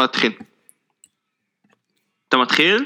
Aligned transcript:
תתחיל. 0.00 0.32
אתה 2.28 2.36
מתחיל? 2.36 2.84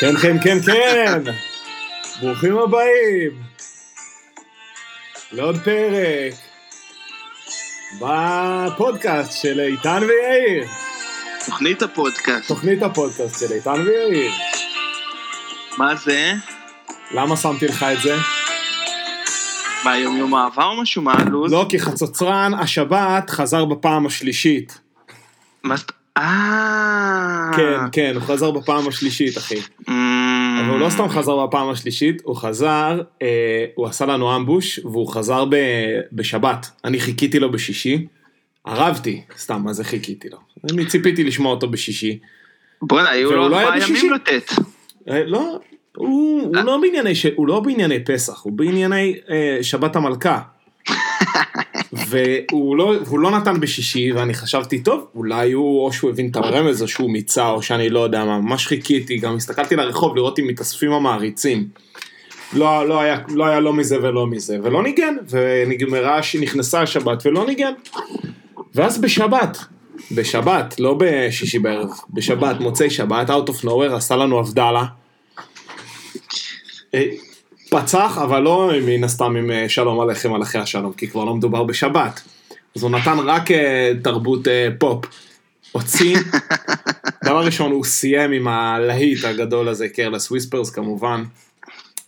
כן, 0.00 0.16
כן, 0.22 0.36
כן, 0.44 0.58
כן! 0.66 1.22
ברוכים 2.20 2.58
הבאים! 2.58 3.42
לעוד 5.32 5.56
פרק 5.64 6.34
בפודקאסט 8.00 9.42
של 9.42 9.60
איתן 9.60 10.00
ויאיר. 10.02 10.68
תוכנית 11.46 11.82
הפודקאסט. 11.82 12.48
תוכנית 12.48 12.82
הפודקאסט 12.82 13.40
של 13.40 13.52
איתן 13.54 13.80
ויאיר. 13.86 14.32
מה 15.78 15.96
זה? 15.96 16.32
למה 17.10 17.36
שמתי 17.36 17.66
לך 17.66 17.82
את 17.82 18.02
זה? 18.02 18.39
מה, 19.84 19.98
יום 19.98 20.34
אהבה 20.34 20.64
או 20.64 20.82
משהו? 20.82 21.02
מה 21.02 21.12
הלו"ז? 21.12 21.52
לא, 21.52 21.66
כי 21.68 21.78
חצוצרן 21.78 22.54
השבת 22.54 23.30
חזר 23.30 23.64
בפעם 23.64 24.06
השלישית. 24.06 24.80
מה 25.62 25.76
זאת... 25.76 25.92
אה... 26.16 27.50
כן, 27.56 27.78
כן, 27.92 28.12
הוא 28.14 28.22
חזר 28.22 28.50
בפעם 28.50 28.88
השלישית, 28.88 29.38
אחי. 29.38 29.54
אמ, 29.88 30.58
אבל 30.60 30.70
הוא 30.70 30.78
לא 30.78 30.90
סתם 30.90 31.08
חזר 31.08 31.46
בפעם 31.46 31.70
השלישית, 31.70 32.22
הוא 32.24 32.36
חזר, 32.36 33.00
אה, 33.22 33.64
הוא 33.74 33.86
עשה 33.86 34.06
לנו 34.06 34.36
אמבוש, 34.36 34.78
והוא 34.78 35.08
חזר 35.12 35.44
ב, 35.44 35.56
בשבת. 36.12 36.70
אני 36.84 37.00
חיכיתי 37.00 37.38
לו 37.38 37.52
בשישי, 37.52 38.06
ערבתי, 38.64 39.22
סתם, 39.38 39.62
מה 39.64 39.72
זה 39.72 39.84
חיכיתי 39.84 40.28
לו? 40.28 40.38
אני 40.72 40.86
ציפיתי 40.86 41.24
לשמוע 41.24 41.50
אותו 41.50 41.68
בשישי. 41.68 42.18
בוא'נה, 42.82 43.10
היו 43.10 43.32
לו 43.32 43.48
לא 43.48 43.60
ארבעה? 43.60 43.88
ימים 43.88 44.12
לתת. 44.12 44.52
אה, 45.10 45.24
לא, 45.26 45.58
הוא, 45.96 46.42
הוא, 46.42 46.56
לא 46.56 46.78
בענייני. 46.82 47.12
הוא 47.36 47.48
לא 47.48 47.60
בענייני 47.60 48.04
פסח, 48.04 48.40
הוא 48.42 48.52
בענייני 48.52 49.16
אה, 49.30 49.58
שבת 49.62 49.96
המלכה. 49.96 50.40
והוא 51.92 52.76
לא, 52.76 52.94
הוא 53.08 53.18
לא 53.18 53.30
נתן 53.30 53.60
בשישי, 53.60 54.12
ואני 54.12 54.34
חשבתי, 54.34 54.82
טוב, 54.82 55.06
אולי 55.14 55.52
הוא, 55.52 55.84
או 55.84 55.92
שהוא 55.92 56.10
הבין 56.10 56.28
את 56.30 56.36
הרמז, 56.36 56.82
או 56.82 56.88
שהוא 56.88 57.10
מיצה, 57.10 57.50
או 57.50 57.62
שאני 57.62 57.88
לא 57.88 58.00
יודע 58.00 58.24
מה, 58.24 58.38
ממש 58.38 58.66
חיכיתי, 58.66 59.18
גם 59.18 59.36
הסתכלתי 59.36 59.76
לרחוב 59.76 60.16
לראות 60.16 60.38
אם 60.38 60.46
מתאספים 60.46 60.92
המעריצים. 60.92 61.68
לא, 62.52 62.88
לא, 62.88 63.00
היה, 63.00 63.18
לא 63.28 63.46
היה 63.46 63.60
לא 63.60 63.72
מזה 63.72 63.98
ולא 64.02 64.26
מזה, 64.26 64.58
ולא 64.62 64.82
ניגן, 64.82 65.16
ונגמרה, 65.28 66.20
נכנסה 66.40 66.82
השבת 66.82 67.26
ולא 67.26 67.46
ניגן. 67.46 67.72
ואז 68.74 69.00
בשבת, 69.00 69.58
בשבת, 70.12 70.80
לא 70.80 70.98
בשישי 70.98 71.58
בערב, 71.58 71.90
בשבת, 72.10 72.60
מוצאי 72.60 72.90
שבת, 72.90 73.30
out 73.30 73.48
of 73.48 73.64
nowhere, 73.64 73.94
עשה 73.94 74.16
לנו 74.16 74.38
הבדלה. 74.38 74.84
אה, 76.94 77.04
פצח, 77.70 78.18
אבל 78.22 78.40
לא 78.40 78.70
מן 78.86 79.04
הסתם 79.04 79.36
עם 79.36 79.50
אה, 79.50 79.68
שלום 79.68 80.00
עליכם 80.00 80.34
על 80.34 80.42
אחרי 80.42 80.60
השלום, 80.60 80.92
כי 80.92 81.08
כבר 81.08 81.24
לא 81.24 81.34
מדובר 81.34 81.64
בשבת. 81.64 82.20
אז 82.76 82.82
הוא 82.82 82.90
נתן 82.90 83.18
רק 83.18 83.50
אה, 83.50 83.92
תרבות 84.02 84.48
פופ. 84.78 85.04
הוציא, 85.72 86.16
דבר 87.24 87.44
ראשון 87.44 87.72
הוא 87.72 87.84
סיים 87.84 88.32
עם 88.32 88.48
הלהיט 88.48 89.24
הגדול 89.24 89.68
הזה, 89.68 89.88
Careless 89.88 90.30
Whispers 90.30 90.70
כמובן, 90.70 91.24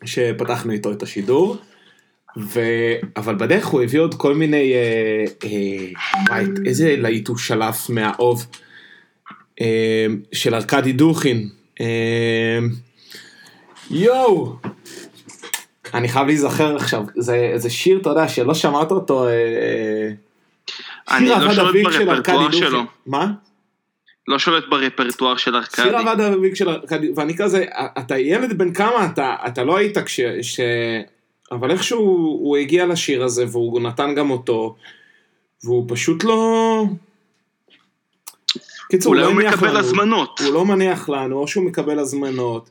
שפתחנו 0.05 0.73
איתו 0.73 0.93
את 0.93 1.03
השידור. 1.03 1.57
ו... 2.37 2.61
אבל 3.17 3.35
בדרך 3.35 3.67
הוא 3.67 3.83
הביא 3.83 4.01
עוד 4.01 4.15
כל 4.15 4.35
מיני, 4.35 4.73
אה, 4.73 5.25
אה, 5.45 5.87
וואי, 6.29 6.45
איזה 6.67 6.97
להיט 6.99 7.29
הוא 7.29 7.37
שלף 7.37 7.91
מהאוב, 7.91 8.47
אה, 9.61 10.07
של 10.33 10.55
ארכדי 10.55 10.93
דוכין. 10.93 11.49
אה, 11.81 12.59
יואו! 13.91 14.57
אני 15.95 16.09
חייב 16.09 16.27
להיזכר 16.27 16.77
עכשיו, 16.77 17.05
זה, 17.17 17.53
זה 17.57 17.71
שיר, 17.71 17.99
אתה 18.01 18.11
יודע, 18.11 18.29
שלא 18.29 18.55
שמעת 18.55 18.91
אותו, 18.91 19.29
אה, 19.29 20.11
אני 21.11 21.27
שיר 21.27 21.39
לא 21.39 21.45
עבד 21.45 21.59
אביב 21.59 21.91
של 21.91 22.11
ארכדי. 22.11 22.37
דוכין. 22.51 22.87
מה? 23.07 23.27
לא 24.29 24.39
שולט 24.39 24.65
ברפרטואר 24.71 25.37
של 25.37 25.57
ארכדי. 25.57 25.83
שיר 25.83 25.97
עבד 25.97 26.21
אביב 26.21 26.55
של 26.55 26.69
ארכדי, 26.69 27.13
ואני 27.17 27.37
כזה, 27.37 27.65
אתה 27.99 28.19
ילד 28.19 28.59
בן 28.59 28.73
כמה 28.73 29.07
אתה, 29.07 29.37
אתה 29.47 29.65
לא 29.65 29.77
היית 29.77 29.99
כש... 29.99 30.21
ש... 30.43 30.61
אבל 31.53 31.71
איכשהו 31.71 32.01
הוא 32.43 32.57
הגיע 32.57 32.87
לשיר 32.87 33.25
הזה 33.25 33.45
והוא 33.51 33.81
נתן 33.81 34.15
גם 34.15 34.31
אותו, 34.31 34.77
והוא 35.65 35.85
פשוט 35.89 36.25
לא... 36.25 36.85
קיצור, 38.91 39.13
אולי 39.13 39.23
לא 39.23 39.27
הוא 39.27 39.41
הניח 39.41 39.55
מקבל 39.55 39.69
לנו. 39.69 39.79
הזמנות. 39.79 40.41
הוא 40.41 40.55
לא 40.55 40.65
מניח 40.65 41.09
לנו, 41.09 41.39
או 41.39 41.49
שהוא 41.49 41.65
מקבל 41.65 41.99
הזמנות. 41.99 42.71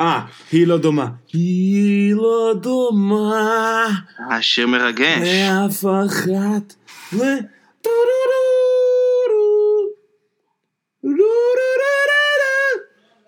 אה, 0.00 0.26
היא 0.52 0.66
לא 0.66 0.78
דומה. 0.78 1.08
היא 1.32 2.14
לא 2.14 2.54
דומה 2.60 3.86
השיר 4.30 4.66
מרגש. 4.66 5.28
לאף 5.28 5.84
אחת. 5.84 6.74
ו- 7.12 7.62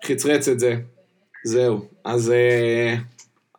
חצרץ 0.05 0.47
את 0.47 0.59
זה. 0.59 0.75
זהו. 1.45 1.85
אז, 2.05 2.31
אה, 2.31 2.95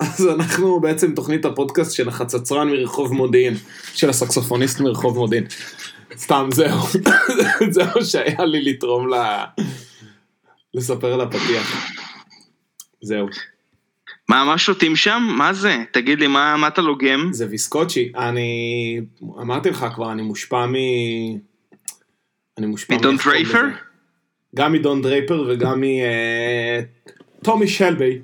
אז 0.00 0.27
אנחנו 0.27 0.81
בעצם 0.81 1.15
תוכנית 1.15 1.44
הפודקאסט 1.44 1.93
של 1.93 2.09
החצצרן 2.09 2.69
מרחוב 2.69 3.12
מודיעין, 3.12 3.55
של 3.94 4.11
הסקסופוניסט 4.11 4.81
מרחוב 4.81 5.19
מודיעין. 5.19 5.44
סתם, 6.17 6.49
זהו. 6.53 6.78
זה 7.75 7.83
מה 7.84 8.05
שהיה 8.05 8.44
לי 8.44 8.62
לתרום 8.62 9.09
ל... 9.09 9.15
לספר 10.75 11.12
על 11.12 11.21
הפתיח. 11.21 11.87
זהו. 13.06 13.28
מה, 14.28 14.44
מה 14.44 14.59
שותים 14.59 14.97
שם? 14.97 15.22
מה 15.39 15.53
זה? 15.53 15.77
תגיד 15.91 16.21
לי, 16.21 16.27
מה 16.27 16.56
מה 16.56 16.69
אתה 16.69 16.83
לוגם? 16.83 17.28
זה 17.33 17.47
ויסקוצ'י. 17.50 18.12
אני... 18.17 19.00
אמרתי 19.41 19.71
לך 19.71 19.87
כבר, 19.94 20.12
אני 20.12 20.22
מושפע 20.22 20.67
מ... 20.67 20.75
אני 22.59 22.67
מושפע... 22.67 22.94
מדון 22.94 23.15
מאיך 23.15 23.25
קוראים 23.25 23.47
דרייפר? 23.47 23.69
גם 24.55 24.72
מדון 24.72 25.03
דרייפר 25.03 25.44
וגם 25.49 25.83
מטומי 27.41 27.69
שלבי. 27.69 28.19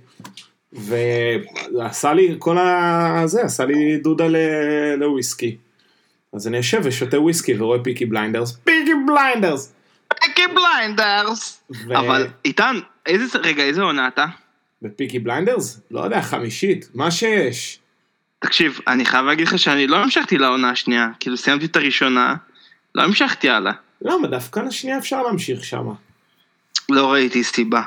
ועשה 0.73 2.15
לי 2.15 2.37
כל 2.39 2.59
ה... 2.59 3.23
זה, 3.25 3.43
עשה 3.43 3.65
לי 3.65 3.97
דודה 3.97 4.29
ל- 4.29 4.95
לוויסקי. 4.99 5.57
אז 6.33 6.49
אני 6.49 6.57
יושב 6.57 6.81
ושותה 6.85 7.21
וויסקי 7.21 7.55
ורואה 7.59 7.85
פיקי 7.85 8.07
בליינדרס. 8.07 8.53
פיקי 8.65 8.93
בליינדרס! 9.07 9.75
פיקי 10.21 10.43
בליינדרס! 10.55 11.63
ו- 11.89 11.99
אבל 11.99 12.27
איתן, 12.45 12.77
איזה, 13.07 13.39
רגע, 13.39 13.63
איזה 13.63 13.83
עונה 13.83 14.09
אתה? 14.09 14.27
בפיקי 14.83 15.19
בליינדרס? 15.19 15.81
לא 15.91 16.01
יודע, 16.01 16.23
חמישית, 16.23 16.89
מה 16.95 17.11
שיש. 17.11 17.79
תקשיב, 18.39 18.81
אני 18.89 19.05
חייב 19.05 19.27
להגיד 19.27 19.47
לך 19.47 19.59
שאני 19.59 19.87
לא 19.87 19.97
המשכתי 19.97 20.39
לעונה 20.39 20.71
השנייה, 20.71 21.09
כאילו 21.21 21.37
סיימתי 21.37 21.67
את 21.67 21.77
הראשונה, 21.77 22.35
לא 22.95 23.03
המשכתי 23.03 23.51
הלאה. 23.51 23.73
למה? 24.03 24.29
דווקא 24.29 24.61
לשנייה 24.61 24.99
אפשר 24.99 25.23
להמשיך 25.23 25.65
שמה. 25.65 25.93
לא 26.89 27.13
ראיתי 27.13 27.45
סיבה. 27.45 27.83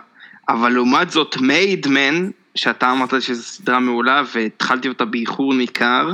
אבל 0.50 0.70
לעומת 0.70 1.12
זאת, 1.12 1.38
מיידמן, 1.38 2.30
שאתה 2.56 2.92
אמרת 2.92 3.22
שזו 3.22 3.44
סדרה 3.44 3.80
מעולה 3.80 4.22
והתחלתי 4.34 4.88
אותה 4.88 5.06
באיחור 5.06 5.54
ניכר, 5.54 6.10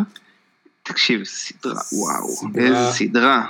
תקשיב, 0.84 1.24
סדרה, 1.24 1.81
וואו, 1.94 2.36
סדרה. 2.36 2.63
איזה 2.63 2.92
סדרה. 2.92 3.46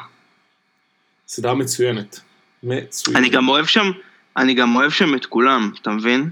סדרה 1.27 1.53
מצוינת. 1.53 2.19
מצוינת. 2.63 3.19
אני 3.19 3.29
גם 3.29 3.49
אוהב 3.49 3.65
שם, 3.65 3.91
אני 4.37 4.53
גם 4.53 4.75
אוהב 4.75 4.91
שם 4.91 5.15
את 5.15 5.25
כולם, 5.25 5.71
אתה 5.81 5.91
מבין? 5.91 6.29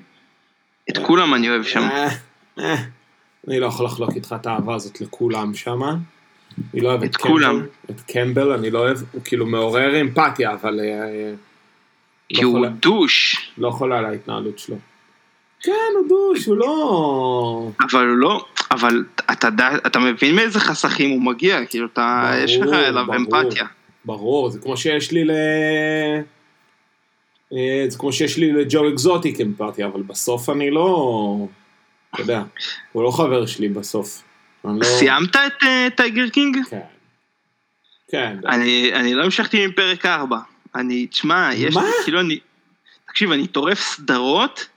את 0.89 0.97
כולם 0.97 1.33
אני 1.33 1.49
אוהב 1.49 1.63
שם. 1.63 1.79
אה, 1.79 2.09
אה. 2.59 2.75
אני 3.47 3.59
לא 3.59 3.65
יכול 3.65 3.85
לחלוק 3.85 4.15
איתך 4.15 4.35
את 4.41 4.45
האהבה 4.45 4.75
הזאת 4.75 5.01
לכולם 5.01 5.53
שמה. 5.53 5.95
אני 6.73 6.81
לא 6.81 6.89
אוהב 6.89 7.03
את 7.03 7.09
את 7.09 7.15
קמבל. 7.15 7.29
כולם. 7.29 7.65
את 7.89 8.01
קמבל 8.01 8.51
אני 8.51 8.71
לא 8.71 8.79
אוהב, 8.79 8.97
הוא 9.11 9.21
כאילו 9.25 9.45
מעורר 9.45 10.01
אמפתיה, 10.01 10.53
אבל 10.53 10.79
אה, 10.79 10.85
אה, 10.85 11.33
כי 12.29 12.43
הוא 12.43 12.67
דוש, 12.67 13.35
לא 13.57 13.67
יכול 13.67 13.93
על 13.93 14.05
ההתנהלות 14.05 14.59
שלו. 14.59 14.75
כן, 15.61 15.71
הוא 15.99 16.07
דוש, 16.09 16.45
הוא 16.45 16.57
לא... 16.57 17.71
אבל 17.81 18.07
הוא 18.07 18.17
לא, 18.17 18.45
אבל 18.71 19.03
אתה 19.31 19.47
אתה 19.87 19.99
מבין 19.99 20.35
מאיזה 20.35 20.59
חסכים 20.59 21.09
הוא 21.09 21.21
מגיע, 21.21 21.65
כאילו 21.65 21.87
אתה, 21.93 22.31
יש 22.37 22.57
לך 22.57 22.73
אליו 22.73 23.05
ברור. 23.05 23.17
אמפתיה. 23.17 23.65
ברור, 24.05 24.49
זה 24.49 24.59
כמו 24.59 24.77
שיש 24.77 25.11
לי 25.11 25.25
ל... 25.25 25.31
אה, 27.53 27.85
זה 27.87 27.97
כמו 27.97 28.13
שיש 28.13 28.37
לי 28.37 28.51
לג'ו 28.51 28.89
אקזוטיק 28.89 29.41
אמפתיה, 29.41 29.87
אבל 29.87 30.01
בסוף 30.01 30.49
אני 30.49 30.71
לא... 30.71 31.47
אתה 32.13 32.21
יודע, 32.21 32.43
הוא 32.91 33.03
לא 33.03 33.11
חבר 33.11 33.45
שלי 33.45 33.69
בסוף. 33.69 34.23
אני 34.65 34.79
לא... 34.79 34.85
סיימת 34.85 35.35
את 35.35 35.63
אה, 35.63 35.87
טייגר 35.97 36.29
קינג? 36.29 36.57
כן. 36.69 36.79
כן. 38.11 38.37
אני, 38.47 38.91
אני 38.93 39.13
לא 39.13 39.23
המשכתי 39.23 39.67
מפרק 39.67 40.05
4. 40.05 40.37
אני, 40.75 41.07
תשמע, 41.07 41.49
יש 41.53 41.75
מה? 41.75 41.83
לי, 41.83 41.89
כאילו 42.03 42.19
אני, 42.19 42.39
תקשיב, 43.07 43.31
אני 43.31 43.47
טורף 43.47 43.79
סדרות. 43.79 44.67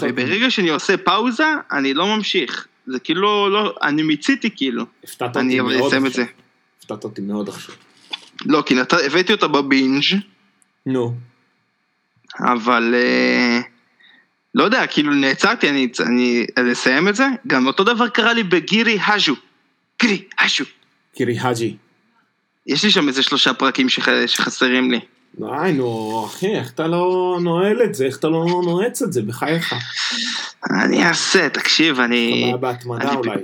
וברגע 0.00 0.50
שאני 0.50 0.68
עושה 0.68 0.96
פאוזה, 0.96 1.54
אני 1.72 1.94
לא 1.94 2.16
ממשיך. 2.16 2.66
זה 2.86 2.98
כאילו, 2.98 3.50
לא, 3.50 3.74
אני 3.82 4.02
מיציתי 4.02 4.50
כאילו. 4.56 4.84
הפתעת 5.04 5.28
אותי 5.28 5.38
אני 5.40 5.60
אבל 5.60 5.76
מאוד 5.76 5.86
אסיים 5.86 6.06
את 6.06 6.10
עכשיו. 6.10 6.24
זה. 6.24 6.30
הפתעת 6.78 7.04
אותי 7.04 7.20
מאוד 7.20 7.48
עכשיו. 7.48 7.74
לא, 8.46 8.62
כי 8.66 8.74
נת... 8.74 8.92
הבאתי 8.92 9.32
אותה 9.32 9.48
בבינג', 9.48 10.04
נו. 10.86 11.14
אבל 12.38 12.94
אה, 12.96 13.60
לא 14.54 14.64
יודע, 14.64 14.86
כאילו 14.86 15.14
נעצרתי, 15.14 15.70
אני, 15.70 15.88
אני 16.06 16.46
לסיים 16.56 17.08
את 17.08 17.16
זה. 17.16 17.26
גם 17.46 17.66
אותו 17.66 17.84
דבר 17.84 18.08
קרה 18.08 18.32
לי 18.32 18.42
בגירי 18.42 18.98
האז'ו. 19.00 19.34
קרי, 19.96 20.22
אשו. 20.36 20.64
קירי 21.14 21.38
האג'י. 21.38 21.76
יש 22.66 22.84
לי 22.84 22.90
שם 22.90 23.08
איזה 23.08 23.22
שלושה 23.22 23.54
פרקים 23.54 23.88
שח- 23.88 24.26
שחסרים 24.26 24.90
לי. 24.90 25.00
די 25.38 25.46
נו, 25.74 26.24
אחי, 26.26 26.46
איך 26.56 26.70
אתה 26.70 26.86
לא 26.86 27.38
נועל 27.42 27.82
את 27.82 27.94
זה? 27.94 28.04
איך 28.06 28.16
אתה 28.18 28.28
לא 28.28 28.44
נועץ 28.64 29.02
את 29.02 29.12
זה? 29.12 29.22
בחייך. 29.22 29.74
אני 30.70 31.04
אעשה, 31.06 31.48
תקשיב, 31.48 32.00
אני... 32.00 32.52
הבעיה 32.54 32.56
בהתמדה 32.56 33.08
אני- 33.08 33.16
אולי. 33.16 33.40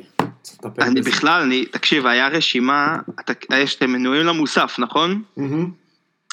אני. 0.79 1.01
בכלל, 1.01 1.43
אני, 1.43 1.67
תקשיב, 1.67 2.07
היה 2.07 2.29
רשימה, 2.29 2.97
אתה, 3.21 3.33
יש 3.57 3.75
אתם 3.75 3.91
מנויים 3.91 4.27
למוסף, 4.27 4.77
נכון? 4.79 5.23
מהמם. 5.37 5.71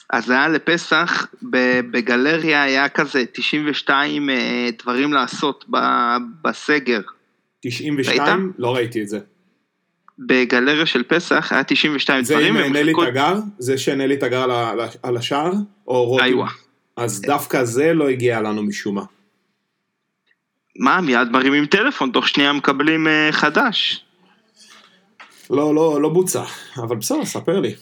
אז 0.10 0.30
היה 0.30 0.48
לפסח, 0.48 1.28
בגלריה 1.92 2.64
היה 2.64 2.90
כזה 2.90 3.24
92 3.32 4.30
אה, 4.30 4.70
דברים 4.82 5.14
לעשות 5.14 5.66
בסגר. 6.42 7.02
92? 7.60 8.52
לא 8.58 8.76
ראיתי 8.76 9.02
את 9.02 9.08
זה. 9.08 9.20
בגלריה 10.20 10.86
של 10.86 11.04
פסח 11.04 11.52
היה 11.52 11.64
92 11.64 12.24
זה 12.24 12.34
דברים. 12.34 12.58
עם 12.58 12.64
והם 12.64 12.74
נלי 12.74 12.94
תגר? 13.12 13.36
זה 13.58 13.78
שנלי 13.78 14.18
תגר 14.18 14.52
על 15.04 15.18
השער? 15.18 15.52
או 15.88 16.06
רותם? 16.06 16.26
איווה. 16.26 16.48
אז 16.98 17.22
דווקא 17.22 17.64
זה 17.64 17.94
לא 17.94 18.10
הגיע 18.10 18.42
לנו 18.42 18.64
משום 18.64 18.96
מה. 18.96 19.04
מה, 20.80 21.02
מיד 21.02 21.28
מרימים 21.32 21.66
טלפון, 21.66 22.12
תוך 22.12 22.28
שנייה 22.28 22.54
מקבלים 22.54 23.08
אה, 23.08 23.30
חדש. 23.32 24.06
לא, 25.50 25.76
לא, 25.76 26.02
לא 26.02 26.10
בוצע. 26.10 26.44
אבל 26.78 26.96
בסדר, 26.96 27.26
ספר 27.26 27.60
לי. 27.60 27.76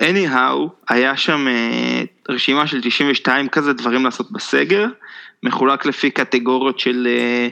Anyhow, 0.00 0.68
היה 0.88 1.16
שם 1.16 1.48
אה, 1.48 2.02
רשימה 2.28 2.66
של 2.66 2.80
92 2.82 3.48
כזה 3.48 3.72
דברים 3.72 4.04
לעשות 4.04 4.32
בסגר, 4.32 4.86
מחולק 5.42 5.86
לפי 5.86 6.10
קטגוריות 6.10 6.78
של 6.78 7.08
אה, 7.10 7.48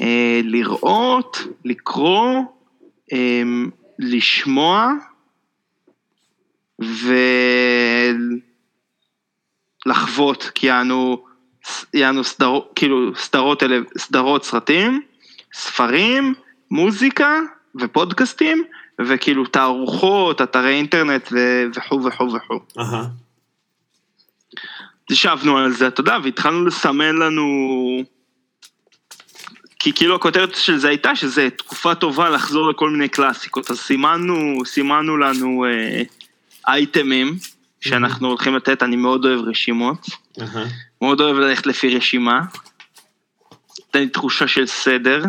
אה, 0.00 0.40
לראות, 0.44 1.38
לקרוא, 1.64 2.42
אה, 3.12 3.42
לשמוע 3.98 4.92
ולחוות, 9.86 10.50
כי 10.54 10.66
יענו, 10.66 11.24
יענו 11.94 12.24
סדרות, 12.24 12.72
כאילו 12.74 13.16
סדרות, 13.16 13.62
סדרות 13.98 14.44
סרטים, 14.44 15.02
ספרים, 15.52 16.34
מוזיקה 16.70 17.38
ופודקאסטים, 17.80 18.64
וכאילו 19.06 19.46
תערוכות, 19.46 20.42
אתרי 20.42 20.74
אינטרנט 20.74 21.28
ו- 21.32 21.64
וכו' 21.74 22.04
וכו' 22.04 22.32
וכו'. 22.32 22.60
ישבנו 25.10 25.58
על 25.58 25.72
זה, 25.72 25.88
אתה 25.88 26.00
יודע, 26.00 26.16
והתחלנו 26.22 26.64
לסמן 26.64 27.16
לנו... 27.16 27.46
כי 29.78 29.92
כאילו 29.92 30.14
הכותרת 30.14 30.54
של 30.54 30.76
זה 30.76 30.88
הייתה 30.88 31.16
שזה 31.16 31.48
תקופה 31.56 31.94
טובה 31.94 32.30
לחזור 32.30 32.70
לכל 32.70 32.90
מיני 32.90 33.08
קלאסיקות, 33.08 33.70
אז 33.70 33.80
סימנו, 33.80 34.64
סימנו 34.64 35.16
לנו 35.16 35.64
אה, 35.64 36.02
אייטמים 36.68 37.36
שאנחנו 37.80 38.28
הולכים 38.28 38.56
לתת, 38.56 38.82
אני 38.82 38.96
מאוד 38.96 39.24
אוהב 39.24 39.40
רשימות, 39.40 40.06
אהה. 40.40 40.66
מאוד 41.02 41.20
אוהב 41.20 41.36
ללכת 41.36 41.66
לפי 41.66 41.96
רשימה, 41.96 42.40
נותן 43.78 44.00
לי 44.00 44.08
תחושה 44.08 44.48
של 44.48 44.66
סדר, 44.66 45.24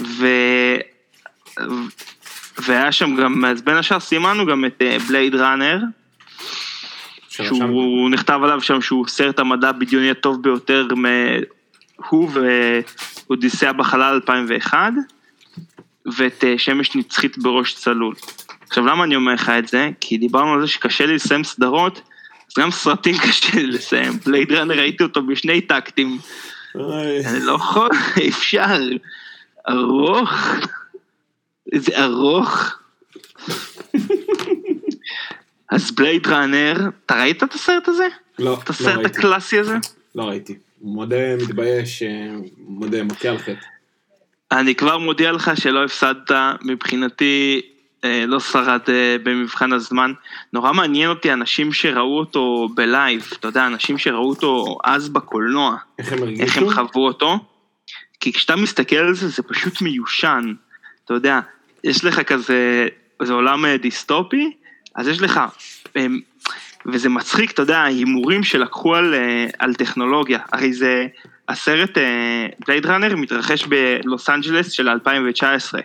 ו... 0.00 0.26
והיה 2.58 2.92
שם 2.92 3.16
גם, 3.16 3.44
אז 3.44 3.62
בין 3.62 3.76
השאר 3.76 4.00
סימנו 4.00 4.46
גם 4.46 4.64
את 4.64 4.82
בלייד 5.08 5.34
ראנר, 5.34 5.78
שרשמת. 7.28 7.56
שהוא 7.56 8.10
נכתב 8.10 8.40
עליו 8.42 8.60
שם 8.60 8.80
שהוא 8.80 9.06
סרט 9.08 9.38
המדע 9.38 9.68
הבדיוני 9.68 10.10
הטוב 10.10 10.42
ביותר, 10.42 10.88
מ... 10.96 11.06
הוא 12.08 12.30
ואודיסאה 13.28 13.72
בחלל 13.72 14.14
2001, 14.14 14.92
ואת 16.16 16.44
אה, 16.44 16.54
שמש 16.58 16.96
נצחית 16.96 17.38
בראש 17.38 17.74
צלול. 17.74 18.14
עכשיו 18.68 18.86
למה 18.86 19.04
אני 19.04 19.16
אומר 19.16 19.34
לך 19.34 19.48
את 19.48 19.68
זה? 19.68 19.90
כי 20.00 20.18
דיברנו 20.18 20.52
על 20.52 20.60
זה 20.60 20.66
שקשה 20.66 21.06
לי 21.06 21.14
לסיים 21.14 21.44
סדרות, 21.44 22.00
אז 22.48 22.62
גם 22.62 22.70
סרטים 22.70 23.18
קשה 23.28 23.56
לי 23.56 23.66
לסיים. 23.66 24.12
בלייד 24.26 24.52
ראנר 24.52 24.74
ראיתי 24.74 25.02
אותו 25.02 25.22
בשני 25.22 25.60
טקטים, 25.60 26.18
אני 26.74 27.40
לא 27.40 27.52
יכול, 27.52 27.88
אפשר. 28.28 28.78
ארוך, 29.68 30.30
זה 31.74 32.04
ארוך. 32.04 32.78
אז 35.70 35.90
בלייד 35.90 36.26
ראנר, 36.26 36.76
אתה 37.06 37.14
ראית 37.14 37.42
את 37.42 37.54
הסרט 37.54 37.88
הזה? 37.88 38.06
לא, 38.38 38.54
את 38.54 38.68
לא 38.68 38.74
הסרט 38.74 38.96
ראיתי. 38.96 39.18
הקלאסי 39.18 39.58
הזה? 39.58 39.76
לא 40.14 40.22
ראיתי. 40.22 40.54
מודה, 40.82 41.36
מתבייש, 41.36 42.02
אה, 42.02 42.34
מודה, 42.58 43.02
מכה 43.02 43.28
על 43.28 43.38
חטא. 43.38 43.66
אני 44.52 44.74
כבר 44.74 44.98
מודיע 44.98 45.32
לך 45.32 45.50
שלא 45.54 45.84
הפסדת, 45.84 46.30
מבחינתי 46.64 47.60
אה, 48.04 48.24
לא 48.26 48.40
שרד 48.40 48.80
אה, 48.88 49.16
במבחן 49.22 49.72
הזמן. 49.72 50.12
נורא 50.52 50.72
מעניין 50.72 51.10
אותי 51.10 51.32
אנשים 51.32 51.72
שראו 51.72 52.18
אותו 52.18 52.68
בלייב, 52.74 53.30
אתה 53.38 53.48
יודע, 53.48 53.66
אנשים 53.66 53.98
שראו 53.98 54.28
אותו 54.28 54.78
אז 54.84 55.08
בקולנוע, 55.08 55.76
איך 55.98 56.12
הם 56.12 56.18
הרגישו? 56.22 56.42
איך 56.42 56.58
הם 56.58 56.70
חוו 56.70 57.06
אותו. 57.06 57.38
כי 58.20 58.32
כשאתה 58.32 58.56
מסתכל 58.56 58.96
על 58.96 59.14
זה, 59.14 59.28
זה 59.28 59.42
פשוט 59.42 59.82
מיושן. 59.82 60.54
אתה 61.04 61.14
יודע, 61.14 61.40
יש 61.84 62.04
לך 62.04 62.20
כזה, 62.20 62.88
זה 63.22 63.32
עולם 63.32 63.64
אה, 63.64 63.76
דיסטופי, 63.76 64.52
אז 64.94 65.08
יש 65.08 65.22
לך, 65.22 65.40
אה, 65.96 66.06
וזה 66.86 67.08
מצחיק, 67.08 67.50
אתה 67.50 67.62
יודע, 67.62 67.78
ההימורים 67.78 68.42
שלקחו 68.42 68.94
על, 68.94 69.14
אה, 69.14 69.46
על 69.58 69.74
טכנולוגיה. 69.74 70.38
הרי 70.52 70.72
זה, 70.72 71.06
הסרט 71.48 71.98
בלייד 72.66 72.86
ראנר 72.86 73.16
מתרחש 73.16 73.66
בלוס 73.66 74.30
אנג'לס 74.30 74.70
של 74.70 74.88
2019. 74.88 75.80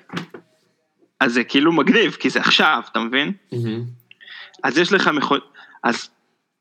אז 1.20 1.34
זה 1.34 1.44
כאילו 1.44 1.72
מגניב, 1.72 2.12
כי 2.12 2.30
זה 2.30 2.40
עכשיו, 2.40 2.82
אתה 2.92 3.00
מבין? 3.00 3.32
מהמם. 3.52 3.84
אז 4.64 4.78
יש 4.78 4.94
לך 4.94 5.08
מכון... 5.08 5.40
אז 5.84 6.10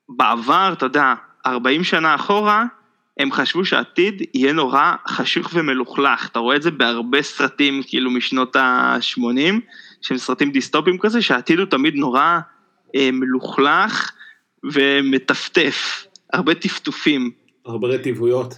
בעבר, 0.09 0.73
אתה 0.73 0.87
יודע, 0.87 1.15
40 1.47 1.85
שנה 1.85 2.15
אחורה, 2.15 2.65
הם 3.19 3.33
חשבו 3.33 3.65
שהעתיד 3.65 4.23
יהיה 4.35 4.53
נורא 4.53 4.93
חשוך 5.09 5.51
ומלוכלך. 5.55 6.29
אתה 6.29 6.39
רואה 6.39 6.57
את 6.57 6.63
זה 6.63 6.71
בהרבה 6.71 7.23
סרטים, 7.23 7.83
כאילו 7.87 8.11
משנות 8.11 8.57
ה-80, 8.57 9.55
שהם 10.03 10.19
סרטים 10.19 10.51
דיסטופיים 10.51 10.99
כזה, 10.99 11.23
שהעתיד 11.23 11.59
הוא 11.59 11.67
תמיד 11.67 11.95
נורא 11.95 12.39
אה, 12.97 13.11
מלוכלך 13.13 14.13
ומטפטף. 14.65 16.07
הרבה 16.33 16.55
טפטופים. 16.55 17.31
הרבה 17.67 17.89
רטיבויות. 17.89 18.55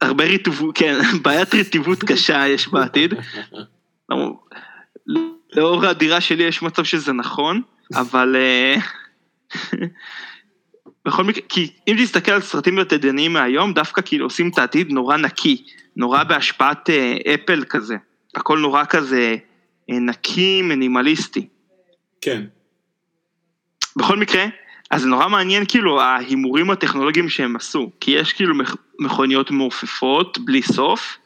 הרבה 0.00 0.24
ריטובות, 0.24 0.78
כן, 0.78 0.98
בעיית 1.22 1.54
רטיבות 1.54 2.04
קשה 2.04 2.48
יש 2.48 2.68
בעתיד. 2.68 3.14
לאור 5.56 5.86
הדירה 5.86 6.20
שלי 6.20 6.44
יש 6.44 6.62
מצב 6.62 6.84
שזה 6.84 7.12
נכון, 7.12 7.62
אבל 7.94 8.36
אה, 8.36 8.76
בכל 11.04 11.24
מקרה, 11.24 11.42
כי 11.48 11.72
אם 11.88 11.96
תסתכל 12.02 12.32
על 12.32 12.40
סרטים 12.40 12.78
עתידניים 12.78 13.32
מהיום, 13.32 13.72
דווקא 13.72 14.02
כאילו 14.04 14.26
עושים 14.26 14.48
את 14.48 14.58
העתיד 14.58 14.90
נורא 14.90 15.16
נקי, 15.16 15.64
נורא 15.96 16.24
בהשפעת 16.24 16.90
אה, 16.90 17.16
אפל 17.34 17.64
כזה, 17.68 17.96
הכל 18.34 18.58
נורא 18.58 18.84
כזה 18.84 19.36
אה, 19.90 19.98
נקי, 19.98 20.62
מינימליסטי. 20.62 21.48
כן. 22.20 22.42
בכל 23.96 24.16
מקרה, 24.16 24.44
אז 24.90 25.02
זה 25.02 25.08
נורא 25.08 25.28
מעניין 25.28 25.64
כאילו 25.68 26.00
ההימורים 26.00 26.70
הטכנולוגיים 26.70 27.28
שהם 27.28 27.56
עשו, 27.56 27.90
כי 28.00 28.10
יש 28.10 28.32
כאילו 28.32 28.54
מכ- 28.54 28.76
מכוניות 28.98 29.50
מעופפות 29.50 30.38
בלי 30.38 30.62
סוף, 30.62 31.16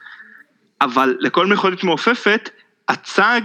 אבל 0.80 1.16
לכל 1.20 1.46
מכונית 1.46 1.84
מעופפת, 1.84 2.50
הצג 2.88 3.40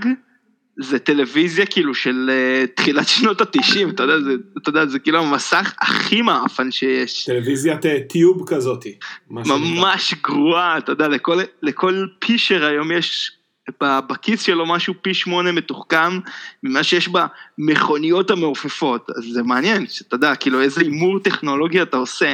זה 0.79 0.99
טלוויזיה 0.99 1.65
כאילו 1.65 1.95
של 1.95 2.29
uh, 2.29 2.67
תחילת 2.75 3.07
שנות 3.07 3.41
התשעים, 3.41 3.89
אתה 3.89 4.03
יודע, 4.03 4.19
זה, 4.19 4.31
אתה 4.57 4.69
יודע, 4.69 4.85
זה 4.85 4.99
כאילו 4.99 5.19
המסך 5.19 5.73
הכי 5.79 6.21
מעפן 6.21 6.71
שיש. 6.71 7.25
טלוויזיית 7.25 7.85
אה, 7.85 7.99
טיוב 8.09 8.43
כזאתי. 8.47 8.95
ממש 9.29 10.13
גרועה, 10.23 10.77
אתה 10.77 10.91
יודע, 10.91 11.07
לכל, 11.07 11.39
לכל 11.61 12.05
פישר 12.19 12.65
היום 12.65 12.91
יש 12.91 13.31
בכיס 13.79 14.41
שלו 14.41 14.65
משהו 14.65 14.93
פי 15.01 15.13
שמונה 15.13 15.51
מתוחכם 15.51 16.19
ממה 16.63 16.83
שיש 16.83 17.09
במכוניות 17.57 18.31
המעופפות, 18.31 19.09
אז 19.17 19.23
זה 19.33 19.43
מעניין, 19.43 19.87
שאתה 19.87 20.15
יודע, 20.15 20.35
כאילו 20.35 20.61
איזה 20.61 20.81
הימור 20.81 21.19
טכנולוגי 21.19 21.81
אתה 21.81 21.97
עושה. 21.97 22.33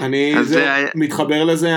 אני 0.00 0.34
זה, 0.42 0.44
זה 0.44 0.84
מתחבר 0.94 1.44
לזה 1.44 1.70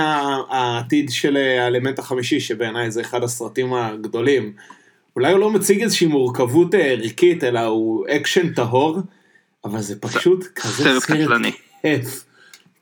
העתיד 0.50 1.10
של 1.10 1.36
אה, 1.36 1.64
האלמנט 1.64 1.98
החמישי, 1.98 2.40
שבעיניי 2.40 2.90
זה 2.90 3.00
אחד 3.00 3.22
הסרטים 3.22 3.74
הגדולים. 3.74 4.52
אולי 5.16 5.32
הוא 5.32 5.40
לא 5.40 5.50
מציג 5.50 5.82
איזושהי 5.82 6.06
מורכבות 6.06 6.74
אה, 6.74 6.80
ערכית, 6.80 7.44
אלא 7.44 7.60
הוא 7.60 8.06
אקשן 8.08 8.52
טהור, 8.52 8.98
אבל 9.64 9.80
זה 9.80 10.00
פשוט 10.00 10.44
כזה 10.54 10.84
סרט 10.84 11.02
קטלני. 11.02 11.52
כיף. 11.82 12.24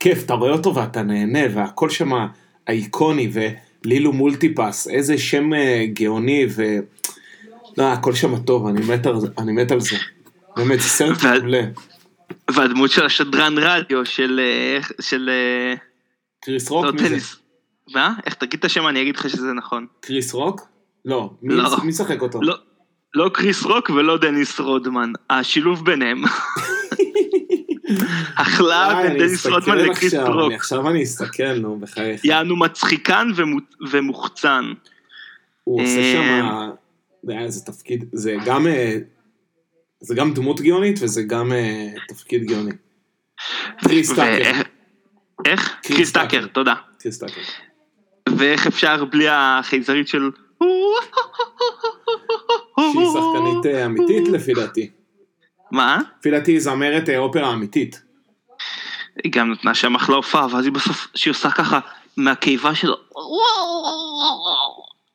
כיף, 0.01 0.25
אתה 0.25 0.35
רואה 0.35 0.51
אותו 0.51 0.75
ואתה 0.75 1.03
נהנה, 1.03 1.41
והכל 1.55 1.91
שם 1.91 2.13
אייקוני, 2.69 3.31
ולילו 3.33 4.13
multipass, 4.13 4.89
איזה 4.89 5.19
שם 5.19 5.55
אה, 5.55 5.85
גאוני, 5.93 6.47
ו... 6.51 6.79
לא, 7.79 7.93
הכל 7.93 8.15
שם 8.15 8.39
טוב, 8.39 8.67
אני 8.67 8.81
מת 8.81 9.71
על 9.71 9.81
זה. 9.81 9.97
באמת, 10.57 10.81
זה 10.81 10.89
סרט 10.89 11.23
מעולה. 11.23 11.63
והדמות 12.51 12.91
של 12.91 13.07
השדרן 13.07 13.59
רדיו 13.59 14.07
של... 14.07 14.41
אה, 14.43 14.79
של... 15.01 15.31
אה, 15.33 15.75
קריס 16.41 16.71
רוק? 16.71 16.85
לא, 16.85 16.93
מי 16.93 17.09
זה? 17.09 17.37
מה? 17.95 18.15
איך 18.27 18.35
תגיד 18.35 18.59
את 18.59 18.65
השם 18.65 18.87
אני 18.87 19.03
אגיד 19.03 19.17
לך 19.17 19.31
שזה 19.31 19.53
נכון. 19.53 19.87
קריס 20.01 20.35
רוק? 20.35 20.61
לא, 21.05 21.31
מי 21.43 21.55
לא. 21.55 21.77
משחק 21.85 22.23
אותו? 22.23 22.43
לא, 22.43 22.59
לא 23.15 23.31
קריס 23.35 23.65
רוק 23.65 23.91
ולא 23.91 24.19
דניס 24.19 24.61
רודמן, 24.61 25.13
השילוב 25.31 25.85
ביניהם. 25.85 26.23
הכלאה 28.39 29.03
בין 29.03 29.19
דניס 29.19 29.47
רודמן 29.47 29.79
לקריס 29.79 30.15
רוק. 30.15 30.53
עכשיו 30.53 30.91
אני 30.91 31.03
אסתכל, 31.03 31.55
נו, 31.55 31.79
בחייך. 31.81 32.25
יענו 32.25 32.57
מצחיקן 32.57 33.29
ומו- 33.37 33.89
ומוחצן. 33.91 34.73
הוא 35.65 35.83
עושה 35.83 35.99
אה, 35.99 36.69
שם, 37.25 37.49
זה 37.49 37.65
תפקיד, 37.65 38.05
זה 38.13 38.35
גם, 38.47 38.67
זה 40.01 40.15
גם 40.15 40.35
דמות 40.35 40.61
גאונית 40.61 40.99
וזה 41.03 41.23
גם 41.23 41.53
אה, 41.53 41.87
תפקיד 42.09 42.45
גאוני. 42.45 42.73
קריס 43.81 44.11
טאקר. 44.11 44.23
ואיך- 44.23 44.67
איך? 45.45 45.77
קריס 45.83 46.13
טאקר. 46.13 46.47
תודה. 46.47 46.75
קריס 46.99 47.19
טאקר. 47.19 47.41
ואיך 48.29 48.67
אפשר 48.67 49.05
בלי 49.05 49.27
החייזרית 49.31 50.09
של... 50.09 50.31
שהיא 52.81 53.07
שחקנית 53.13 53.67
אה, 53.67 53.85
אמיתית 53.87 54.29
לפי 54.29 54.53
דעתי. 54.55 54.91
מה? 55.71 55.99
לפי 56.21 56.31
דעתי 56.31 56.53
היא 56.53 56.61
זמרת 56.61 57.09
אה, 57.09 57.19
אופרה 57.19 57.53
אמיתית. 57.53 58.03
היא 59.25 59.33
גם 59.33 59.53
נתנה 59.53 59.75
שם 59.75 59.95
אחלה 59.95 60.17
הופעה, 60.17 60.47
ואז 60.51 60.65
היא 60.65 60.73
בסוף, 60.73 61.09
שהיא 61.15 61.31
עושה 61.31 61.51
ככה 61.51 61.81
מהקיבה 62.17 62.75
שלו, 62.75 62.97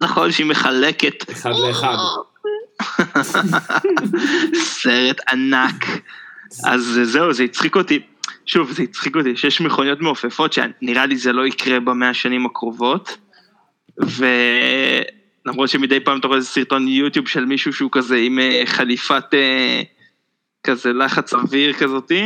נכון 0.01 0.31
שהיא 0.31 0.45
מחלקת. 0.47 1.31
אחד 1.31 1.51
לאחד. 1.67 1.95
סרט 4.53 5.19
ענק. 5.31 5.85
אז 6.65 6.99
זהו, 7.03 7.33
זה 7.33 7.43
הצחיק 7.43 7.75
אותי. 7.75 7.99
שוב, 8.45 8.71
זה 8.71 8.83
הצחיק 8.83 9.15
אותי 9.15 9.37
שיש 9.37 9.61
מכוניות 9.61 10.01
מעופפות 10.01 10.53
שנראה 10.53 11.05
לי 11.05 11.17
זה 11.17 11.33
לא 11.33 11.47
יקרה 11.47 11.79
במאה 11.79 12.09
השנים 12.09 12.45
הקרובות. 12.45 13.17
ולמרות 13.97 15.69
שמדי 15.69 15.99
פעם 15.99 16.19
אתה 16.19 16.27
רואה 16.27 16.37
איזה 16.37 16.47
סרטון 16.47 16.87
יוטיוב 16.87 17.27
של 17.27 17.45
מישהו 17.45 17.73
שהוא 17.73 17.89
כזה 17.91 18.15
עם 18.15 18.39
אה, 18.39 18.61
חליפת 18.65 19.23
אה, 19.33 19.81
כזה 20.63 20.93
לחץ 20.93 21.33
אוויר 21.33 21.73
כזאתי. 21.73 22.25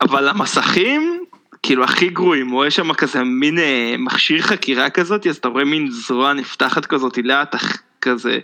אבל 0.00 0.28
המסכים, 0.28 1.24
כאילו 1.62 1.84
הכי 1.84 2.08
גרועים, 2.08 2.48
הוא 2.48 2.54
רואה 2.54 2.70
שם 2.70 2.92
כזה 2.92 3.24
מין 3.24 3.58
אה, 3.58 3.94
מכשיר 3.98 4.42
חקירה 4.42 4.90
כזאת, 4.90 5.26
אז 5.26 5.36
אתה 5.36 5.48
רואה 5.48 5.64
מין 5.64 5.90
זרוע 5.90 6.32
נפתחת 6.32 6.86
כזאת 6.86 7.18
לאט 7.18 7.54
כזה. 8.00 8.38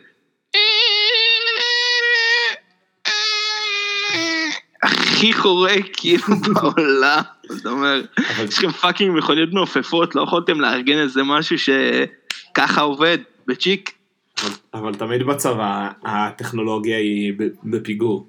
הכי 4.83 5.33
חורק 5.33 5.85
כאילו 5.93 6.25
בעולם, 6.55 7.23
אומרת, 7.67 8.05
אבל 8.19 8.45
יש 8.49 8.59
לכם 8.59 8.71
פאקינג 8.73 9.19
מכוניות 9.19 9.53
מעופפות, 9.53 10.15
לא 10.15 10.23
יכולתם 10.23 10.61
לארגן 10.61 10.99
איזה 10.99 11.23
משהו 11.23 11.57
שככה 11.59 12.81
עובד, 12.81 13.19
בצ'יק. 13.47 13.93
אבל- 14.75 14.95
תמיד 14.95 15.23
בצבא 15.23 15.89
הטכנולוגיה 16.05 16.99
היא 16.99 17.33
בפיגור. 17.65 18.29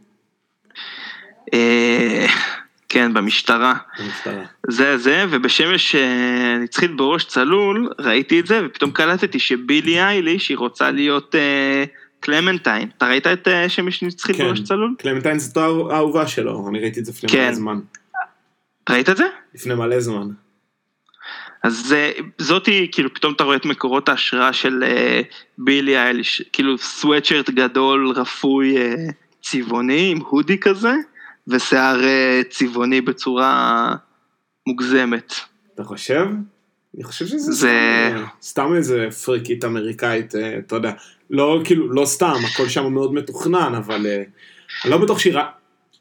כן, 2.90 3.14
במשטרה. 3.14 3.74
במשטרה. 4.00 4.44
זה 4.70 4.98
זה, 4.98 5.26
ובשמש 5.30 5.96
אה, 5.96 6.58
נצחית 6.64 6.96
בראש 6.96 7.26
צלול, 7.26 7.90
ראיתי 8.00 8.40
את 8.40 8.48
זה, 8.48 8.62
ופתאום 8.66 8.92
קלטתי 8.92 9.40
שבילי 9.40 10.00
אייליש 10.00 10.50
היא 10.50 10.58
רוצה 10.58 10.92
להיות 10.92 11.36
אה, 11.36 11.84
קלמנטיין. 12.20 12.90
אתה 12.98 13.08
ראית 13.08 13.28
את 13.28 13.48
אה, 13.48 13.70
שמש 13.70 14.04
נצחית 14.04 14.36
כן. 14.36 14.44
בראש 14.44 14.62
צלול? 14.62 14.96
קלמנטיין 14.98 15.40
זאת 15.40 15.58
האהובה 15.58 16.28
שלו, 16.28 16.68
אני 16.70 16.80
ראיתי 16.80 17.00
את 17.00 17.06
זה 17.06 17.12
לפני 17.12 17.30
כן. 17.30 17.46
מלא 17.46 17.54
זמן. 17.54 17.80
ראית 18.90 19.10
את 19.10 19.18
זה? 19.18 19.26
לפני 19.56 19.76
מלא 19.76 20.00
זמן. 20.00 20.28
אז 21.64 21.96
זאתי, 22.38 22.88
כאילו 22.92 23.14
פתאום 23.14 23.34
אתה 23.34 23.44
רואה 23.44 23.56
את 23.56 23.66
מקורות 23.66 24.10
ההשראה 24.10 24.54
של 24.54 24.84
אה, 24.84 25.22
בילי 25.58 25.98
אייליש, 25.98 26.42
כאילו 26.54 26.78
סוואטשרט 26.78 27.50
גדול, 27.50 28.12
רפוי, 28.16 28.78
אה, 28.78 28.96
צבעוני, 29.42 30.12
עם 30.12 30.18
הודי 30.18 30.58
כזה, 30.58 30.94
ושיער 31.48 32.04
אה, 32.04 32.42
צבעוני 32.50 33.02
בצורה 33.02 33.96
מוגזמת. 34.68 35.34
אתה 35.76 35.84
חושב? 35.84 36.26
אני 36.96 37.04
חושב 37.04 37.26
שזה 37.26 37.52
זה- 37.52 38.16
סתם, 38.42 38.74
איזה 38.76 39.08
פריקית 39.26 39.66
אמריקאית, 39.66 40.36
אה, 40.36 40.58
אתה 40.58 40.76
יודע. 40.76 40.92
לא, 41.30 41.62
כאילו, 41.64 41.94
לא 41.94 42.06
סתם, 42.06 42.34
הכל 42.54 42.68
שם 42.70 42.94
מאוד 42.94 43.14
מתוכנן, 43.14 43.74
אבל 43.78 44.06
אה, 44.06 44.24
אני 44.86 44.92
לא 44.92 44.98
בטוח 44.98 45.20
שהיא 45.20 45.34
ראה, 45.34 45.46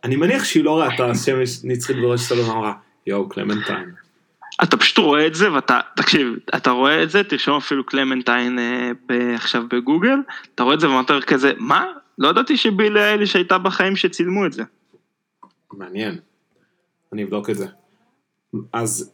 אני 0.04 0.16
מניח 0.16 0.44
שהיא 0.44 0.64
לא 0.64 0.80
ראתה 0.80 1.14
שמש 1.14 1.58
נצחית 1.64 1.96
בראש 1.96 2.20
צלול, 2.20 2.50
אמרה, 2.50 2.72
יואו, 3.06 3.28
קלמנטיין. 3.28 3.90
אתה 4.62 4.76
פשוט 4.76 4.98
רואה 4.98 5.26
את 5.26 5.34
זה 5.34 5.52
ואתה, 5.52 5.80
תקשיב, 5.96 6.28
אתה 6.56 6.70
רואה 6.70 7.02
את 7.02 7.10
זה, 7.10 7.24
תרשום 7.24 7.56
אפילו 7.56 7.86
קלמנטיין 7.86 8.58
אה, 8.58 8.90
ב, 9.08 9.12
עכשיו 9.34 9.64
בגוגל, 9.70 10.16
אתה 10.54 10.62
רואה 10.62 10.74
את 10.74 10.80
זה 10.80 10.90
ואתה 10.90 11.14
כזה, 11.26 11.52
מה? 11.58 11.84
לא 12.18 12.28
ידעתי 12.28 12.56
שבילי 12.56 13.00
אייליש 13.00 13.36
הייתה 13.36 13.58
בחיים 13.58 13.96
שצילמו 13.96 14.46
את 14.46 14.52
זה. 14.52 14.62
מעניין. 15.76 16.18
אני 17.12 17.24
אבדוק 17.24 17.50
את 17.50 17.54
זה. 17.54 17.66
אז, 18.72 19.12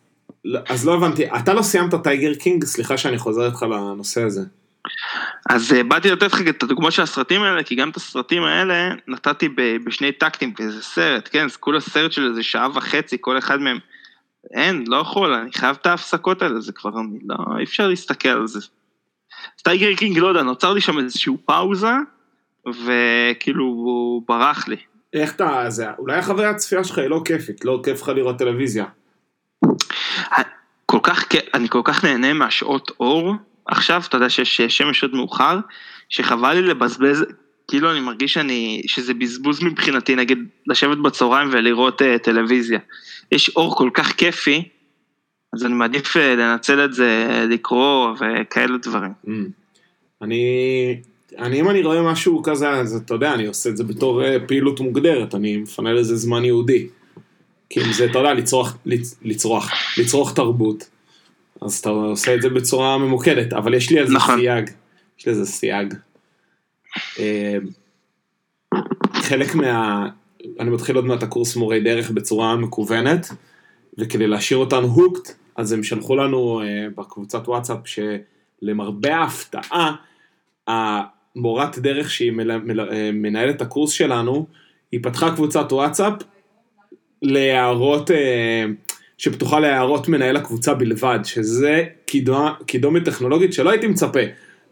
אז 0.69 0.87
לא 0.87 0.95
הבנתי, 0.95 1.27
אתה 1.27 1.55
לא 1.55 1.63
סיימת 1.63 1.95
טייגר 1.95 2.35
קינג? 2.35 2.65
סליחה 2.65 2.99
שאני 2.99 3.19
חוזר 3.19 3.47
איתך 3.47 3.63
לנושא 3.63 4.23
הזה. 4.23 4.41
אז 5.51 5.73
אה, 5.73 5.83
באתי 5.83 6.11
לתת 6.11 6.33
לך 6.33 6.41
את 6.49 6.63
הדוגמה 6.63 6.91
של 6.91 7.03
הסרטים 7.03 7.43
האלה, 7.43 7.63
כי 7.63 7.75
גם 7.75 7.91
את 7.91 7.97
הסרטים 7.97 8.43
האלה 8.43 8.95
נתתי 9.07 9.49
ב, 9.49 9.77
בשני 9.85 10.13
טקטים, 10.13 10.55
וזה 10.61 10.83
סרט, 10.83 11.29
כן, 11.33 11.49
זה 11.49 11.59
כולה 11.59 11.81
סרט 11.81 12.13
של 12.13 12.29
איזה 12.29 12.43
שעה 12.43 12.69
וחצי, 12.75 13.17
כל 13.21 13.39
אחד 13.39 13.61
מהם. 13.61 13.79
אין, 14.55 14.85
לא 14.87 14.97
יכול, 14.97 15.35
אני 15.35 15.53
חייב 15.53 15.77
את 15.81 15.87
ההפסקות 15.87 16.43
האלה, 16.43 16.61
זה 16.61 16.73
כבר, 16.73 16.91
אני 17.01 17.19
לא, 17.25 17.37
אי 17.59 17.65
אפשר 17.65 17.89
להסתכל 17.89 18.29
על 18.29 18.47
זה. 18.47 18.59
אז 18.59 19.63
טייגר 19.63 19.95
קינג, 19.95 20.19
לא 20.19 20.27
יודע, 20.27 20.43
נוצר 20.43 20.73
לי 20.73 20.81
שם 20.81 20.99
איזשהו 20.99 21.39
פאוזה, 21.45 21.95
וכאילו 22.67 23.65
הוא 23.65 24.23
ברח 24.29 24.69
לי. 24.69 24.77
איך 25.13 25.35
אתה, 25.35 25.65
זה, 25.69 25.87
אולי 25.99 26.17
החוויה 26.17 26.51
הצפייה 26.51 26.85
שלך 26.85 26.99
היא 26.99 27.09
לא 27.09 27.23
כיפית, 27.25 27.65
לא 27.65 27.81
כיף 27.85 28.03
לך 28.03 28.09
לראות 28.09 28.39
טלוויזיה. 28.39 28.85
כל 30.87 30.99
כך, 31.03 31.25
אני 31.55 31.69
כל 31.69 31.81
כך 31.85 32.05
נהנה 32.05 32.33
מהשעות 32.33 32.91
אור 33.01 33.35
עכשיו, 33.67 34.03
אתה 34.09 34.17
יודע 34.17 34.31
שיש 34.31 34.79
שמש 34.79 35.03
עוד 35.03 35.15
מאוחר, 35.15 35.59
שחבל 36.09 36.53
לי 36.53 36.63
לבזבז, 36.63 37.25
כאילו 37.69 37.93
אני 37.93 38.01
מרגיש 38.01 38.33
שאני, 38.33 38.83
שזה 38.87 39.15
בזבוז 39.15 39.63
מבחינתי, 39.63 40.17
נגיד 40.17 40.39
לשבת 40.67 40.99
בצהריים 40.99 41.49
ולראות 41.53 42.03
uh, 42.03 42.05
טלוויזיה. 42.23 42.79
יש 43.33 43.49
אור 43.57 43.77
כל 43.77 43.91
כך 43.95 44.13
כיפי, 44.13 44.69
אז 45.53 45.65
אני 45.65 45.75
מעדיף 45.75 46.17
uh, 46.17 46.21
לנצל 46.21 46.85
את 46.85 46.93
זה, 46.93 47.27
לקרוא 47.51 48.11
וכאלה 48.21 48.79
דברים. 48.79 49.13
Mm. 49.27 49.31
אני, 50.23 50.45
אני 51.39 51.61
אם 51.61 51.71
אני 51.71 51.83
רואה 51.83 52.03
משהו 52.03 52.43
כזה, 52.43 52.71
אז 52.71 52.97
אתה 52.97 53.15
יודע, 53.15 53.35
אני 53.35 53.47
עושה 53.47 53.71
את 53.71 53.77
זה 53.77 53.85
בתור 53.85 54.25
אה, 54.25 54.37
פעילות 54.47 54.81
מוגדרת, 54.81 55.35
אני 55.35 55.57
מפנה 55.57 55.93
לזה 55.93 56.17
זמן 56.17 56.45
יהודי. 56.45 56.89
כי 57.71 57.81
אם 57.81 57.93
זה, 57.93 58.05
אתה 58.05 58.19
יודע, 58.19 58.35
לצרוך, 58.35 58.77
לצ, 58.87 59.19
לצרוך, 59.23 59.67
לצרוך 59.99 60.35
תרבות, 60.35 60.89
אז 61.63 61.79
אתה 61.79 61.89
עושה 61.91 62.35
את 62.35 62.43
זה 62.43 62.49
בצורה 62.49 62.99
ממוקדת, 62.99 63.53
אבל 63.53 63.75
יש 63.75 63.91
לי 63.91 63.99
על 63.99 64.07
זה 64.07 64.15
נכון. 64.15 64.39
סייג. 64.39 64.71
יש 65.19 65.29
לזה 65.29 65.47
סייג. 65.47 65.95
אה, 67.19 67.57
חלק 69.13 69.55
מה... 69.55 70.09
אני 70.61 70.71
מתחיל 70.71 70.97
עוד 70.97 71.05
מעט 71.05 71.23
הקורס 71.23 71.57
מורי 71.57 71.81
דרך 71.81 72.11
בצורה 72.11 72.57
מקוונת, 72.57 73.29
וכדי 73.99 74.27
להשאיר 74.27 74.59
אותנו 74.59 74.87
hooked, 74.87 75.35
אז 75.57 75.73
הם 75.73 75.83
שלחו 75.83 76.17
לנו 76.17 76.63
אה, 76.63 76.87
בקבוצת 76.97 77.49
וואטסאפ 77.49 77.79
שלמרבה 77.85 79.17
ההפתעה, 79.17 79.95
המורת 81.37 81.79
דרך 81.79 82.11
שהיא 82.11 82.33
אה, 82.51 83.11
מנהלת 83.13 83.63
הקורס 83.63 83.91
שלנו, 83.91 84.47
היא 84.93 85.01
פתחה 85.03 85.35
קבוצת 85.35 85.73
וואטסאפ 85.73 86.13
להערות, 87.23 88.11
אה, 88.11 88.65
שפתוחה 89.19 89.61
להערות 89.61 90.09
מנהל 90.09 90.37
הקבוצה 90.37 90.75
בלבד, 90.75 91.19
שזה 91.25 91.85
קידומת 92.67 93.05
טכנולוגית 93.05 93.53
שלא 93.53 93.71
הייתי 93.71 93.87
מצפה 93.87 94.21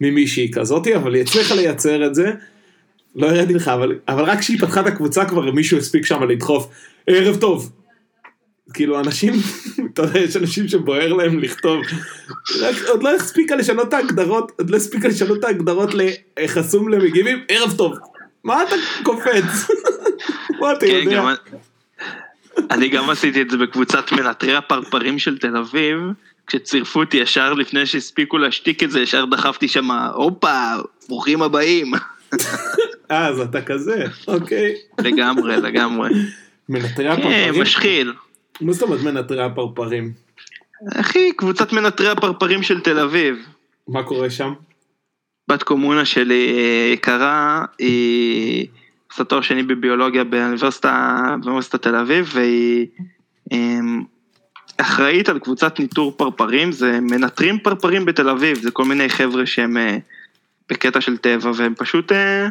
ממישהי 0.01 0.51
כזאתי, 0.53 0.97
אבל 0.97 1.15
היא 1.15 1.23
הצליחה 1.23 1.55
לייצר 1.55 2.07
את 2.07 2.15
זה. 2.15 2.33
לא 3.17 3.27
הראיתי 3.27 3.55
לך, 3.55 3.69
אבל, 3.69 3.99
אבל 4.09 4.25
רק 4.25 4.39
כשהיא 4.39 4.59
פתחה 4.59 4.81
את 4.81 4.87
הקבוצה 4.87 5.25
כבר 5.25 5.51
מישהו 5.51 5.79
הספיק 5.79 6.07
שם 6.07 6.23
לדחוף, 6.23 6.69
ערב 7.07 7.37
טוב. 7.37 7.73
כאילו 8.75 9.01
אנשים, 9.01 9.35
אתה 9.95 10.03
יודע, 10.03 10.21
יש 10.21 10.37
אנשים 10.37 10.69
שבוער 10.69 11.13
להם 11.13 11.39
לכתוב, 11.39 11.83
רק, 12.61 12.77
עוד 12.89 13.03
לא 13.03 13.15
הספיקה 13.15 13.57
לשנות 13.57 13.89
את 13.89 13.93
ההגדרות, 13.93 14.53
עוד 14.59 14.71
לא 14.71 14.77
הספיקה 14.77 15.09
לשנות 15.09 15.39
את 15.39 15.45
ההגדרות 15.45 15.91
לחסום 16.41 16.89
למגיבים, 16.89 17.45
ערב 17.49 17.77
טוב. 17.77 17.99
מה 18.45 18.63
אתה 18.63 18.75
קופץ? 19.03 19.71
מה 20.61 20.73
אתה 20.73 20.87
כן, 20.87 21.01
יודע? 21.03 21.35
אני 22.71 22.89
גם 22.89 23.11
עשיתי 23.11 23.43
את 23.43 23.51
זה 23.51 23.57
בקבוצת 23.57 24.13
מנטרי 24.13 24.57
הפרפרים 24.57 25.19
של 25.19 25.39
תל 25.39 25.57
אביב, 25.57 25.99
כשצירפו 26.47 27.01
אותי 27.01 27.17
ישר 27.17 27.53
לפני 27.53 27.87
שהספיקו 27.87 28.39
להשתיק 28.39 28.83
את 28.83 28.91
זה, 28.91 29.01
ישר 29.01 29.25
דחפתי 29.25 29.69
שם, 29.69 29.91
הופה, 29.91 30.73
ברוכים 31.09 31.43
הבאים. 31.43 31.93
אה, 33.11 33.29
אז 33.29 33.41
אתה 33.41 33.63
כזה, 33.63 34.05
אוקיי. 34.29 34.75
לגמרי, 34.99 35.57
לגמרי. 35.57 36.11
מנטרי 36.69 37.05
כן, 37.05 37.13
הפרפרים? 37.13 37.63
משחיל. 37.63 38.13
מה 38.61 38.73
זאת 38.73 38.83
אומרת 38.83 39.01
מנטרי 39.03 39.43
הפרפרים? 39.43 40.13
אחי, 41.01 41.33
קבוצת 41.33 41.73
מנטרי 41.73 42.09
הפרפרים 42.09 42.63
של 42.63 42.81
תל 42.81 42.99
אביב. 42.99 43.37
מה 43.89 44.03
קורה 44.03 44.31
שם? 44.31 44.53
בת 45.49 45.63
קומונה 45.63 46.05
שלי 46.05 46.55
אה, 46.59 46.93
יקרה, 46.93 47.65
היא 47.79 48.67
עושה 49.13 49.25
תואר 49.25 49.41
שני 49.41 49.63
בביולוגיה 49.63 50.25
באוניברסיטה, 50.25 51.23
באוניברסיטת 51.43 51.83
תל 51.83 51.97
אביב, 51.97 52.31
והיא 52.35 52.87
אמ, 53.53 54.03
אחראית 54.77 55.29
על 55.29 55.39
קבוצת 55.39 55.81
ניטור 55.81 56.13
פרפרים, 56.17 56.73
זה 56.73 57.01
מנטרים 57.01 57.59
פרפרים 57.59 58.05
בתל 58.05 58.29
אביב, 58.29 58.59
זה 58.59 58.71
כל 58.71 58.85
מיני 58.85 59.09
חבר'ה 59.09 59.47
שהם 59.47 59.77
אה, 59.77 59.99
בקטע 60.69 61.01
של 61.01 61.17
טבע, 61.17 61.51
והם 61.55 61.75
פשוט, 61.75 62.13
אה, 62.13 62.49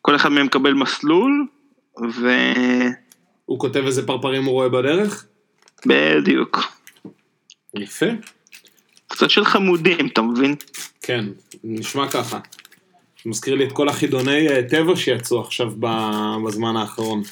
כל 0.00 0.16
אחד 0.16 0.28
מהם 0.28 0.46
מקבל 0.46 0.74
מסלול, 0.74 1.46
הוא 3.52 3.58
כותב 3.58 3.84
איזה 3.86 4.06
פרפרים 4.06 4.44
הוא 4.44 4.52
רואה 4.52 4.68
בדרך? 4.68 5.24
ובדיוק. 5.86 6.58
יפה. 7.76 8.06
קצת 9.08 9.30
של 9.30 9.44
חמודים, 9.44 10.06
אתה 10.06 10.22
מבין? 10.22 10.54
כן, 11.02 11.24
נשמע 11.64 12.10
ככה. 12.10 12.38
מזכיר 13.26 13.54
לי 13.54 13.64
את 13.64 13.72
כל 13.72 13.88
החידוני 13.88 14.48
אה, 14.48 14.62
טבע 14.68 14.96
שיצאו 14.96 15.40
עכשיו 15.40 15.70
בזמן 16.46 16.76
האחרון. 16.76 17.22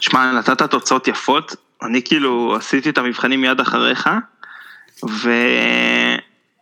שמע, 0.00 0.32
נתת 0.32 0.62
תוצאות 0.62 1.08
יפות, 1.08 1.56
אני 1.82 2.02
כאילו 2.02 2.56
עשיתי 2.56 2.90
את 2.90 2.98
המבחנים 2.98 3.40
מיד 3.40 3.60
אחריך, 3.60 4.08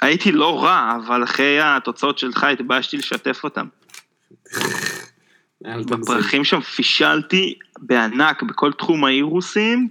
והייתי 0.00 0.32
לא 0.32 0.64
רע, 0.64 0.96
אבל 1.06 1.24
אחרי 1.24 1.60
התוצאות 1.60 2.18
שלך 2.18 2.44
התביישתי 2.44 2.96
לשתף 2.96 3.44
אותם. 3.44 3.66
בפרחים 5.64 6.44
שם 6.44 6.60
פישלתי 6.60 7.54
בענק, 7.78 8.42
בכל 8.42 8.72
תחום 8.72 9.04
האירוסים, 9.04 9.88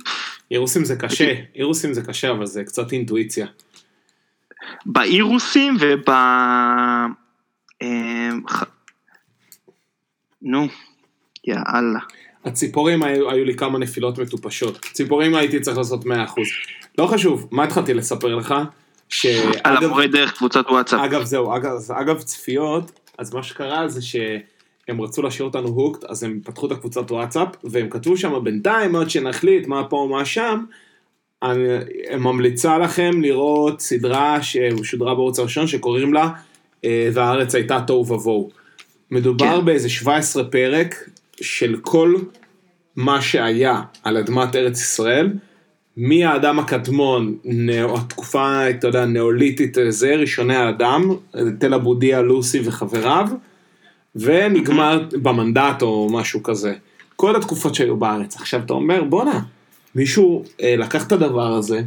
אירוסים 0.52 0.86
זה 0.86 0.96
קשה, 0.96 1.34
אירוסים 1.56 1.94
זה 1.94 2.02
קשה, 2.02 2.32
אבל 2.32 2.46
זה 2.46 2.64
קצת 2.64 2.92
אינטואיציה. 2.92 3.48
באירוסים 4.86 5.78
וב... 5.80 6.10
ח- 8.50 8.64
נו, 10.42 10.68
יאללה. 11.48 12.00
הציפורים 12.46 13.04
היו, 13.04 13.32
היו 13.32 13.46
לי 13.46 13.56
כמה 13.56 13.80
נפילות 13.80 14.18
מטופשות. 14.18 14.86
ציפורים 14.94 15.36
הייתי 15.36 15.60
צריך 15.60 15.78
לעשות 15.78 16.06
100%. 16.06 16.08
לא 16.98 17.08
חשוב, 17.08 17.48
מה 17.52 17.64
התחלתי 17.64 17.94
לספר 17.94 18.36
לך? 18.36 18.52
על 18.52 18.66
שאגב, 19.10 19.84
המורה 19.84 20.08
דרך 20.08 20.38
קבוצת 20.38 20.66
וואטסאפ. 20.70 21.00
אגב 21.00 21.24
זהו, 21.24 21.56
אגב, 21.56 21.72
אגב 21.92 22.22
צפיות, 22.22 23.00
אז 23.18 23.34
מה 23.34 23.44
שקרה 23.44 23.88
זה 23.88 24.02
שהם 24.88 25.02
רצו 25.02 25.22
להשאיר 25.22 25.46
אותנו 25.46 25.68
הוקט, 25.68 26.04
אז 26.04 26.24
הם 26.24 26.40
פתחו 26.44 26.68
את 26.68 26.72
הקבוצת 26.72 27.12
וואטסאפ, 27.12 27.48
והם 27.64 27.90
כתבו 27.90 28.18
שם 28.18 28.44
בינתיים 28.44 28.96
עד 28.96 29.10
שנחליט 29.10 29.68
מה 29.68 29.84
פה 29.84 29.96
ומה 29.96 30.26
שם, 30.26 30.64
אני 31.44 31.64
ממליצה 32.18 32.78
לכם 32.78 33.22
לראות 33.22 33.82
סדרה 33.82 34.42
ששודרה 34.42 35.16
בערוץ 35.16 35.40
הראשון 35.40 35.68
שקוראים 35.68 36.14
לה 36.14 36.30
אה, 36.86 37.10
והארץ 37.14 37.56
הייתה 37.56 37.82
תוהו 37.88 38.08
ובוהו. 38.08 38.50
מדובר 39.12 39.60
כן. 39.60 39.66
באיזה 39.66 39.90
17 39.90 40.44
פרק 40.44 41.10
של 41.42 41.78
כל 41.82 42.16
מה 42.96 43.22
שהיה 43.22 43.82
על 44.04 44.18
אדמת 44.18 44.56
ארץ 44.56 44.82
ישראל, 44.82 45.34
מהאדם 45.98 46.60
הקדמון, 46.60 47.38
נאו- 47.46 47.98
התקופה, 47.98 48.70
אתה 48.70 48.88
יודע, 48.88 49.06
נאוליתית 49.06 49.78
זה, 49.90 50.16
ראשוני 50.16 50.56
האדם, 50.56 51.10
תל 51.60 51.74
אבודיה, 51.74 52.22
לוסי 52.22 52.62
וחבריו, 52.66 53.28
ונגמר 54.16 55.08
במנדט 55.12 55.82
או 55.82 56.10
משהו 56.12 56.44
כזה. 56.44 56.74
כל 57.16 57.36
התקופות 57.36 57.76
שהיו 57.76 57.98
בארץ. 57.98 58.36
עכשיו 58.36 58.62
אתה 58.66 58.74
אומר, 58.74 59.04
בואנה, 59.04 59.40
מישהו 59.96 60.44
אה, 60.62 60.76
לקח 60.76 61.08
את 61.08 61.12
הדבר 61.12 61.54
הזה, 61.54 61.82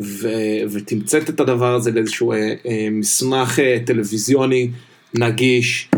ו- 0.00 0.62
ותמצת 0.72 1.30
את 1.30 1.40
הדבר 1.40 1.74
הזה 1.74 1.90
לאיזשהו 1.90 2.32
אה, 2.32 2.54
אה, 2.66 2.88
מסמך 2.90 3.58
אה, 3.58 3.78
טלוויזיוני 3.86 4.70
נגיש, 5.14 5.90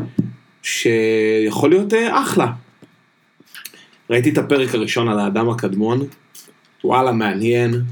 שיכול 0.63 1.71
להיות 1.71 1.95
אה, 1.95 2.23
אחלה. 2.23 2.53
ראיתי 4.11 4.31
את 4.31 4.39
הפרק 4.39 4.75
הראשון 4.75 5.09
על 5.09 5.19
האדם 5.19 5.51
הקדמון, 5.51 6.07
וואלה 6.85 7.13
מעניין, 7.13 7.83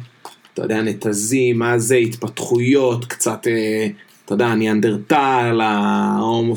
אתה 0.55 0.63
יודע, 0.63 0.83
נתזים, 0.83 1.59
מה 1.59 1.79
זה, 1.79 1.97
התפתחויות, 1.97 3.05
קצת, 3.05 3.47
אה, 3.47 3.87
אתה 4.29 4.35
יודע, 4.35 4.55
ניאנדרטל, 4.55 5.61
ההומו 5.63 6.55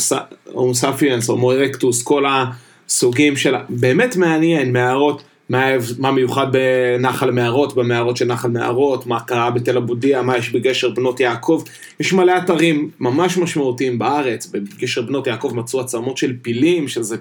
ספיאנס, 0.73 1.29
הומו 1.29 1.51
ארקטוס, 1.51 2.03
כל 2.03 2.23
הסוגים 2.27 3.38
של, 3.38 3.55
באמת 3.69 4.15
מעניין, 4.15 4.73
מערות, 4.73 5.23
מה, 5.49 5.67
מה 5.99 6.12
מיוחד 6.12 6.47
בנחל 6.51 7.31
מערות, 7.31 7.75
במערות 7.75 8.17
של 8.17 8.25
נחל 8.25 8.47
מערות, 8.47 9.07
מה 9.07 9.19
קרה 9.19 9.51
בתל 9.51 9.77
אבודיה, 9.77 10.21
מה 10.21 10.38
יש 10.38 10.49
בגשר 10.49 10.89
בנות 10.89 11.19
יעקב, 11.19 11.63
יש 11.99 12.13
מלא 12.13 12.38
אתרים 12.38 12.89
ממש 12.99 13.38
משמעותיים 13.38 13.99
בארץ, 13.99 14.47
בגשר 14.47 15.01
בנות 15.01 15.27
יעקב 15.27 15.51
מצאו 15.55 15.79
עצמות 15.79 16.17
של 16.17 16.34
פילים, 16.41 16.88
שזה 16.88 17.17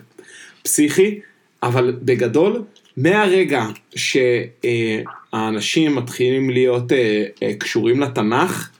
פסיכי, 0.62 1.20
אבל 1.62 1.96
בגדול, 2.02 2.62
מהרגע 2.96 3.66
שהאנשים 3.96 5.96
מתחילים 5.96 6.50
להיות 6.50 6.92
אה, 6.92 7.24
אה, 7.42 7.54
קשורים 7.54 8.00
לתנ"ך, 8.00 8.70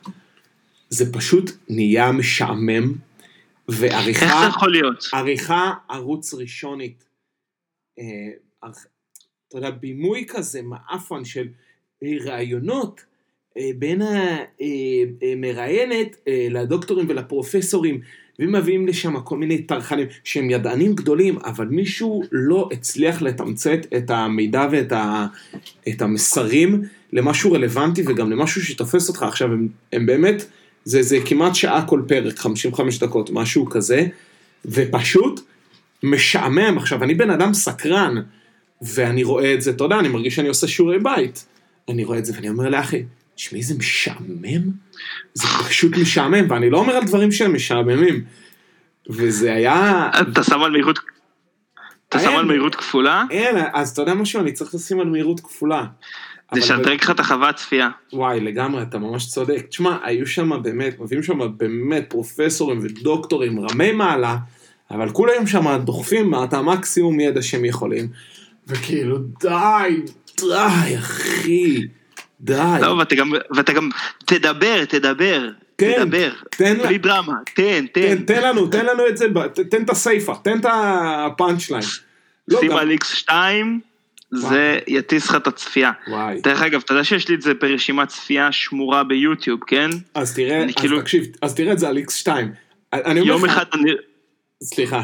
זה 0.91 1.13
פשוט 1.13 1.51
נהיה 1.69 2.13
משעמם, 2.13 2.93
איך 3.69 3.79
זה 3.79 3.87
ועריכה, 3.87 4.49
יכול 4.49 4.73
להיות? 4.73 5.05
עריכה 5.13 5.73
ערוץ 5.89 6.35
ראשונית, 6.35 7.05
אה, 7.99 8.69
אתה 9.49 9.59
יודע, 9.59 9.71
בימוי 9.71 10.25
כזה 10.29 10.63
מעפן 10.63 11.25
של 11.25 11.49
אה, 12.03 12.09
ראיונות 12.25 13.05
אה, 13.59 13.71
בין 13.79 14.03
המראיינת 15.23 16.17
אה, 16.29 16.47
לדוקטורים 16.51 17.07
ולפרופסורים, 17.09 18.01
ומביאים 18.39 18.87
לשם 18.87 19.21
כל 19.21 19.39
מיני 19.39 19.63
טרחנים 19.63 20.07
שהם 20.25 20.51
ידענים 20.51 20.95
גדולים, 20.95 21.39
אבל 21.39 21.67
מישהו 21.67 22.23
לא 22.33 22.69
הצליח 22.73 23.23
לתמצת 23.23 23.79
את 23.97 24.11
המידע 24.11 24.69
ואת 24.73 24.93
ה, 24.93 25.27
את 25.89 26.03
המסרים 26.03 26.83
למשהו 27.13 27.53
רלוונטי 27.53 28.03
וגם 28.07 28.31
למשהו 28.31 28.63
שתופס 28.63 29.09
אותך. 29.09 29.23
עכשיו, 29.23 29.53
הם, 29.53 29.69
הם 29.93 30.07
באמת, 30.07 30.45
זה, 30.85 31.03
זה 31.03 31.19
כמעט 31.25 31.55
שעה 31.55 31.87
כל 31.87 32.03
פרק, 32.09 32.39
55 32.39 32.99
דקות, 32.99 33.31
משהו 33.33 33.71
כזה, 33.71 34.07
ופשוט 34.65 35.41
משעמם. 36.03 36.79
עכשיו, 36.79 37.05
אני 37.05 37.15
בן 37.15 37.31
אדם 37.31 37.55
סקרן, 37.55 38.15
ואני 38.83 39.25
רואה 39.25 39.55
את 39.55 39.63
זה, 39.63 39.71
אתה 39.71 39.85
יודע, 39.85 39.99
אני 39.99 40.09
מרגיש 40.09 40.35
שאני 40.35 40.49
עושה 40.49 40.69
שיעורי 40.69 40.99
בית. 40.99 41.47
אני 41.89 42.05
רואה 42.05 42.19
את 42.19 42.25
זה 42.25 42.33
ואני 42.37 42.49
אומר 42.49 42.69
לאחי, 42.69 43.03
תשמעי, 43.35 43.63
זה 43.63 43.75
משעמם? 43.79 44.71
זה 45.35 45.49
פשוט 45.69 45.97
משעמם, 45.97 46.51
ואני 46.51 46.71
לא 46.71 46.79
אומר 46.79 46.93
על 46.93 47.05
דברים 47.05 47.33
שהם 47.33 47.55
משעממים. 47.55 48.25
וזה 49.11 49.53
היה... 49.53 50.11
אתה 50.33 50.45
שם 50.45 50.63
על 50.63 50.71
מהירות... 50.71 50.99
אתה 52.09 52.19
שם. 52.19 52.37
על 52.37 52.45
מהירות 52.45 52.75
כפולה? 52.75 53.25
אין, 53.31 53.57
אז 53.73 53.91
אתה 53.91 54.03
יודע 54.03 54.15
משהו, 54.15 54.41
אני 54.41 54.53
צריך 54.53 54.75
לשים 54.75 55.01
על 55.01 55.07
מהירות 55.07 55.41
כפולה. 55.41 55.85
זה 56.55 56.61
אבל 56.61 56.69
שאתרג 56.69 57.01
לך 57.01 57.11
את 57.11 57.21
החוות 57.21 57.55
צפייה. 57.57 57.89
וואי, 58.13 58.41
לגמרי, 58.41 58.83
אתה 58.83 58.99
ממש 58.99 59.27
צודק. 59.29 59.67
תשמע, 59.69 59.97
היו 60.05 60.27
שם 60.27 60.63
באמת, 60.63 61.01
מביאים 61.01 61.23
שם 61.23 61.39
באמת 61.57 62.05
פרופסורים 62.09 62.79
ודוקטורים 62.83 63.61
רמי 63.61 63.93
מעלה, 63.93 64.37
אבל 64.91 65.11
כולם 65.11 65.47
שם 65.47 65.77
דוחפים 65.85 66.35
את 66.45 66.53
המקסימום 66.53 67.21
ידע 67.21 67.43
שהם 67.43 67.65
יכולים. 67.65 68.09
וכאילו, 68.67 69.19
די, 69.19 70.01
די, 70.41 70.99
אחי, 70.99 71.87
די. 72.41 72.55
לא, 72.81 72.87
ואתה 72.87 73.15
גם, 73.15 73.33
ואתה 73.57 73.73
גם, 73.73 73.91
תדבר, 74.25 74.85
תדבר, 74.85 75.49
כן, 75.79 75.93
תדבר, 76.05 76.31
תן 76.51 76.77
לה- 76.77 76.87
בלי 76.87 76.99
דרמה, 76.99 77.35
תן, 77.55 77.87
תן, 77.93 78.17
תן, 78.17 78.23
תן 78.23 78.43
לנו, 78.43 78.67
תן 78.67 78.87
לנו 78.87 79.07
את 79.09 79.17
זה, 79.17 79.27
תן 79.71 79.83
את 79.83 79.91
הסייפה, 79.91 80.35
תן 80.45 80.59
את 80.61 80.67
הפאנצ' 80.73 81.71
ליין. 81.71 81.85
לא, 82.49 82.61
על 82.81 82.91
X2, 82.93 83.31
זה 84.33 84.79
יטיס 84.87 85.29
לך 85.29 85.37
את 85.37 85.47
הצפייה. 85.47 85.91
וואי. 86.09 86.41
דרך 86.41 86.63
אגב, 86.63 86.81
אתה 86.85 86.93
יודע 86.93 87.05
שיש 87.05 87.29
לי 87.29 87.35
את 87.35 87.43
זה 87.43 87.55
ברשימת 87.55 88.09
צפייה 88.09 88.53
שמורה 88.53 89.05
ביוטיוב, 89.05 89.61
כן? 89.67 89.91
אז 90.15 90.35
תראה, 90.35 90.63
אני 90.63 90.73
אז 90.73 90.75
כאילו- 90.81 91.01
תקשיב, 91.01 91.25
אז 91.43 91.55
תראה 91.55 91.73
את 91.73 91.79
זה 91.79 91.89
על 91.89 91.99
X2. 91.99 92.29
אני 92.93 93.21
אומר 93.21 93.33
יום 93.33 93.45
אחד 93.45 93.65
אני... 93.75 93.91
סליחה. 94.63 95.03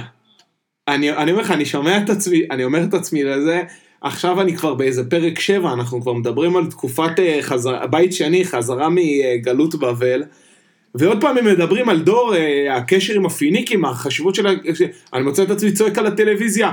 אני, 0.88 1.12
אני 1.12 1.30
אומר 1.30 1.42
לך, 1.42 1.50
אני 1.50 1.64
שומע 1.64 1.98
את 1.98 2.10
עצמי, 2.10 2.42
אני 2.50 2.64
אומר 2.64 2.84
את 2.84 2.94
עצמי 2.94 3.24
לזה, 3.24 3.62
עכשיו 4.00 4.40
אני 4.40 4.56
כבר 4.56 4.74
באיזה 4.74 5.10
פרק 5.10 5.38
7, 5.40 5.72
אנחנו 5.72 6.02
כבר 6.02 6.12
מדברים 6.12 6.56
על 6.56 6.66
תקופת 6.66 7.18
אה, 7.18 7.38
חזרה, 7.42 7.86
בית 7.86 8.12
שני, 8.12 8.44
חזרה 8.44 8.88
מגלות 8.90 9.74
בבל, 9.74 10.22
ועוד 10.94 11.20
פעם 11.20 11.38
הם 11.38 11.44
מדברים 11.44 11.88
על 11.88 12.00
דור, 12.00 12.34
אה, 12.36 12.76
הקשר 12.76 13.14
עם 13.14 13.26
הפיניקים, 13.26 13.84
החשיבות 13.84 14.34
של. 14.34 14.46
אני 15.14 15.22
מוצא 15.22 15.42
את 15.42 15.50
עצמי 15.50 15.72
צועק 15.72 15.98
על 15.98 16.06
הטלוויזיה. 16.06 16.72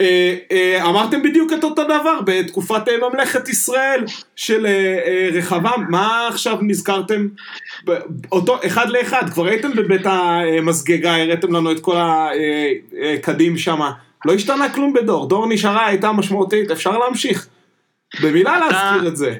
אה, 0.00 0.34
אה, 0.52 0.88
אמרתם 0.88 1.22
בדיוק 1.22 1.52
את 1.52 1.64
אותו 1.64 1.84
דבר 1.84 2.20
בתקופת 2.24 2.88
אה, 2.88 3.08
ממלכת 3.08 3.48
ישראל 3.48 4.04
של 4.36 4.66
רחבעם, 5.32 5.84
מה 5.90 6.28
עכשיו 6.28 6.58
נזכרתם? 6.62 7.28
אותו 8.32 8.58
אחד 8.66 8.88
לאחד, 8.88 9.30
כבר 9.30 9.46
הייתם 9.46 9.72
בבית 9.72 10.02
המסגגה, 10.04 11.16
הראיתם 11.16 11.52
לנו 11.52 11.72
את 11.72 11.80
כל 11.80 11.96
הקדים 11.98 13.58
שם, 13.58 13.80
לא 14.24 14.34
השתנה 14.34 14.68
כלום 14.68 14.92
בדור, 14.92 15.28
דור 15.28 15.46
נשארה, 15.46 15.86
הייתה 15.86 16.12
משמעותית, 16.12 16.70
אפשר 16.70 16.98
להמשיך. 16.98 17.48
במילה 18.22 18.58
להזכיר 18.58 19.08
את 19.08 19.16
זה. 19.16 19.34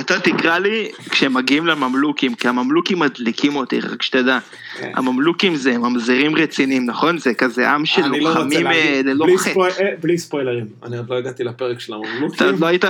אתה 0.00 0.20
תקרא 0.20 0.58
לי 0.58 0.88
כשהם 1.10 1.34
מגיעים 1.34 1.66
לממלוכים, 1.66 2.34
כי 2.34 2.48
הממלוכים 2.48 2.98
מדליקים 2.98 3.56
אותי, 3.56 3.80
רק 3.80 4.02
שתדע. 4.02 4.38
כן. 4.78 4.92
הממלוכים 4.94 5.56
זה 5.56 5.78
ממזרים 5.78 6.36
רציניים, 6.36 6.86
נכון? 6.86 7.18
זה 7.18 7.34
כזה 7.34 7.70
עם 7.70 7.86
של 7.86 8.06
לא 8.06 8.18
לוחמים 8.18 8.66
אה, 8.66 9.00
ללא 9.04 9.26
חטא. 9.38 9.60
אה, 9.60 9.90
בלי 10.00 10.18
ספוילרים, 10.18 10.66
אני 10.82 10.96
עוד 10.98 11.10
לא 11.10 11.14
הגעתי 11.16 11.44
לפרק 11.44 11.80
של 11.80 11.94
אתה 11.94 12.08
הממלוכים. 12.08 12.46
עוד 12.46 12.60
לא 12.60 12.66
היית 12.66 12.84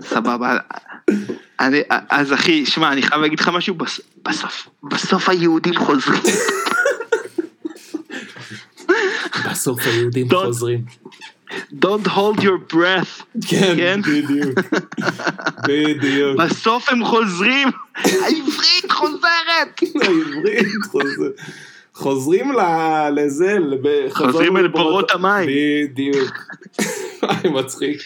סבבה. 0.00 0.56
אז 2.10 2.32
אחי, 2.32 2.66
שמע, 2.66 2.92
אני 2.92 3.02
חייב 3.02 3.20
להגיד 3.20 3.40
לך 3.40 3.48
משהו, 3.48 3.74
בס- 3.74 4.00
בסוף, 4.24 4.68
בסוף 4.82 5.28
היהודים 5.28 5.76
חוזרים. 5.76 6.20
בסוף 9.50 9.80
היהודים. 9.86 10.28
חוזרים. 10.30 10.80
Don't 11.72 12.06
hold 12.06 12.40
your 12.40 12.72
breath. 12.74 13.22
כן, 13.48 13.74
כן? 13.76 14.00
בדיוק. 14.02 14.58
בדיוק. 15.68 16.36
בסוף 16.40 16.88
הם 16.88 17.04
חוזרים, 17.04 17.68
העברית 17.96 18.90
חוזרת. 18.92 19.80
העברית 20.02 20.66
חוזר- 20.90 21.30
חוזרים 21.94 22.52
לזה, 23.16 23.56
חוזרים 24.10 24.56
אל 24.56 24.68
בורות 24.68 25.10
המים. 25.10 25.48
בדיוק. 25.48 26.38
וואי, 27.22 27.48
מצחיק. 27.62 28.00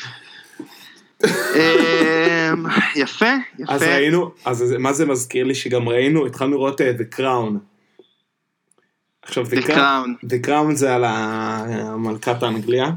אמ, 1.24 1.28
יפה, 2.96 3.26
אז 3.68 3.82
יפה. 3.82 3.94
ראינו, 3.94 4.30
אז 4.44 4.74
מה 4.78 4.92
זה 4.92 5.06
מזכיר 5.06 5.44
לי? 5.44 5.54
שגם 5.54 5.88
ראינו, 5.88 6.26
התחלנו 6.26 6.52
לראות 6.52 6.80
אה, 6.80 6.92
The 6.98 7.18
Crown. 7.18 7.52
עכשיו, 9.22 9.46
The 9.46 9.64
Crown. 9.66 10.24
The 10.26 10.46
Crown 10.46 10.74
זה 10.74 10.94
על 10.94 11.04
ה- 11.04 11.96
מלכת 11.96 12.42
האנגליה. 12.42 12.90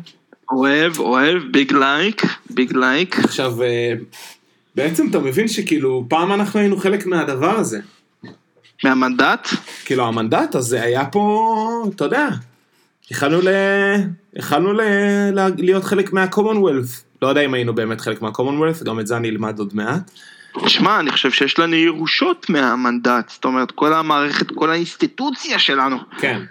אוהב, 0.51 0.99
אוהב, 0.99 1.43
big 1.51 1.73
like, 1.73 2.21
big 2.49 2.73
like. 2.75 3.19
עכשיו, 3.19 3.63
אה, 3.63 3.93
בעצם 4.75 5.07
אתה 5.09 5.19
מבין 5.19 5.47
שכאילו, 5.47 6.05
פעם 6.09 6.33
אנחנו 6.33 6.59
היינו 6.59 6.77
חלק 6.77 7.05
מהדבר 7.05 7.59
הזה. 7.59 7.79
מהמנדט? 8.83 9.47
כאילו, 9.85 10.07
המנדט 10.07 10.55
הזה 10.55 10.81
היה 10.81 11.05
פה, 11.05 11.85
אתה 11.95 12.03
יודע, 12.03 12.27
יכלנו 13.11 13.41
ל... 13.41 13.47
יכלנו 14.35 14.73
ל... 14.73 14.81
להיות 15.57 15.83
חלק 15.83 16.13
מה 16.13 16.25
Commonwealth. 16.25 17.03
לא 17.21 17.27
יודע 17.27 17.41
אם 17.41 17.53
היינו 17.53 17.75
באמת 17.75 18.01
חלק 18.01 18.21
מה 18.21 18.30
Commonwealth, 18.30 18.83
גם 18.83 18.99
את 18.99 19.07
זה 19.07 19.17
אני 19.17 19.29
אלמד 19.29 19.59
עוד 19.59 19.75
מעט. 19.75 20.11
שמע, 20.67 20.99
אני 20.99 21.11
חושב 21.11 21.31
שיש 21.31 21.59
לנו 21.59 21.75
ירושות 21.75 22.49
מהמנדט, 22.49 23.29
זאת 23.29 23.45
אומרת, 23.45 23.71
כל 23.71 23.93
המערכת, 23.93 24.51
כל 24.51 24.69
האינסטיטוציה 24.69 25.59
שלנו. 25.59 25.97
כן, 26.19 26.41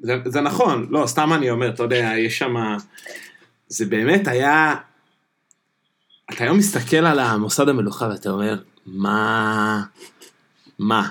זה, 0.00 0.16
זה 0.24 0.40
נכון, 0.40 0.86
לא, 0.90 1.06
סתם 1.06 1.32
אני 1.32 1.50
אומר, 1.50 1.68
אתה 1.68 1.82
יודע, 1.82 2.12
יש 2.18 2.38
שם... 2.38 2.54
זה 3.68 3.86
באמת 3.86 4.28
היה... 4.28 4.74
אתה 6.30 6.44
היום 6.44 6.58
מסתכל 6.58 6.96
על 6.96 7.18
המוסד 7.18 7.68
המלוכה 7.68 8.08
ואתה 8.08 8.30
אומר, 8.30 8.62
מה... 8.86 9.82
מה? 10.78 11.10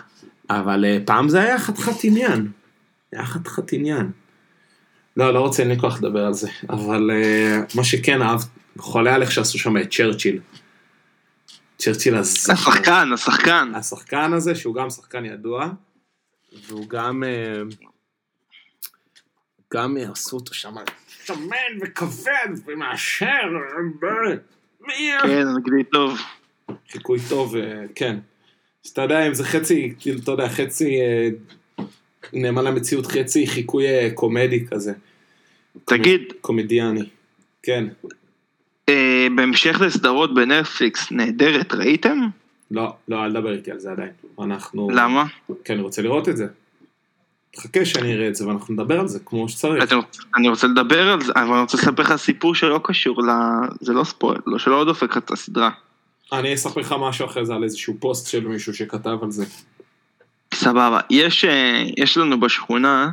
אבל 0.50 0.86
אה, 0.86 0.98
פעם 1.06 1.30
זה 1.30 1.42
היה 1.42 1.60
חתיכת 1.60 2.04
עניין. 2.04 2.52
היה 3.12 3.26
חתיכת 3.26 3.74
עניין. 3.74 4.12
לא, 5.18 5.34
לא 5.34 5.40
רוצה, 5.40 5.64
אין 5.64 5.72
לי 5.72 5.80
כוח 5.80 5.98
לדבר 5.98 6.26
על 6.26 6.34
זה, 6.34 6.50
אבל 6.70 7.12
אה, 7.12 7.60
מה 7.76 7.84
שכן 7.84 8.22
אהב, 8.22 8.40
חולה 8.78 9.16
על 9.16 9.22
איך 9.22 9.32
שעשו 9.32 9.60
שם 9.60 9.78
את 9.78 9.94
צ'רצ'יל. 9.94 10.40
צ'רצ'יל 11.78 12.16
הזכר. 12.16 12.54
השחקן, 12.54 13.10
השחקן. 13.14 13.72
השחקן 13.76 14.34
הזה, 14.34 14.56
שהוא 14.56 14.76
גם 14.76 14.90
שחקן 14.90 15.26
ידוע, 15.26 15.70
והוא 16.68 16.90
גם... 16.90 17.24
אה, 17.24 17.62
גם 19.74 19.98
עשו 20.12 20.36
אותו 20.36 20.54
שם 20.54 20.76
שמן 21.26 21.78
וכבד 21.82 22.50
ומעשר, 22.66 23.50
כן, 25.22 25.48
אנגלית 25.48 25.90
טוב. 25.92 26.20
חיקוי 26.90 27.20
טוב, 27.30 27.56
אה, 27.56 27.84
כן. 27.96 28.18
אז 28.86 28.90
אתה 28.90 29.02
יודע, 29.02 29.28
אם 29.28 29.34
זה 29.34 29.44
חצי, 29.44 29.94
כאילו, 30.00 30.20
אתה 30.20 30.32
יודע, 30.32 30.50
חצי 30.50 31.02
אה, 31.02 31.30
נאמן 32.34 32.64
למציאות, 32.64 33.06
חצי 33.06 33.48
חיקוי 33.48 33.88
אה, 33.88 34.10
קומדי 34.14 34.68
כזה, 34.68 34.94
תגיד, 35.86 36.34
קומדיאני. 36.42 37.10
כן. 37.64 37.86
בהמשך 39.36 39.82
לסדרות 39.82 40.34
בנטפליקס 40.34 41.12
נהדרת, 41.12 41.74
ראיתם? 41.74 42.20
לא, 42.72 42.96
לא, 43.08 43.26
אל 43.26 43.32
תדבר 43.32 43.54
איתי 43.54 43.72
על 43.72 43.80
זה 43.80 43.92
עדיין. 43.92 44.12
אנחנו... 44.40 44.90
למה? 44.92 45.26
כי 45.64 45.74
אני 45.74 45.82
רוצה 45.82 46.02
לראות 46.02 46.30
את 46.30 46.38
זה. 46.38 46.48
חכה 47.58 47.86
שאני 47.86 48.14
אראה 48.14 48.28
את 48.28 48.36
זה 48.36 48.48
ואנחנו 48.48 48.74
נדבר 48.74 49.00
על 49.00 49.08
זה 49.08 49.20
כמו 49.26 49.50
שצריך. 49.50 49.94
אני 50.36 50.50
רוצה 50.50 50.68
לדבר 50.68 51.12
על 51.12 51.22
זה, 51.24 51.32
אבל 51.36 51.52
אני 51.52 51.62
רוצה 51.62 51.78
לספר 51.78 52.04
לך 52.04 52.16
סיפור 52.16 52.56
שלא 52.56 52.80
קשור 52.84 53.24
ל... 53.24 53.30
זה 53.82 53.94
לא 53.94 54.04
ספויל, 54.04 54.42
לא 54.48 54.60
שלא 54.60 54.76
עוד 54.76 54.88
דופק 54.88 55.18
את 55.18 55.32
הסדרה. 55.32 55.70
אני 56.34 56.54
אספר 56.54 56.82
לך 56.82 56.96
משהו 57.00 57.26
אחרי 57.26 57.46
זה 57.46 57.54
על 57.54 57.64
איזשהו 57.64 57.96
פוסט 58.00 58.28
של 58.28 58.48
מישהו 58.48 58.74
שכתב 58.74 59.18
על 59.22 59.32
זה. 59.32 59.46
סבבה. 60.54 61.00
יש, 61.10 61.46
אה, 61.46 61.84
יש 61.98 62.18
לנו 62.18 62.40
בשכונה 62.40 63.10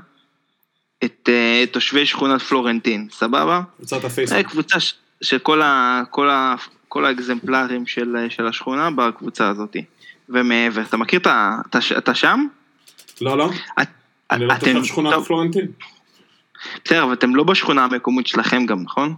את 1.05 1.28
אה, 1.28 1.64
תושבי 1.70 2.07
שכונת 2.07 2.42
פלורנטין, 2.42 3.09
סבבה? 3.11 3.61
קבוצת 3.76 4.05
הפייסבוק. 4.05 4.46
קבוצה 4.46 4.81
ש- 4.81 4.94
של 5.22 5.38
כל, 5.38 5.62
ה, 5.62 6.02
כל, 6.11 6.31
ה, 6.31 6.55
כל 6.88 7.05
האקזמפלרים 7.05 7.87
של, 7.87 8.16
של 8.28 8.46
השכונה 8.46 8.90
בקבוצה 8.90 9.48
הזאת. 9.48 9.76
ומעבר, 10.28 10.83
אתה 10.83 10.96
מכיר 10.96 11.20
את 11.20 11.26
ה... 11.26 11.59
אתה, 11.70 11.78
אתה 11.98 12.14
שם? 12.14 12.46
לא, 13.20 13.38
לא, 13.38 13.50
את, 13.83 13.88
אני 14.33 14.47
לא 14.47 14.53
אתם- 14.53 14.73
תושב 14.73 14.85
שכונת 14.85 15.14
פלורנטין. 15.27 15.66
בסדר, 16.85 17.03
אבל 17.05 17.12
אתם 17.12 17.37
לא 17.37 17.45
בשכונה 17.45 17.85
המקומית 17.85 18.27
שלכם 18.27 18.66
גם, 18.66 18.83
נכון? 18.83 19.14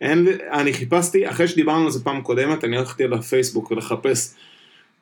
אין, 0.00 0.26
אני 0.52 0.72
חיפשתי, 0.72 1.30
אחרי 1.30 1.48
שדיברנו 1.48 1.84
על 1.84 1.90
זה 1.90 2.04
פעם 2.04 2.20
קודמת, 2.22 2.64
אני 2.64 2.78
הלכתי 2.78 3.06
לפייסבוק 3.06 3.70
ולחפש 3.70 4.34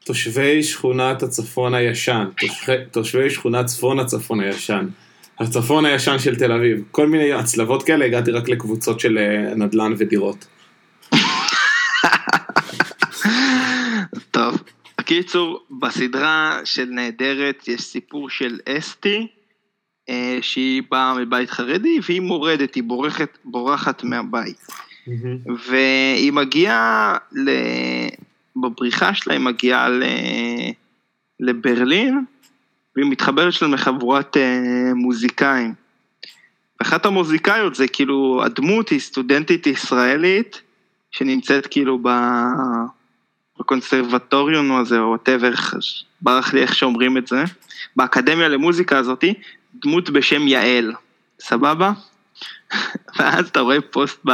תושבי 0.04 0.62
שכונת 0.62 1.22
הצפון 1.22 1.74
הישן, 1.74 2.24
תושבי, 2.40 2.72
תושבי 2.90 3.30
שכונת 3.30 3.66
צפון 3.66 3.98
הצפון 4.00 4.40
הישן, 4.40 4.86
הצפון 5.38 5.84
הישן 5.84 6.18
של 6.18 6.36
תל 6.36 6.52
אביב, 6.52 6.82
כל 6.90 7.06
מיני 7.06 7.32
הצלבות 7.32 7.82
כאלה, 7.82 8.04
הגעתי 8.04 8.30
רק 8.30 8.48
לקבוצות 8.48 9.00
של 9.00 9.18
אה, 9.18 9.54
נדל"ן 9.54 9.94
ודירות. 9.98 10.46
טוב. 15.10 15.18
בקיצור, 15.18 15.60
בסדרה 15.70 16.60
של 16.64 16.84
נהדרת 16.84 17.68
יש 17.68 17.80
סיפור 17.80 18.30
של 18.30 18.58
אסתי, 18.68 19.26
אה, 20.08 20.38
שהיא 20.40 20.82
באה 20.90 21.14
מבית 21.14 21.50
חרדי 21.50 21.98
והיא 22.08 22.20
מורדת, 22.20 22.74
היא 22.74 22.82
בורחת, 22.82 23.38
בורחת 23.44 24.04
מהבית. 24.04 24.66
והיא 25.66 26.32
מגיעה, 26.32 27.16
ל... 27.32 27.50
בבריחה 28.56 29.14
שלה 29.14 29.34
היא 29.34 29.40
מגיעה 29.40 29.88
ל... 29.88 30.02
לברלין, 31.40 32.24
והיא 32.96 33.10
מתחברת 33.10 33.52
שם 33.52 33.74
לחבורת 33.74 34.36
אה, 34.36 34.94
מוזיקאים. 34.94 35.74
ואחת 36.80 37.06
המוזיקאיות 37.06 37.74
זה 37.74 37.88
כאילו, 37.88 38.42
הדמות 38.44 38.88
היא 38.88 39.00
סטודנטית 39.00 39.66
ישראלית, 39.66 40.62
שנמצאת 41.10 41.66
כאילו 41.66 41.98
ב... 42.02 42.08
בקונסרבטוריון 43.60 44.70
הזה, 44.70 44.98
או 44.98 45.08
whatever, 45.08 45.52
ברח 46.20 46.52
לי 46.52 46.62
איך 46.62 46.74
שאומרים 46.74 47.16
את 47.16 47.26
זה, 47.26 47.44
באקדמיה 47.96 48.48
למוזיקה 48.48 48.98
הזאתי, 48.98 49.34
דמות 49.74 50.10
בשם 50.10 50.48
יעל, 50.48 50.92
סבבה? 51.40 51.92
ואז 53.18 53.48
אתה 53.48 53.60
רואה 53.60 53.80
פוסט 53.80 54.24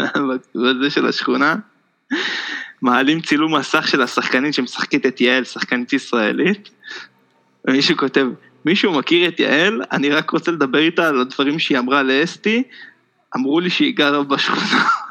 בזה 0.54 0.90
של 0.90 1.06
השכונה, 1.06 1.54
מעלים 2.82 3.20
צילום 3.20 3.56
מסך 3.56 3.88
של 3.88 4.02
השחקנית 4.02 4.54
שמשחקת 4.54 5.06
את 5.06 5.20
יעל, 5.20 5.44
שחקנית 5.44 5.92
ישראלית, 5.92 6.70
ומישהו 7.64 7.96
כותב, 7.96 8.26
מישהו 8.64 8.92
מכיר 8.92 9.28
את 9.28 9.40
יעל? 9.40 9.82
אני 9.92 10.10
רק 10.10 10.30
רוצה 10.30 10.50
לדבר 10.50 10.78
איתה 10.78 11.08
על 11.08 11.20
הדברים 11.20 11.58
שהיא 11.58 11.78
אמרה 11.78 12.02
לאסתי, 12.02 12.62
אמרו 13.36 13.60
לי 13.60 13.70
שהיא 13.70 13.96
גרה 13.96 14.22
בשכונה. 14.22 14.88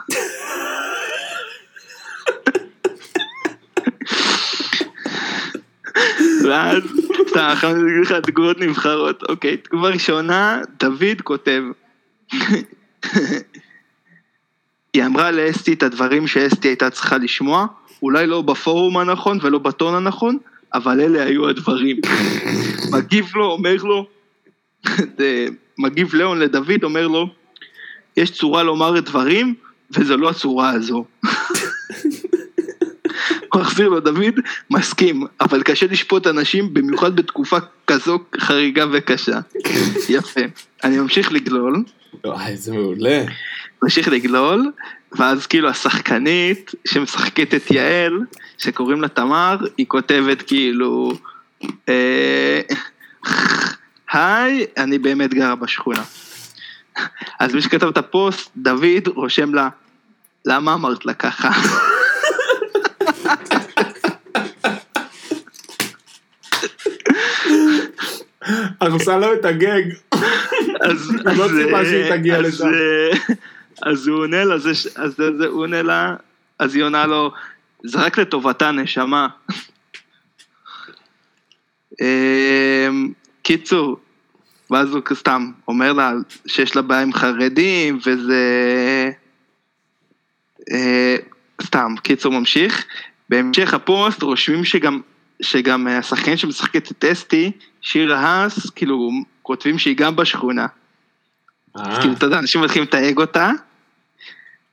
ואז, 6.45 6.83
סתם, 7.29 7.53
אני 7.63 7.71
אגיד 7.71 8.01
לך 8.01 8.11
תגובות 8.11 8.59
נבחרות. 8.59 9.23
אוקיי, 9.29 9.57
תגובה 9.57 9.89
ראשונה, 9.89 10.61
דוד 10.79 11.21
כותב. 11.23 11.61
היא 14.93 15.05
אמרה 15.05 15.31
לאסתי 15.31 15.73
את 15.73 15.83
הדברים 15.83 16.27
שאסתי 16.27 16.67
הייתה 16.67 16.89
צריכה 16.89 17.17
לשמוע, 17.17 17.65
אולי 18.01 18.27
לא 18.27 18.41
בפורום 18.41 18.97
הנכון 18.97 19.39
ולא 19.41 19.59
בטון 19.59 19.95
הנכון, 19.95 20.37
אבל 20.73 21.01
אלה 21.01 21.23
היו 21.23 21.49
הדברים. 21.49 21.97
מגיב 22.91 23.25
לו, 23.35 23.51
אומר 23.51 23.75
לו, 23.75 24.07
מגיב 25.77 26.15
ליאון 26.15 26.39
לדוד, 26.39 26.83
אומר 26.83 27.07
לו, 27.07 27.29
יש 28.17 28.31
צורה 28.31 28.63
לומר 28.63 28.99
דברים, 28.99 29.55
וזו 29.91 30.17
לא 30.17 30.29
הצורה 30.29 30.69
הזו. 30.69 31.05
מחזיר 33.59 33.89
לו, 33.89 33.99
דוד, 33.99 34.39
מסכים, 34.69 35.23
אבל 35.41 35.63
קשה 35.63 35.85
לשפוט 35.85 36.27
אנשים, 36.27 36.73
במיוחד 36.73 37.15
בתקופה 37.15 37.57
כזו 37.87 38.19
חריגה 38.39 38.85
וקשה. 38.91 39.39
יפה. 40.09 40.41
אני 40.83 40.97
ממשיך 40.97 41.31
לגלול, 41.31 41.83
וואי, 42.23 42.57
זה 42.57 42.73
מעולה. 42.73 43.23
ממשיך 43.83 44.07
לגלול, 44.07 44.71
ואז 45.11 45.47
כאילו 45.47 45.69
השחקנית 45.69 46.71
שמשחקת 46.87 47.53
את 47.53 47.71
יעל, 47.71 48.19
שקוראים 48.57 49.01
לה 49.01 49.07
תמר, 49.07 49.57
היא 49.77 49.85
כותבת 49.87 50.41
כאילו, 50.41 51.11
אה, 51.89 52.61
היי, 54.11 54.65
אני 54.77 54.99
באמת 54.99 55.33
גרה 55.33 55.55
בשכונה. 55.55 56.03
אז 57.39 57.53
מי 57.53 57.61
שכתב 57.61 57.87
את 57.87 57.97
הפוסט, 57.97 58.51
דוד, 58.57 59.07
רושם 59.07 59.53
לה, 59.53 59.69
למה 60.45 60.73
אמרת 60.73 61.05
לה 61.05 61.13
ככה? 61.13 61.49
עושה 68.81 69.17
לו 69.17 69.33
את 69.33 69.45
הגג. 69.45 69.83
אז, 70.81 71.11
לא 71.37 71.47
ציפה 71.47 71.79
אה, 71.79 71.85
שהיא 71.85 72.09
תגיע 72.09 72.37
אז, 72.37 72.45
לשם. 72.45 72.65
אה, 72.65 73.35
אז 73.81 74.07
הוא 74.07 74.19
עונה 74.19 74.43
לה, 74.43 74.55
אז 74.95 75.19
הוא 75.19 75.61
עונה 75.61 75.81
לה, 75.81 76.15
אז 76.59 76.75
היא 76.75 76.83
עונה 76.83 77.05
לו, 77.05 77.31
זה 77.83 77.99
רק 77.99 78.17
לטובתה 78.17 78.71
נשמה. 78.71 79.27
אמ, 82.01 83.11
קיצור, 83.43 83.99
ואז 84.71 84.89
הוא 84.93 85.01
סתם 85.13 85.51
אומר 85.67 85.93
לה 85.93 86.11
שיש 86.47 86.75
לה 86.75 86.81
בעיה 86.81 87.01
עם 87.01 87.13
חרדים 87.13 87.99
וזה... 88.05 89.11
אה, 90.71 91.15
סתם, 91.63 91.95
קיצור 92.03 92.31
ממשיך. 92.31 92.85
בהמשך 93.29 93.73
הפוסט 93.73 94.21
רושמים 94.21 94.65
שגם, 94.65 95.01
שגם 95.41 95.87
השחקנית 95.87 96.39
שמשחקת 96.39 96.91
את 96.91 97.05
אסתי, 97.05 97.51
שירה 97.81 98.19
האס, 98.19 98.69
כאילו 98.69 99.11
כותבים 99.41 99.79
שהיא 99.79 99.97
גם 99.97 100.15
בשכונה. 100.15 100.67
אה, 101.77 101.99
כאילו, 101.99 102.13
אתה 102.13 102.25
יודע, 102.25 102.39
אנשים 102.39 102.61
מתחילים 102.61 102.87
לתייג 102.87 103.17
אותה, 103.17 103.51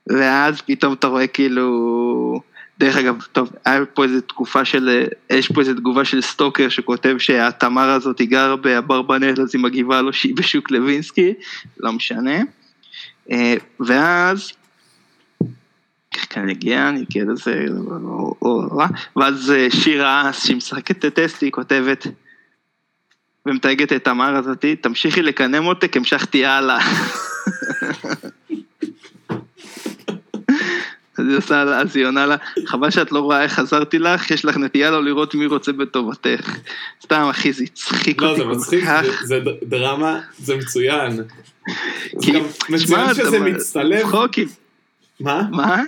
ואז 0.07 0.61
פתאום 0.61 0.93
אתה 0.93 1.07
רואה 1.07 1.27
כאילו... 1.27 2.41
דרך 2.79 2.97
אגב, 2.97 3.21
טוב, 3.31 3.51
היה 3.65 3.85
פה 3.85 4.03
איזה 4.03 4.21
תקופה 4.21 4.65
של, 4.65 5.03
יש 5.29 5.51
פה 5.51 5.61
איזה 5.61 5.73
תגובה 5.73 6.05
של 6.05 6.21
סטוקר 6.21 6.69
שכותב 6.69 7.15
שהתמר 7.17 7.89
הזאת 7.89 8.19
היא 8.19 8.27
גרה 8.29 8.55
באברבנל, 8.55 9.41
אז 9.41 9.55
היא 9.55 9.63
מגיבה 9.63 10.01
לו 10.01 10.13
שהיא 10.13 10.35
בשוק 10.35 10.71
לוינסקי, 10.71 11.33
לא 11.79 11.91
משנה. 11.91 12.39
אה, 13.31 13.55
ואז, 13.79 14.51
כאן 16.15 16.49
הגיע, 16.49 16.89
אני 16.89 17.05
או- 18.41 18.67
או- 18.71 18.79
ואז 19.15 19.51
אה, 19.51 19.67
שירה 19.71 20.29
אס, 20.29 20.45
שהיא 20.45 20.57
משחקת 20.57 21.05
את 21.05 21.19
אסתי, 21.19 21.51
כותבת, 21.51 22.07
ומתייגת 23.45 23.93
את 23.93 24.03
תמר 24.03 24.35
הזאתי, 24.35 24.75
תמשיכי 24.75 25.21
לקנם 25.21 25.65
אותי, 25.65 25.87
המשכתי 25.95 26.45
הלאה. 26.45 26.79
אז 31.17 31.25
היא 31.27 31.37
עושה 31.37 31.63
לה, 31.63 31.79
אז 31.79 31.95
היא 31.95 32.05
עונה 32.05 32.25
לה, 32.25 32.35
חבל 32.65 32.89
שאת 32.91 33.11
לא 33.11 33.19
רואה 33.19 33.43
איך 33.43 33.59
עזרתי 33.59 33.99
לך, 33.99 34.31
יש 34.31 34.45
לך 34.45 34.57
נטייה 34.57 34.91
לא 34.91 35.03
לראות 35.03 35.35
מי 35.35 35.45
רוצה 35.45 35.71
בטובתך. 35.71 36.57
סתם 37.03 37.27
אחי, 37.29 37.53
זה 37.53 37.63
הצחיק 37.63 38.21
לא, 38.21 38.27
אותי 38.29 38.39
זה 38.39 38.45
כל 38.45 38.51
מצחיק, 38.51 38.83
כך. 38.85 39.01
זה- 39.23 39.39
זה 39.45 39.51
דרמה, 39.63 40.19
זה 40.39 40.55
מצוין. 40.55 41.15
זה 41.15 41.23
מצוין 42.69 42.79
שמע, 42.79 43.13
שזה 43.13 43.39
מצטלב. 43.39 44.01
צחוקים. 44.01 44.47
מה? 45.19 45.41
מה? 45.51 45.81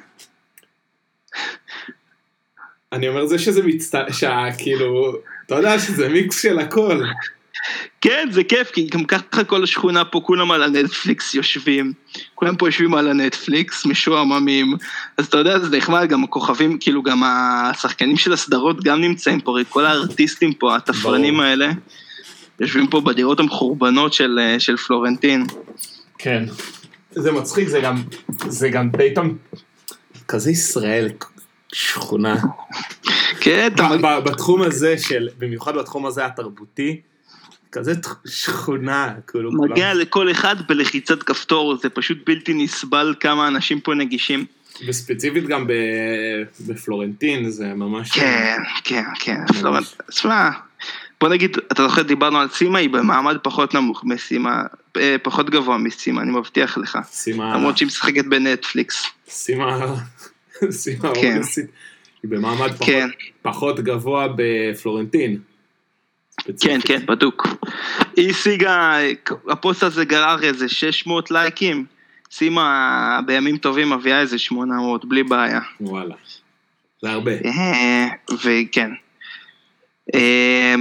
אני 2.96 3.08
אומר 3.08 3.26
זה 3.26 3.40
שזה 3.40 3.64
מצטלב, 3.64 4.12
שכאילו, 4.12 5.16
אתה 5.46 5.56
יודע 5.56 5.80
שזה 5.80 6.10
מיקס 6.10 6.42
של 6.42 6.60
הכל. 6.60 7.02
כן, 8.02 8.28
זה 8.32 8.44
כיף, 8.44 8.72
כי 8.72 8.88
גם 8.92 9.06
ככה 9.06 9.44
כל 9.44 9.64
השכונה 9.64 10.06
פה, 10.06 10.22
כולם 10.24 10.52
על 10.52 10.64
הנטפליקס 10.64 11.36
יושבים. 11.36 11.94
כולם 12.36 12.56
פה 12.56 12.68
יושבים 12.68 12.94
על 12.94 13.08
הנטפליקס, 13.08 13.86
משועממים. 13.86 14.74
אז 15.18 15.26
אתה 15.26 15.38
יודע, 15.38 15.60
זה 15.60 15.78
נחמד, 15.78 16.10
גם 16.10 16.24
הכוכבים, 16.24 16.78
כאילו 16.80 17.04
גם 17.04 17.24
השחקנים 17.26 18.18
של 18.18 18.34
הסדרות 18.34 18.84
גם 18.84 19.02
נמצאים 19.02 19.42
פה, 19.42 19.58
כל 19.70 19.86
הארטיסטים 19.86 20.54
פה, 20.54 20.76
התפרנים. 20.76 21.40
האלה, 21.40 21.72
יושבים 22.60 22.88
פה 22.88 23.02
בדירות 23.02 23.40
המחורבנות 23.40 24.14
של, 24.14 24.40
אה, 24.42 24.60
של 24.60 24.78
פלורנטין. 24.78 25.46
כן. 26.18 26.44
זה 27.12 27.32
מצחיק, 27.32 27.68
זה 27.68 27.80
גם, 27.80 28.04
זה 28.48 28.70
גם 28.70 28.90
פתאום, 28.92 29.38
כזה 30.28 30.52
ישראל, 30.52 31.10
שכונה. 31.76 32.36
כן, 33.40 33.70
בתחום 34.26 34.62
הזה 34.62 34.98
של, 34.98 35.30
במיוחד 35.38 35.76
בתחום 35.76 36.06
הזה 36.06 36.26
התרבותי, 36.26 37.02
כזה 37.72 37.94
שכונה, 38.28 39.14
כאילו 39.28 39.52
כולם. 39.52 39.72
מגיע 39.72 39.94
לכל 39.94 40.32
אחד 40.32 40.56
בלחיצת 40.68 41.24
כפתור, 41.24 41.78
זה 41.78 41.90
פשוט 41.90 42.18
בלתי 42.26 42.54
נסבל 42.54 43.16
כמה 43.20 43.48
אנשים 43.48 43.80
פה 43.80 43.94
נגישים. 43.94 44.46
וספציפית 44.88 45.48
גם 45.48 45.68
ב- 45.68 46.64
בפלורנטין, 46.68 47.50
זה 47.50 47.66
ממש... 47.66 48.12
כן, 48.12 48.58
כן, 48.84 49.04
כן, 49.20 49.46
פלורנט, 49.60 49.86
תשמע, 50.10 50.50
בוא 51.22 51.30
נגיד, 51.30 51.58
אתה 51.72 51.84
זוכר, 51.84 52.02
דיברנו 52.02 52.40
על 52.40 52.48
סימה, 52.50 52.80
היא 52.80 52.90
במעמד 52.90 53.38
פחות 53.44 53.74
נמוך 53.74 54.04
מסימה, 54.04 54.64
אה, 54.98 55.16
פחות 55.24 55.50
גבוה 55.50 55.78
מסימה, 55.78 56.22
אני 56.22 56.32
מבטיח 56.32 56.78
לך. 56.78 56.98
סימה, 57.04 57.56
למרות 57.56 57.78
שהיא 57.78 57.88
משחקת 57.88 58.26
בנטפליקס. 58.26 59.06
סימה, 59.30 59.96
סימה 60.72 61.14
כן. 61.16 61.32
אורנסית, 61.32 61.66
היא 62.24 62.32
במעמד 62.32 62.72
פחות- 63.44 63.76
כן. 63.78 63.84
גבוה 63.84 64.28
בפלורנטין. 64.36 65.38
כן. 66.62 66.80
כן, 66.86 67.06
בדוק. 67.06 67.48
היא 68.18 68.30
השיגה, 68.30 68.98
הפוסט 69.50 69.84
הזה 69.84 70.06
גרר 70.06 70.44
איזה 70.44 70.70
600 70.70 71.32
לייקים. 71.32 71.86
סימה 72.32 73.20
בימים 73.26 73.58
טובים 73.58 73.90
מביאה 73.94 74.20
איזה 74.22 74.38
800, 74.40 75.06
בלי 75.06 75.24
בעיה. 75.24 75.60
וואלה. 75.82 76.16
זה 77.02 77.10
הרבה. 77.12 77.32
אה, 77.32 78.08
וכן. 78.44 78.92
אה, 80.16 80.76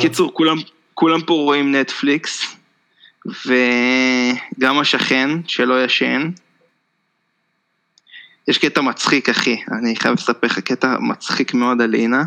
קיצור, 0.00 0.34
כולם, 0.34 0.56
כולם 0.94 1.20
פה 1.20 1.34
רואים 1.34 1.74
נטפליקס, 1.74 2.56
וגם 3.46 4.78
השכן 4.78 5.30
שלא 5.46 5.84
ישן. 5.84 6.30
יש 8.48 8.58
קטע 8.58 8.80
מצחיק, 8.80 9.28
אחי, 9.28 9.56
אני 9.72 9.96
חייב 9.96 10.14
לספר 10.14 10.46
לך 10.46 10.58
קטע 10.58 10.96
מצחיק 11.00 11.54
מאוד 11.54 11.80
על 11.80 11.94
אינה. 11.94 12.24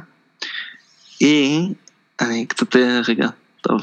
היא, 1.19 1.69
אני 2.21 2.45
קצת, 2.45 2.75
אה, 2.75 3.01
רגע, 3.08 3.27
טוב. 3.62 3.82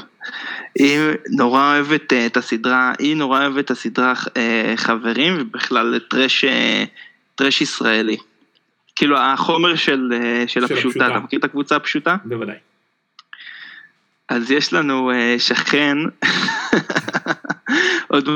היא 0.75 0.99
נורא 1.31 1.75
אוהבת 1.75 2.13
אה, 2.13 2.27
את 2.27 2.37
הסדרה, 2.37 2.93
היא 2.99 3.17
נורא 3.17 3.41
אוהבת 3.41 3.65
את 3.65 3.71
הסדרה 3.71 4.13
אה, 4.37 4.73
חברים, 4.77 5.37
ובכלל 5.39 5.99
טרש, 5.99 6.45
אה, 6.45 6.85
טרש 7.35 7.61
ישראלי. 7.61 8.17
כאילו 8.97 9.19
החומר 9.19 9.77
של, 9.77 10.13
אה, 10.13 10.45
של 10.47 10.67
של 10.67 10.75
הפשוטה. 10.75 11.07
אתה 11.07 11.19
מכיר 11.19 11.39
את 11.39 11.45
הקבוצה 11.45 11.77
הפשוטה? 11.77 12.17
בוודאי. 12.25 12.57
אז 14.29 14.51
יש 14.51 14.73
לנו 14.73 15.11
אה, 15.11 15.37
שכן, 15.39 15.99
עוד 18.09 18.29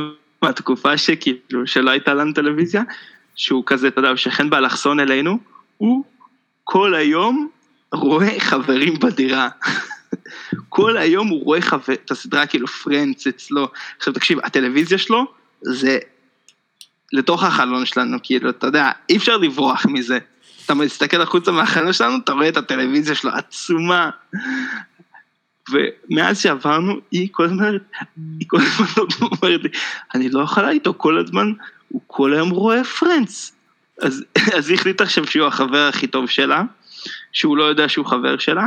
מהתקופה 0.43 0.99
שכאילו, 0.99 1.67
שלא 1.67 1.91
הייתה 1.91 2.15
לנו 2.15 2.33
טלוויזיה, 2.33 2.83
שהוא 3.39 3.63
כזה, 3.67 3.89
אתה 3.89 3.99
יודע, 3.99 4.09
הוא 4.09 4.17
שכן 4.17 4.51
באלכסון 4.51 5.01
אלינו, 5.01 5.39
הוא 5.77 6.05
כל 6.65 6.95
היום 6.95 7.49
רואה 7.93 8.41
חברים 8.41 8.99
בדירה. 8.99 9.49
כל 10.69 10.97
היום 10.97 11.29
הוא 11.29 11.45
רואה 11.45 11.61
חבר, 11.61 11.93
את 11.93 12.11
הסדרה 12.11 12.47
כאילו 12.47 12.67
פרנץ 12.67 13.27
אצלו. 13.27 13.69
עכשיו 13.99 14.13
תקשיב, 14.13 14.39
הטלוויזיה 14.45 14.99
שלו 14.99 15.27
זה 15.63 15.99
לתוך 17.13 17.45
החלון 17.45 17.87
שלנו, 17.87 18.19
כאילו, 18.23 18.51
אתה 18.51 18.67
יודע, 18.67 18.91
אי 19.09 19.17
אפשר 19.17 19.37
לברוח 19.37 19.87
מזה. 19.87 20.19
אתה 20.65 20.75
מסתכל 20.75 21.21
החוצה 21.21 21.53
מהחלון 21.53 21.93
שלנו, 21.93 22.17
אתה 22.25 22.33
רואה 22.33 22.49
את 22.49 22.57
הטלוויזיה 22.57 23.15
שלו 23.15 23.31
עצומה. 23.31 24.11
ומאז 25.71 26.41
שעברנו, 26.41 27.01
היא 27.11 27.29
כל 27.33 27.45
הזמן 27.45 27.77
היא 28.17 28.49
כל 28.49 28.59
הזמן 28.61 28.87
אומרת 29.21 29.63
לי, 29.63 29.71
אני 30.15 30.29
לא 30.29 30.43
יכולה 30.43 30.71
איתו 30.71 30.95
כל 30.97 31.19
הזמן, 31.19 31.53
הוא 31.89 32.01
כל 32.07 32.35
היום 32.35 32.51
רואה 32.51 32.85
פרנץ. 32.85 33.53
אז, 34.03 34.25
אז 34.57 34.69
היא 34.69 34.79
החליטה 34.79 35.05
עכשיו 35.05 35.27
שהוא 35.27 35.47
החבר 35.47 35.89
הכי 35.89 36.07
טוב 36.07 36.29
שלה, 36.29 36.63
שהוא 37.33 37.57
לא 37.57 37.65
יודע 37.65 37.89
שהוא 37.89 38.07
חבר 38.07 38.39
שלה, 38.39 38.67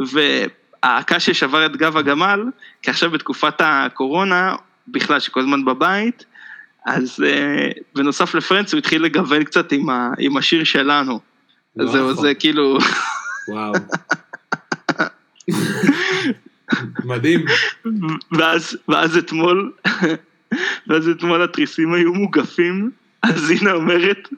והקש 0.00 1.30
ששבר 1.30 1.66
את 1.66 1.76
גב 1.76 1.96
הגמל, 1.96 2.44
כי 2.82 2.90
עכשיו 2.90 3.10
בתקופת 3.10 3.54
הקורונה, 3.58 4.54
בכלל 4.88 5.20
שכל 5.20 5.40
הזמן 5.40 5.64
בבית, 5.64 6.24
אז 6.86 7.24
אה, 7.26 7.68
בנוסף 7.94 8.34
לפרנץ 8.34 8.72
הוא 8.72 8.78
התחיל 8.78 9.02
לגוון 9.02 9.44
קצת 9.44 9.72
עם, 9.72 9.90
ה, 9.90 10.10
עם 10.18 10.36
השיר 10.36 10.64
שלנו. 10.64 11.20
אז 11.80 11.86
לא 11.86 11.92
זהו, 11.92 12.10
נכון. 12.10 12.22
זה 12.22 12.34
כאילו, 12.34 12.78
וואו. 13.48 13.72
מדהים. 17.04 17.44
ואז, 18.32 18.78
ואז 18.88 19.16
אתמול, 19.16 19.72
ואז 20.86 21.08
אתמול 21.08 21.42
התריסים 21.42 21.94
היו 21.94 22.14
מוגפים, 22.14 22.90
אז 23.22 23.50
אינה 23.50 23.72
אומרת, 23.72 24.28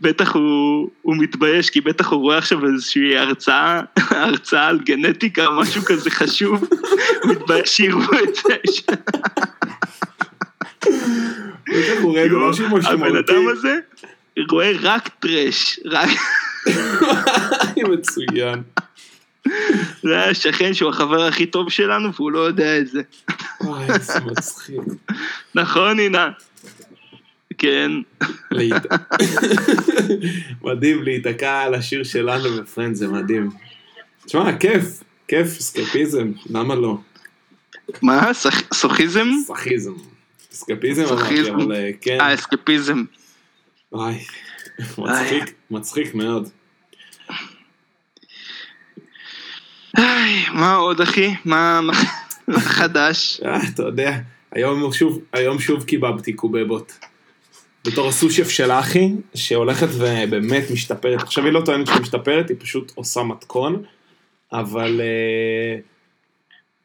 בטח 0.00 0.34
הוא, 0.34 0.90
הוא 1.02 1.16
מתבייש, 1.16 1.70
כי 1.70 1.80
בטח 1.80 2.08
הוא 2.08 2.22
רואה 2.22 2.38
עכשיו 2.38 2.66
איזושהי 2.66 3.18
הרצאה, 3.18 3.82
הרצאה 3.96 4.66
על 4.66 4.78
גנטיקה 4.78 5.50
משהו 5.50 5.82
כזה 5.82 6.10
חשוב, 6.10 6.64
הוא 7.22 7.32
מתבייש 7.32 7.68
שיראו 7.68 8.18
את 8.24 8.34
זה. 8.34 8.54
הבן. 12.86 13.16
אדם 13.16 13.48
הזה, 13.48 13.78
רואה 14.50 14.72
רק 14.82 15.08
טרש, 15.08 15.80
רק... 15.84 16.08
מצוין. 17.92 18.62
זה 20.02 20.24
השכן 20.24 20.74
שהוא 20.74 20.90
החבר 20.90 21.22
הכי 21.22 21.46
טוב 21.46 21.70
שלנו 21.70 22.14
והוא 22.14 22.32
לא 22.32 22.38
יודע 22.38 22.78
את 22.78 22.88
זה. 22.88 23.02
וואי, 23.60 23.86
איזה 23.94 24.20
מצחיק. 24.20 24.80
נכון, 25.54 25.98
אינה? 25.98 26.30
כן. 27.58 27.90
מדהים 30.64 31.02
להיתקע 31.02 31.60
על 31.60 31.74
השיר 31.74 32.04
שלנו 32.04 32.62
בפרנד, 32.62 32.94
זה 32.94 33.08
מדהים. 33.08 33.50
תשמע, 34.26 34.56
כיף, 34.58 35.02
כיף, 35.28 35.58
אסקפיזם, 35.58 36.32
למה 36.50 36.74
לא? 36.74 36.98
מה? 38.02 38.30
סוכיזם? 38.74 39.28
סאחיזם. 39.46 39.92
אסקפיזם 40.52 41.04
אמרתי. 41.04 41.50
אבל 41.50 41.72
אה, 41.72 41.90
כן. 42.00 42.20
אה, 42.20 42.34
אסקפיזם. 42.34 43.04
וואי, 43.92 44.18
מצחיק, 44.98 45.54
מצחיק 45.70 46.14
מאוד. 46.14 46.48
איי, 49.96 50.44
מה 50.54 50.74
עוד 50.74 51.00
אחי? 51.00 51.34
מה 51.44 51.80
חדש? 52.58 53.40
אה, 53.44 53.58
אתה 53.74 53.82
יודע, 53.82 54.18
היום 54.52 54.92
שוב, 54.92 55.18
היום 55.32 55.58
שוב 55.58 55.84
קיבבתי 55.84 56.32
קובבות. 56.32 56.98
בתור 57.86 58.08
הסושף 58.08 58.48
של 58.48 58.70
אחי, 58.70 59.08
שהולכת 59.34 59.86
ובאמת 59.92 60.62
משתפרת. 60.72 61.22
עכשיו 61.22 61.44
היא 61.44 61.52
לא 61.52 61.60
טוענת 61.64 61.86
שהיא 61.86 62.00
משתפרת, 62.00 62.48
היא 62.48 62.56
פשוט 62.60 62.92
עושה 62.94 63.22
מתכון, 63.22 63.82
אבל 64.52 65.00
אה, 65.00 65.80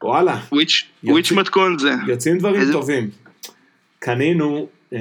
וואלה, 0.03 0.39
וויץ' 1.03 1.31
מתכון 1.31 1.79
זה. 1.79 1.91
יוצאים 2.07 2.37
דברים 2.37 2.61
איזה- 2.61 2.73
טובים. 2.73 3.09
קנינו, 3.99 4.67
אה, 4.93 4.99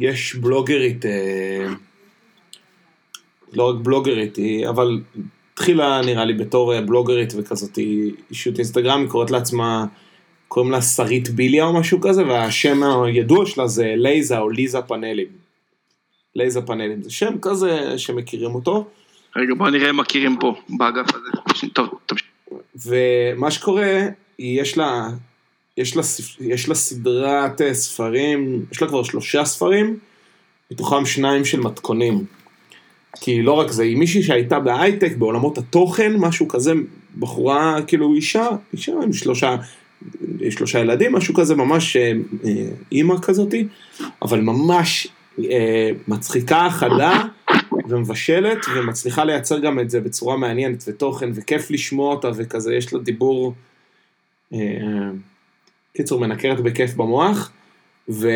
יש 0.00 0.34
בלוגרית, 0.34 1.06
אה, 1.06 1.66
לא 3.52 3.70
רק 3.70 3.76
בלוגרית, 3.82 4.38
אבל 4.68 5.00
התחילה 5.56 6.00
נראה 6.04 6.24
לי 6.24 6.34
בתור 6.34 6.74
אה, 6.74 6.80
בלוגרית 6.80 7.32
וכזאת, 7.36 7.78
אישיות 8.30 8.58
אינסטגרם, 8.58 9.00
היא 9.00 9.08
קוראת 9.08 9.30
לעצמה, 9.30 9.84
קוראים 10.48 10.72
לה 10.72 10.82
שרית 10.82 11.28
ביליה 11.28 11.64
או 11.64 11.80
משהו 11.80 12.00
כזה, 12.00 12.26
והשם 12.26 12.82
הידוע 12.82 13.46
שלה 13.46 13.66
זה 13.66 13.94
לייזה 13.96 14.38
או 14.38 14.50
ליזה 14.50 14.82
פאנלים. 14.82 15.26
לייזה 16.34 16.62
פאנלים, 16.62 17.02
זה 17.02 17.10
שם 17.10 17.38
כזה 17.42 17.98
שמכירים 17.98 18.54
אותו. 18.54 18.86
רגע 19.36 19.54
בוא 19.54 19.70
נראה 19.70 19.90
אם 19.90 19.96
מכירים 19.96 20.36
פה 20.40 20.54
באגף 20.68 21.06
הזה. 21.14 21.66
טוב, 21.72 21.88
תמשיך. 22.06 22.26
ומה 22.86 23.50
שקורה, 23.50 24.00
יש 24.38 24.78
לה, 24.78 25.08
יש 25.76 25.96
לה, 25.96 26.02
יש 26.40 26.68
לה 26.68 26.74
סדרת 26.74 27.60
אה, 27.60 27.74
ספרים, 27.74 28.66
יש 28.72 28.82
לה 28.82 28.88
כבר 28.88 29.02
שלושה 29.02 29.44
ספרים, 29.44 29.98
מתוכם 30.70 31.06
שניים 31.06 31.44
של 31.44 31.60
מתכונים. 31.60 32.24
כי 33.20 33.42
לא 33.42 33.52
רק 33.52 33.70
זה, 33.70 33.82
היא 33.82 33.96
מישהי 33.96 34.22
שהייתה 34.22 34.60
בהייטק, 34.60 35.16
בעולמות 35.16 35.58
התוכן, 35.58 36.16
משהו 36.16 36.48
כזה, 36.48 36.72
בחורה, 37.18 37.78
כאילו 37.86 38.14
אישה, 38.14 38.48
אישה 38.72 38.92
עם 39.02 39.12
שלושה, 39.12 39.56
שלושה 40.50 40.78
ילדים, 40.78 41.12
משהו 41.12 41.34
כזה, 41.34 41.54
ממש 41.54 41.96
אה, 41.96 42.12
אה, 42.44 42.66
אימא 42.92 43.14
כזאתי, 43.22 43.66
אבל 44.22 44.40
ממש 44.40 45.08
אה, 45.38 45.90
מצחיקה, 46.08 46.68
חדה, 46.70 47.22
ומבשלת, 47.88 48.58
ומצליחה 48.76 49.24
לייצר 49.24 49.58
גם 49.58 49.80
את 49.80 49.90
זה 49.90 50.00
בצורה 50.00 50.36
מעניינת 50.36 50.84
ותוכן, 50.86 51.30
וכיף 51.34 51.70
לשמוע 51.70 52.14
אותה, 52.14 52.30
וכזה, 52.36 52.74
יש 52.74 52.92
לה 52.92 53.00
דיבור, 53.00 53.54
אה, 54.52 54.58
קיצור, 55.96 56.20
מנקרת 56.20 56.60
בכיף 56.60 56.94
במוח, 56.94 57.50
ו... 58.08 58.28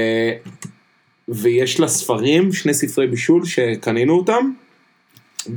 ויש 1.30 1.80
לה 1.80 1.88
ספרים, 1.88 2.52
שני 2.52 2.74
ספרי 2.74 3.06
בישול 3.06 3.44
שקנינו 3.44 4.14
אותם, 4.14 4.52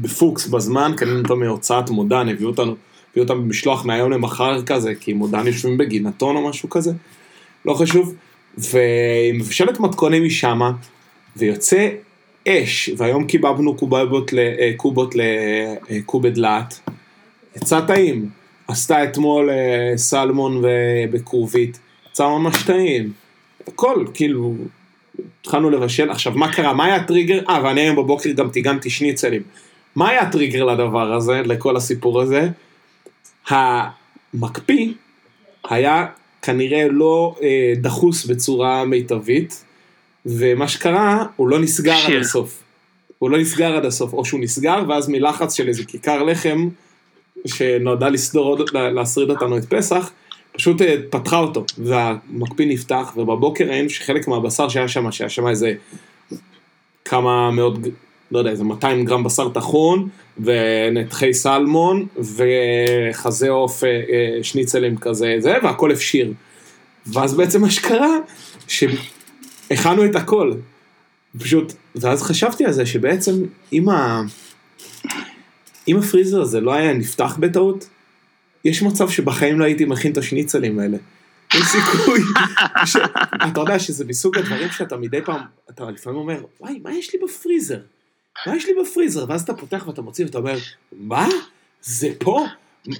בפוקס 0.01 0.47
בזמן, 0.47 0.91
קנינו 0.97 1.19
אותם 1.19 1.39
מהוצאת 1.39 1.89
מודן, 1.89 2.29
הביאו 2.29 2.49
אותנו, 2.49 2.75
הביאו 3.11 3.23
אותם 3.23 3.43
במשלוח 3.43 3.85
מהיום 3.85 4.11
למחר 4.11 4.63
כזה, 4.63 4.95
כי 4.95 5.13
מודן 5.13 5.47
יושבים 5.47 5.77
בגינתון 5.77 6.35
או 6.35 6.49
משהו 6.49 6.69
כזה, 6.69 6.91
לא 7.65 7.73
חשוב, 7.73 8.15
והיא 8.57 9.33
מבשלת 9.33 9.79
מתכונים 9.79 10.25
משמה, 10.25 10.71
ויוצא 11.35 11.89
אש, 12.47 12.89
והיום 12.97 13.27
קיבבנו 13.27 13.75
קובבות 13.75 14.33
ל, 14.33 14.39
אה, 14.39 14.71
קובות 14.77 15.15
לקובד 15.89 16.37
לאט, 16.37 16.79
יצא 17.55 17.81
טעים, 17.81 18.29
עשתה 18.67 19.03
אתמול 19.03 19.49
אה, 19.49 19.97
סלמון 19.97 20.63
בכרובית, 21.11 21.79
יצא 22.11 22.27
ממש 22.27 22.63
טעים, 22.63 23.11
הכל, 23.67 24.05
כאילו, 24.13 24.53
התחלנו 25.41 25.69
לבשל, 25.69 26.09
עכשיו 26.09 26.33
מה 26.35 26.53
קרה, 26.53 26.73
מה 26.73 26.85
היה 26.85 26.95
הטריגר, 26.95 27.39
אה 27.49 27.63
ואני 27.63 27.81
היום 27.81 27.95
בבוקר 27.95 28.31
גם 28.31 28.49
טיגנתי 28.49 28.89
שניצלים, 28.89 29.41
מה 29.95 30.09
היה 30.09 30.21
הטריגר 30.21 30.63
לדבר 30.63 31.13
הזה, 31.13 31.41
לכל 31.45 31.77
הסיפור 31.77 32.21
הזה? 32.21 32.49
המקפיא 33.47 34.93
היה 35.69 36.05
כנראה 36.41 36.87
לא 36.91 37.35
אה, 37.41 37.73
דחוס 37.77 38.25
בצורה 38.25 38.85
מיטבית, 38.85 39.65
ומה 40.25 40.67
שקרה, 40.67 41.25
הוא 41.35 41.49
לא 41.49 41.59
נסגר 41.59 41.95
שיר. 41.95 42.15
עד 42.15 42.21
הסוף. 42.21 42.63
הוא 43.19 43.29
לא 43.29 43.37
נסגר 43.37 43.75
עד 43.75 43.85
הסוף, 43.85 44.13
או 44.13 44.25
שהוא 44.25 44.39
נסגר, 44.39 44.83
ואז 44.87 45.09
מלחץ 45.09 45.53
של 45.53 45.67
איזה 45.67 45.85
כיכר 45.85 46.23
לחם, 46.23 46.69
שנועדה 47.45 48.09
לסדור 48.09 48.45
עוד, 48.45 48.69
להשריד 48.73 49.29
אותנו 49.29 49.57
את 49.57 49.65
פסח, 49.65 50.11
פשוט 50.51 50.81
אה, 50.81 50.95
פתחה 51.09 51.37
אותו, 51.37 51.65
והמקפיא 51.77 52.65
נפתח, 52.65 53.13
ובבוקר 53.17 53.65
ראינו 53.65 53.89
שחלק 53.89 54.27
מהבשר 54.27 54.69
שהיה 54.69 54.87
שם, 54.87 55.11
שהיה 55.11 55.29
שם 55.29 55.47
איזה 55.47 55.73
כמה 57.05 57.51
מאות, 57.51 57.73
לא 58.33 58.39
יודע, 58.39 58.51
איזה 58.51 58.63
200 58.63 59.05
גרם 59.05 59.23
בשר 59.23 59.49
טחון, 59.49 60.09
ונתחי 60.39 61.33
סלמון, 61.33 62.05
וחזה 62.17 63.49
עוף 63.49 63.83
אה, 63.83 63.89
אה, 63.89 64.43
שניצלים 64.43 64.97
כזה, 64.97 65.35
זה, 65.39 65.53
והכל 65.63 65.91
הפשיר. 65.91 66.33
ואז 67.05 67.33
בעצם 67.33 67.61
מה 67.61 67.71
שקרה, 67.71 68.17
שהכנו 68.67 70.05
את 70.05 70.15
הכל. 70.15 70.53
פשוט, 71.39 71.73
ואז 71.95 72.21
חשבתי 72.23 72.65
על 72.65 72.71
זה 72.71 72.85
שבעצם 72.85 73.33
אם, 73.73 73.89
ה... 73.89 74.21
אם 75.87 75.97
הפריזר 75.97 76.41
הזה 76.41 76.61
לא 76.61 76.73
היה 76.73 76.93
נפתח 76.93 77.37
בטעות, 77.39 77.89
יש 78.65 78.81
מצב 78.81 79.09
שבחיים 79.09 79.59
לא 79.59 79.65
הייתי 79.65 79.85
מכין 79.85 80.11
את 80.11 80.17
השניצלים 80.17 80.79
האלה. 80.79 80.97
אין 81.53 81.63
סיכוי. 81.63 82.19
ש... 82.85 82.95
אתה 83.47 83.61
יודע 83.61 83.79
שזה 83.79 84.05
מסוג 84.05 84.37
הדברים 84.37 84.69
שאתה 84.71 84.97
מדי 84.97 85.21
פעם, 85.21 85.41
אתה 85.69 85.91
לפעמים 85.91 86.19
אומר, 86.19 86.43
וואי, 86.59 86.79
מה 86.83 86.93
יש 86.93 87.13
לי 87.13 87.19
בפריזר? 87.23 87.79
מה 88.47 88.55
יש 88.55 88.65
לי 88.65 88.73
בפריזר? 88.81 89.25
ואז 89.27 89.41
אתה 89.41 89.53
פותח 89.53 89.83
ואתה 89.87 90.01
מוציא 90.01 90.25
ואתה 90.25 90.37
אומר, 90.37 90.57
מה? 90.91 91.27
זה 91.81 92.09
פה? 92.19 92.45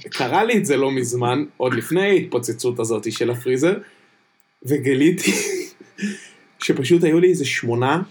קרה 0.09 0.43
לי 0.43 0.57
את 0.57 0.65
זה 0.65 0.77
לא 0.77 0.91
מזמן, 0.91 1.43
עוד 1.57 1.73
לפני 1.73 2.01
ההתפוצצות 2.01 2.79
הזאת 2.79 3.11
של 3.11 3.29
הפריזר, 3.29 3.73
וגיליתי 4.63 5.31
שפשוט 6.63 7.03
היו 7.03 7.19
לי 7.19 7.29
איזה 7.29 7.45
שמונה 7.45 8.01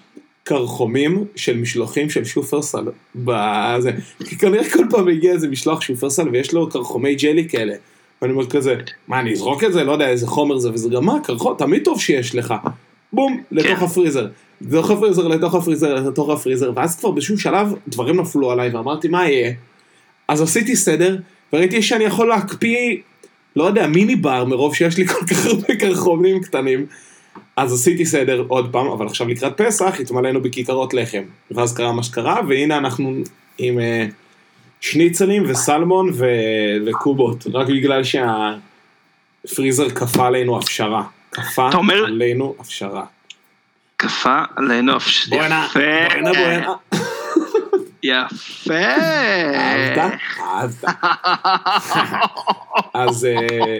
קרחומים 0.44 1.24
של 1.36 1.56
משלוחים 1.56 2.10
של 2.10 2.24
שופרסל. 2.24 2.84
בזה. 3.14 3.90
כי 4.24 4.38
כנראה 4.38 4.70
כל 4.70 4.84
פעם 4.90 5.08
הגיע 5.08 5.32
איזה 5.32 5.48
משלוח 5.48 5.80
שופרסל 5.80 6.28
ויש 6.28 6.52
לו 6.52 6.70
קרחומי 6.70 7.14
ג'לי 7.14 7.48
כאלה. 7.48 7.74
ואני 8.22 8.32
אומר 8.32 8.50
כזה, 8.50 8.76
מה 9.08 9.20
אני 9.20 9.32
אזרוק 9.32 9.64
את 9.64 9.72
זה? 9.72 9.84
לא 9.84 9.92
יודע 9.92 10.08
איזה 10.08 10.26
חומר 10.26 10.58
זה 10.58 10.72
וזה 10.72 10.88
גם 10.88 11.04
מה, 11.04 11.20
קרחון, 11.24 11.54
תמיד 11.58 11.84
טוב 11.84 12.00
שיש 12.00 12.34
לך. 12.34 12.54
בום, 13.12 13.42
לתוך 13.50 13.78
כן. 13.78 13.84
הפריזר. 13.84 14.26
לתוך 14.70 14.90
הפריזר, 14.90 15.28
לתוך 15.28 15.54
הפריזר, 15.54 15.94
לתוך 15.94 16.30
הפריזר, 16.30 16.72
ואז 16.76 16.96
כבר 17.00 17.10
באיזשהו 17.10 17.38
שלב 17.38 17.74
דברים 17.88 18.20
נפלו 18.20 18.50
עליי 18.50 18.70
ואמרתי 18.70 19.08
מה 19.08 19.28
יהיה? 19.28 19.52
אז 20.28 20.42
עשיתי 20.42 20.76
סדר, 20.76 21.16
וראיתי 21.52 21.82
שאני 21.82 22.04
יכול 22.04 22.28
להקפיא, 22.28 22.96
לא 23.56 23.64
יודע, 23.64 23.86
מיני 23.86 24.16
בר 24.16 24.44
מרוב 24.44 24.74
שיש 24.74 24.98
לי 24.98 25.06
כל 25.06 25.26
כך 25.26 25.46
הרבה 25.46 25.76
קרחומים 25.76 26.40
קטנים. 26.40 26.86
אז 27.56 27.72
עשיתי 27.72 28.06
סדר 28.06 28.44
עוד 28.48 28.72
פעם, 28.72 28.86
אבל 28.86 29.06
עכשיו 29.06 29.28
לקראת 29.28 29.60
פסח 29.60 30.00
התמלאנו 30.00 30.40
בכיכרות 30.40 30.94
לחם. 30.94 31.22
ואז 31.50 31.74
קרה 31.74 31.92
מה 31.92 32.02
שקרה, 32.02 32.40
והנה 32.48 32.78
אנחנו 32.78 33.14
עם 33.58 33.78
אה, 33.78 34.06
שניצלים 34.80 35.44
וסלמון 35.48 36.10
ו... 36.14 36.26
וקובות, 36.86 37.46
רק 37.54 37.66
בגלל 37.68 38.02
שהפריזר 39.44 39.90
כפה 39.90 40.26
עלינו 40.26 40.58
הפשרה. 40.58 41.02
כפה 41.32 41.70
אומר- 41.74 42.04
עלינו 42.04 42.54
הפשרה. 42.58 43.04
כפה 44.02 44.42
עלינו 44.56 44.96
אף 44.96 45.06
בואנה. 45.28 45.68
בואנה, 45.74 46.32
בואנה. 46.32 46.72
יפה. 48.02 48.74
אהבת? 49.54 50.12
אהבת. 50.40 50.84
אז 52.94 53.24
אה, 53.24 53.78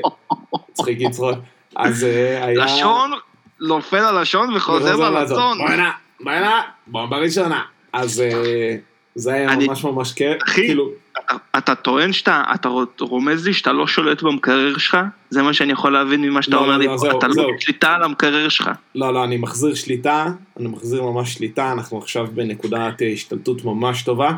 צחיק 0.72 1.00
יצחוק. 1.00 1.38
אז 1.76 2.04
אה, 2.04 2.46
היה... 2.46 2.64
לשון 2.64 3.12
נופל 3.60 3.96
על 3.96 4.20
לשון 4.20 4.56
וחוזר 4.56 4.96
ללצון. 4.96 5.58
בואנה, 5.58 5.90
בואנה, 6.20 6.62
בומבה 6.86 7.16
ראשונה. 7.16 7.62
אז 7.92 8.20
אה, 8.20 8.76
זה 9.14 9.32
היה 9.32 9.56
ממש 9.56 9.84
ממש 9.84 10.12
כיף. 10.12 10.42
כאילו, 10.54 10.90
אתה 11.59 11.74
טוען 11.74 12.12
שאתה, 12.12 12.43
אתה 12.55 12.68
רומז 13.01 13.47
לי 13.47 13.53
שאתה 13.53 13.72
לא 13.72 13.87
שולט 13.87 14.22
במקרר 14.22 14.78
שלך? 14.78 14.99
זה 15.30 15.43
מה 15.43 15.55
שאני 15.55 15.72
יכול 15.72 15.93
להבין 15.93 16.22
ממה 16.22 16.43
שאתה 16.43 16.57
לא, 16.57 16.61
אומר 16.61 16.72
לא, 16.72 16.78
לי 16.78 16.87
לא, 16.87 16.97
זהו, 16.97 17.18
אתה 17.18 17.28
לא 17.28 17.35
זהו. 17.35 17.57
בשליטה 17.57 17.95
על 17.95 18.03
המקרר 18.03 18.49
שלך. 18.49 18.70
לא, 18.95 19.14
לא, 19.14 19.24
אני 19.24 19.37
מחזיר 19.37 19.74
שליטה, 19.74 20.26
אני 20.61 20.68
מחזיר 20.68 21.03
ממש 21.03 21.35
שליטה, 21.35 21.72
אנחנו 21.72 21.99
עכשיו 21.99 22.26
בנקודת 22.35 23.03
אה, 23.03 23.09
השתלטות 23.12 23.64
ממש 23.64 24.03
טובה. 24.03 24.33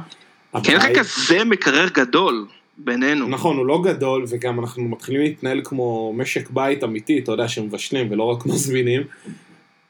כי 0.63 0.71
אין 0.71 0.77
לך 0.77 0.99
כזה 0.99 1.45
מקרר 1.45 1.89
גדול 1.89 2.47
בינינו. 2.79 3.29
נכון, 3.29 3.57
הוא 3.57 3.67
לא 3.67 3.83
גדול, 3.85 4.25
וגם 4.29 4.61
אנחנו 4.61 4.83
מתחילים 4.83 5.21
להתנהל 5.21 5.61
כמו 5.65 6.13
משק 6.17 6.51
בית 6.51 6.85
אמיתי, 6.85 7.19
אתה 7.19 7.33
יודע, 7.33 7.49
שמבשלים 7.49 8.07
ולא 8.11 8.23
רק 8.23 8.47
מזמינים. 8.51 9.03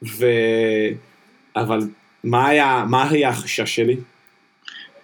ו... 0.03 0.27
אבל 1.57 1.81
מה 2.25 2.47
היה, 2.47 2.85
מה 2.89 3.11
היה 3.11 3.29
החשש 3.29 3.75
שלי? 3.77 3.97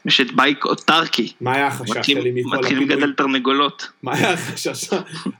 יש 0.07 0.21
את 0.21 0.33
בייק 0.33 0.65
אוטרקי. 0.65 1.33
מה 1.41 1.55
היה 1.55 1.67
החשש 1.67 1.97
מתחילים 1.97 2.23
שלי 2.23 2.43
מכל 2.43 2.57
מתחילים 2.57 2.83
הפינוי? 2.83 2.97
לגדל 2.97 3.13
תרנגולות. 3.13 3.89
מה 4.03 4.15
היה 4.17 4.33
החשש 4.33 4.91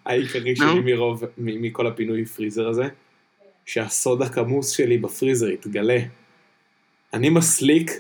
העיקרי. 0.07 0.57
שלי 0.57 0.81
מרוב, 0.85 1.25
מכל 1.39 1.87
הפינוי 1.87 2.25
פריזר 2.25 2.69
הזה? 2.69 2.89
שהסוד 3.67 4.23
הכמוס 4.23 4.71
שלי 4.71 4.99
בפריזר 4.99 5.49
יתגלה. 5.49 5.99
אני 7.15 7.29
מסליק 7.29 7.91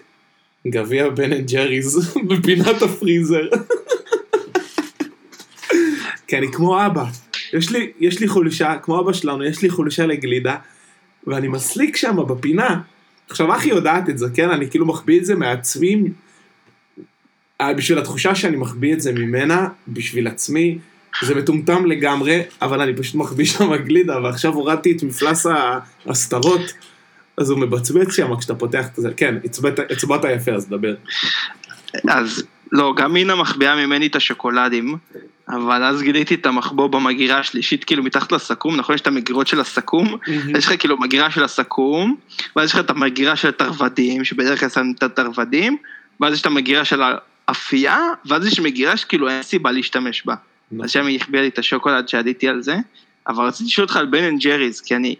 גביע 0.67 1.09
בן 1.09 1.33
אנד 1.33 1.51
ג'ריז 1.51 2.13
בפינת 2.29 2.83
הפריזר. 2.83 3.49
כי 6.27 6.39
אני 6.39 6.53
כמו 6.53 6.87
אבא. 6.87 7.05
יש 7.53 7.71
לי, 7.71 7.93
יש 8.01 8.21
לי 8.21 8.29
חולשה, 8.29 8.79
כמו 8.83 9.01
אבא 9.01 9.13
שלנו, 9.13 9.45
יש 9.45 9.63
לי 9.63 9.71
חולשה 9.71 10.07
לגלידה, 10.07 10.57
ואני 11.27 11.49
מסליק 11.49 11.97
שם 11.97 12.17
בפינה. 12.29 12.81
עכשיו 13.29 13.57
אחי 13.57 13.69
יודעת 13.69 14.09
את 14.09 14.19
זה, 14.19 14.27
כן? 14.35 14.51
אני 14.51 14.71
כאילו 14.71 14.87
מחביא 14.87 15.21
את 15.21 15.25
זה 15.25 15.35
מעצמי, 15.35 15.95
אה, 15.95 16.09
בשביל 17.77 17.99
התחושה 17.99 18.35
שאני 18.35 18.57
מחביא 18.57 18.93
את 18.93 19.01
זה 19.01 19.13
ממנה, 19.13 19.69
בשביל 19.89 20.27
עצמי, 20.27 20.79
זה 21.23 21.35
מטומטם 21.35 21.87
לגמרי, 21.87 22.43
אבל 22.63 22.81
אני 22.81 22.97
פשוט 22.97 23.15
מחביא 23.15 23.45
שם 23.45 23.77
גלידה, 23.77 24.21
ועכשיו 24.23 24.53
הורדתי 24.53 24.93
את 24.93 25.03
מפלס 25.03 25.47
ההסתרות, 26.07 26.61
אז 27.37 27.51
הוא 27.51 27.59
מבצבץ 27.59 28.17
שם 28.17 28.37
כשאתה 28.37 28.55
פותח 28.55 28.87
את 28.87 28.97
זה. 28.97 29.09
כן, 29.17 29.35
הצבעת, 29.91 30.25
יפה, 30.35 30.53
אז 30.53 30.69
דבר. 30.69 30.95
אז 32.09 32.43
לא, 32.73 32.95
גם 32.97 33.13
מינה 33.13 33.35
מחביאה 33.35 33.87
ממני 33.87 34.07
את 34.07 34.17
השוקולדים, 34.17 34.97
אבל 35.49 35.85
אז 35.85 36.03
גיליתי 36.03 36.35
את 36.35 36.47
המחבוא 36.47 36.87
במגירה 36.87 37.39
השלישית, 37.39 37.85
כאילו 37.85 38.03
מתחת 38.03 38.33
לסכו"ם, 38.33 38.77
נכון? 38.77 38.95
יש 38.95 39.01
את 39.01 39.07
המגירות 39.07 39.47
של 39.47 39.61
הסכו"ם, 39.61 40.17
יש 40.59 40.67
לך 40.67 40.73
כאילו 40.79 41.01
מגירה 41.01 41.31
של 41.31 41.45
הסכו"ם, 41.45 42.15
ואז 42.57 42.69
יש 42.69 42.75
לך 42.75 42.81
את 42.81 42.91
המגירה 42.91 43.37
של 43.37 43.49
התרוודים, 43.49 44.24
שבדרך 44.25 44.61
כלל 44.61 44.69
שמים 44.69 44.95
את 44.99 45.03
התרוודים, 45.03 45.76
ואז 46.21 46.35
יש 46.35 46.41
את 46.41 46.47
המגירה 46.47 46.85
של 46.85 47.03
האפייה, 47.51 47.98
ואז 48.26 48.46
יש 48.46 48.61
מגירה 48.61 48.96
שכאילו 48.96 49.28
אין 49.28 49.42
סיבה 49.42 49.70
להשתמש 49.70 50.26
בה. 50.26 50.34
אז 50.82 50.90
שם 50.90 51.07
היא 51.07 51.20
החביאה 51.20 51.42
לי 51.42 51.48
את 51.48 51.59
השוקולד 51.59 52.09
שעליתי 52.09 52.49
על 52.48 52.62
זה, 52.62 52.76
אבל 53.28 53.44
רציתי 53.44 53.64
לשאול 53.64 53.84
אותך 53.84 53.96
על 53.96 54.07
בן 54.07 54.24
אנד 54.24 54.40
ג'ריז, 54.40 54.80
כי 54.80 54.96
אני 54.96 55.14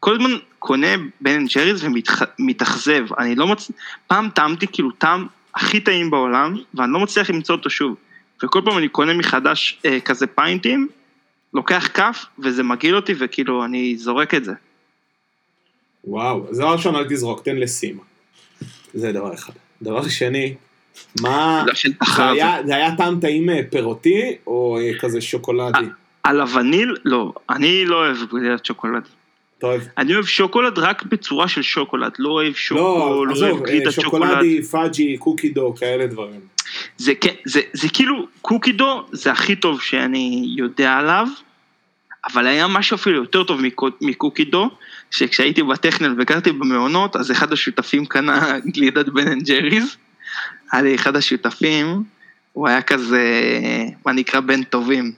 כל 0.00 0.14
הזמן 0.14 0.30
קונה 0.58 0.96
בן 1.20 1.34
אנד 1.34 1.48
ג'ריז 1.54 1.84
ומתאכזב, 1.84 3.06
אני 3.18 3.34
לא 3.34 3.46
מצ... 3.46 3.70
פעם 4.06 4.28
טעמתי 4.34 4.66
כאילו 4.72 4.90
טעם 4.90 5.26
הכי 5.54 5.80
טעים 5.80 6.10
בעולם, 6.10 6.56
ואני 6.74 6.92
לא 6.92 7.00
מצליח 7.00 7.30
למצוא 7.30 7.54
אותו 7.54 7.70
שוב. 7.70 7.96
וכל 8.44 8.60
פעם 8.64 8.78
אני 8.78 8.88
קונה 8.88 9.14
מחדש 9.14 9.78
אה, 9.84 10.00
כזה 10.00 10.26
פיינטים, 10.26 10.88
לוקח 11.54 11.88
כף, 11.94 12.24
וזה 12.38 12.62
מגעיל 12.62 12.96
אותי, 12.96 13.12
וכאילו 13.18 13.64
אני 13.64 13.96
זורק 13.96 14.34
את 14.34 14.44
זה. 14.44 14.52
וואו, 16.04 16.50
אז 16.50 16.58
דבר 16.58 16.72
ראשון 16.72 16.96
אל 16.96 17.04
תזרוק, 17.08 17.44
תן 17.44 17.56
לסימה. 17.56 18.02
זה 18.94 19.12
דבר 19.12 19.34
אחד. 19.34 19.52
דבר 19.82 20.08
שני, 20.08 20.54
מה... 21.20 21.64
לא 21.66 21.72
זה. 22.16 22.28
היה, 22.30 22.56
זה 22.66 22.76
היה 22.76 22.96
טעם 22.96 23.20
טעים 23.20 23.50
אה, 23.50 23.60
פירותי, 23.70 24.22
או 24.46 24.78
אה, 24.80 24.98
כזה 24.98 25.20
שוקולדי? 25.20 25.78
על 26.22 26.40
הווניל, 26.40 26.96
לא, 27.04 27.32
אני 27.50 27.84
לא 27.84 27.96
אוהב 27.96 28.16
גלידת 28.30 28.64
שוקולד. 28.64 29.02
אתה 29.58 29.66
אוהב? 29.66 29.80
אני 29.98 30.14
אוהב 30.14 30.24
שוקולד 30.26 30.78
רק 30.78 31.02
בצורה 31.02 31.48
של 31.48 31.62
שוקולד, 31.62 32.12
לא 32.18 32.28
אוהב 32.28 32.48
לא, 32.48 32.54
שוקו, 32.54 32.80
לא 32.80 33.14
אוהב 33.14 33.30
עזוב, 33.30 33.60
אה, 33.60 33.66
גלידת 33.66 33.92
שוקולד. 33.92 34.28
שוקולדי, 34.30 34.62
fudgy, 34.62 35.16
cookie 35.18 35.48
dough, 35.48 35.74
כאלה 35.78 36.06
דברים. 36.06 36.40
זה, 36.96 37.14
כן- 37.14 37.34
זה, 37.44 37.60
זה 37.72 37.88
כאילו, 37.88 38.26
cookie 38.42 38.72
dough 38.72 39.04
זה 39.12 39.32
הכי 39.32 39.56
טוב 39.56 39.80
שאני 39.80 40.54
יודע 40.58 40.92
עליו, 40.92 41.26
אבל 42.34 42.46
היה 42.46 42.66
משהו 42.68 42.94
אפילו 42.94 43.16
יותר 43.16 43.44
טוב 43.44 43.60
מקו- 43.60 43.88
מ 44.00 44.06
cookie 44.06 44.44
dough, 44.44 44.70
שכשהייתי 45.10 45.62
בטכניון 45.62 46.14
וגרתי 46.18 46.52
במעונות, 46.52 47.16
אז 47.16 47.30
אחד 47.30 47.52
השותפים 47.52 48.06
קנה 48.06 48.52
גלידת 48.74 49.08
בן 49.08 49.28
אנד 49.28 49.42
ג'ריז, 49.48 49.96
היה 50.72 50.82
לי 50.82 50.94
אחד 50.94 51.16
השותפים, 51.16 52.02
הוא 52.52 52.68
היה 52.68 52.82
כזה, 52.82 53.22
מה 54.06 54.12
נקרא 54.12 54.40
בן 54.40 54.62
טובים. 54.62 55.12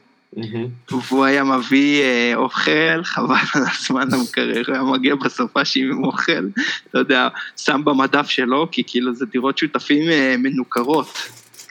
והוא 0.91 1.25
היה 1.25 1.45
מביא 1.45 2.03
אה, 2.03 2.33
אוכל, 2.35 3.05
חבל 3.05 3.37
על 3.55 3.63
הזמן 3.77 4.09
המקרר, 4.13 4.63
הוא 4.67 4.75
היה 4.75 4.83
מגיע 4.83 5.15
בסופ"שים 5.15 5.91
עם 5.91 6.05
אוכל, 6.05 6.49
אתה 6.91 6.99
יודע, 6.99 7.29
שם 7.57 7.81
במדף 7.85 8.31
שלו, 8.31 8.69
כי 8.73 8.83
כאילו 8.87 9.15
זה 9.15 9.27
דירות 9.27 9.59
שותפים 9.59 10.11
אה, 10.11 10.35
מנוכרות. 10.39 11.19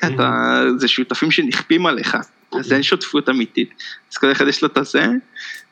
אתה, 0.06 0.62
זה 0.78 0.88
שותפים 0.88 1.32
שנכפים 1.32 1.86
עליך, 1.86 2.18
אז 2.60 2.74
אין 2.74 2.84
שותפות 2.84 3.30
אמיתית. 3.30 3.70
אז 4.12 4.18
כל 4.18 4.32
אחד 4.32 4.48
יש 4.48 4.62
לו 4.62 4.68
את 4.68 4.78
הזה, 4.78 5.08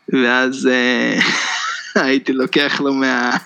ואז 0.09 0.67
אה, 0.67 1.19
הייתי 2.05 2.33
לוקח 2.33 2.81
לו 2.81 2.93
מה... 2.93 3.37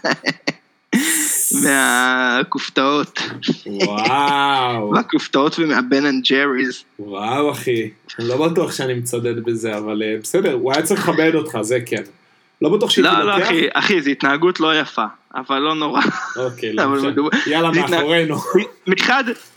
מהכופתאות, 1.64 3.20
וואו, 3.66 4.92
מהכופתאות 4.94 5.60
ומהבן 5.60 6.06
אנד 6.06 6.24
ג'ריז. 6.30 6.84
וואו 7.00 7.52
אחי, 7.52 7.90
אני 8.20 8.28
לא 8.28 8.48
בטוח 8.48 8.72
שאני 8.72 8.94
מצדד 8.94 9.44
בזה, 9.44 9.78
אבל 9.78 10.04
אה, 10.04 10.16
בסדר, 10.24 10.54
הוא 10.54 10.74
היה 10.74 10.82
צריך 10.82 11.10
לכבד 11.10 11.36
אותך, 11.36 11.58
זה 11.62 11.80
כן. 11.86 12.04
לא 12.62 12.70
בטוח 12.70 12.90
שהייתי 12.90 13.12
לא, 13.14 13.24
לא, 13.24 13.36
לוקח. 13.36 13.48
אחי, 13.48 13.68
אחי, 13.74 14.02
זו 14.02 14.10
התנהגות 14.10 14.60
לא 14.60 14.80
יפה, 14.80 15.06
אבל 15.36 15.60
לא 15.60 15.76
נורא. 15.76 16.02
אוקיי, 16.38 16.74
לא. 16.76 16.88
מדובר- 16.90 17.30
יאללה, 17.48 17.70
זה 17.74 17.82
מאחורינו. 17.82 18.36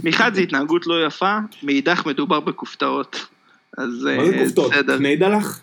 מחד, 0.00 0.34
זו 0.34 0.40
התנהגות 0.40 0.86
לא 0.86 1.06
יפה, 1.06 1.38
מאידך 1.62 2.06
מדובר 2.06 2.40
בכופתאות. 2.40 3.26
אז 3.78 3.88
מה 4.18 4.24
זה 4.24 4.32
אה, 4.38 4.44
כופתות? 4.44 4.70
בסדר. 4.72 4.98
קני 4.98 5.16
דלח? 5.16 5.60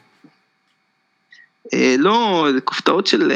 אה, 1.74 1.96
לא, 1.98 2.48
זה 2.54 2.62
כופתאות 2.62 3.08
של... 3.08 3.32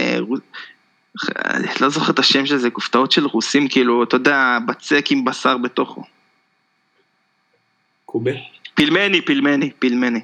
אה, 1.21 1.57
אני 1.57 1.67
לא 1.81 1.89
זוכר 1.89 2.11
את 2.11 2.19
השם 2.19 2.45
של 2.45 2.57
זה, 2.57 2.69
כופתאות 2.69 3.11
של 3.11 3.25
רוסים, 3.25 3.67
כאילו, 3.67 4.03
אתה 4.03 4.15
יודע, 4.15 4.57
בצק 4.67 5.05
עם 5.11 5.25
בשר 5.25 5.57
בתוכו. 5.57 6.03
קובה? 8.05 8.31
פילמני, 8.75 9.21
פילמני, 9.21 9.71
פילמני, 9.79 10.19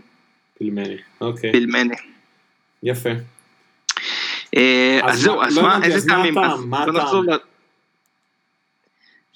פילמני. 0.58 0.98
אוקיי, 1.22 1.52
פילמני. 1.52 1.96
יפה. 2.84 3.10
אה, 4.58 5.00
אז 5.04 5.20
זהו, 5.22 5.36
מה- 5.38 5.48
אז 5.48 5.58
לא 5.58 5.64
מה, 5.64 5.80
איזה 5.84 5.96
אז 5.96 6.06
מה 6.08 6.16
טעמים? 6.16 6.38
הטעם? 6.38 6.70
מה 6.70 6.84
הטעם? 6.84 7.30
ל- 7.30 7.38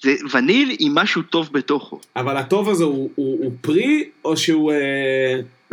זה 0.02 0.14
וניל 0.32 0.76
עם 0.78 0.94
משהו 0.94 1.22
טוב 1.22 1.52
בתוכו. 1.52 2.00
אבל 2.16 2.36
הטוב 2.36 2.68
הזה 2.68 2.84
הוא- 2.84 3.10
הוא 3.14 3.44
הוא 3.44 3.52
פרי, 3.60 4.04
או 4.24 4.36
שהוא... 4.36 4.72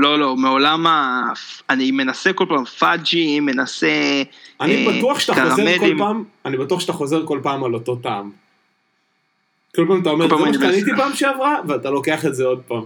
אה, 0.06 0.10
לא, 0.10 0.20
לא, 0.20 0.36
מעולם 0.36 0.88
ה... 0.88 1.24
אני 1.70 1.92
מנסה 1.92 2.34
כל 2.34 2.46
פעם 2.50 2.66
פאג'י, 2.66 3.40
מנסה... 3.40 4.24
אני 4.62 4.88
אה, 4.88 4.98
בטוח 4.98 5.20
שאתה 5.20 5.50
חוזר 5.50 5.78
כל. 5.80 5.96
פעם, 5.98 6.24
אני 6.46 6.58
בטוח 6.58 6.80
שאתה 6.80 6.94
חוזר 6.94 7.26
כל 7.26 7.40
פעם 7.44 7.64
על 7.64 7.74
אותו 7.74 7.96
טעם. 7.96 8.32
כל 9.76 9.86
פעם 9.88 10.02
אתה 10.02 10.10
אומר, 10.10 10.28
זה 10.28 10.36
מה 10.36 10.54
שקניתי 10.54 10.92
מנסה." 10.92 11.04
פעם 11.04 11.14
שעברה, 11.14 11.56
ואתה 11.68 11.90
לוקח 11.90 12.26
את 12.26 12.36
זה 12.36 12.46
עוד 12.46 12.62
פעם. 12.68 12.84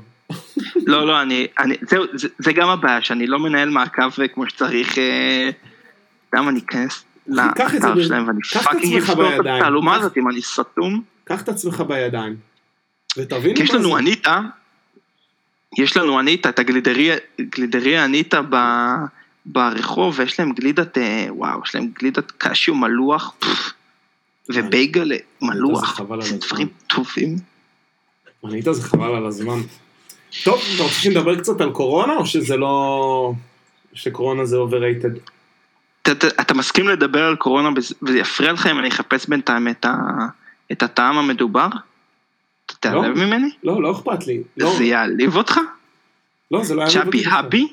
לא, 0.76 1.08
לא, 1.08 1.22
אני... 1.22 1.48
אני 1.60 1.76
זהו, 1.90 2.04
זה, 2.14 2.28
זה 2.38 2.54
גם 2.54 2.70
הבעיה, 2.70 3.02
שאני 3.02 3.28
לא 3.28 3.40
מנהל 3.40 3.70
מעקב 3.70 4.22
אה, 4.22 4.28
כמו 4.28 4.50
שצריך... 4.50 4.98
אה, 4.98 5.50
גם 6.36 6.50
אני 6.50 6.60
אכנס 6.60 7.04
זה 7.26 7.42
לאתר 7.42 8.04
שלהם 8.04 8.28
ואני 8.28 8.40
fucking 8.64 8.96
אפתור 8.98 9.36
את. 9.36 9.40
התעלומה 9.40 9.96
הזאת 9.96 10.18
אם 10.18 10.30
אני 10.30 10.42
סתום. 10.42 11.02
קח 11.24 11.42
את 11.42 11.50
עצמך 11.50 11.84
בידיים. 11.88 12.36
ותבין 13.18 13.56
כי 13.56 13.64
יש 13.64 13.72
מה 13.72 13.78
לנו 13.78 13.94
זה. 13.94 14.00
אניטה, 14.00 14.42
יש 15.78 15.98
לנו 15.98 16.20
אניטה, 16.20 16.50
את 16.50 16.60
הגלידריה, 16.60 17.16
גלידריה 17.42 18.06
אניטה 18.06 18.42
ב, 18.50 18.56
ברחוב, 19.46 20.16
ויש 20.18 20.40
להם 20.40 20.52
גלידת, 20.52 20.98
אה, 20.98 21.26
וואו, 21.30 21.62
יש 21.66 21.76
להם 21.76 21.88
גלידת 22.00 22.32
קשיו 22.38 22.76
מלוח, 22.76 23.34
פפ, 23.40 23.72
ובייגל 24.50 25.12
מלוח, 25.42 26.02
זה. 26.22 26.38
דברים 26.38 26.68
טובים. 26.88 27.36
ענית 28.44 28.66
זה 28.72 28.84
חבל 28.84 29.16
על 29.16 29.26
הזמן. 29.26 29.60
טוב, 30.44 30.62
אתה 30.76 30.84
רוצה 30.84 30.96
שנדבר 30.96 31.40
קצת 31.40 31.62
על 31.62 31.72
קורונה, 31.72 32.16
או 32.16 32.26
שזה 32.26 32.58
לא... 32.58 33.34
שקורונה 33.94 34.46
זה 34.46 34.56
overrated? 34.58 35.20
אתה, 36.02 36.28
אתה, 36.28 36.54
מסכים 36.54 36.88
לדבר 36.88 37.24
על 37.24 37.36
קורונה 37.36 37.70
וזה- 37.76 37.96
וזה 38.02 38.18
יפריע 38.18 38.52
לך 38.52 38.68
אם 38.68 38.80
אני 38.80 38.88
אחפש 38.88 39.26
בינתיים 39.30 39.68
את, 39.68 39.86
ה, 39.86 39.94
את 40.72 40.84
הטעם 40.84 41.18
המדובר? 41.18 41.68
אתה 42.88 42.96
לא. 42.96 43.08
ממני? 43.08 43.50
לא, 43.64 43.82
לא 43.82 43.92
אכפת 43.92 44.28
לי. 44.28 44.44
לא, 44.58 44.74
זה 44.78 44.84
יעליב 44.84 45.36
אותך? 45.36 45.60
לא, 46.52 46.64
זה 46.64 46.76
לא 46.76 46.82
היה... 46.82 46.92
צ'אפי 46.92 47.18
מבטל. 47.18 47.30
האבי? 47.30 47.68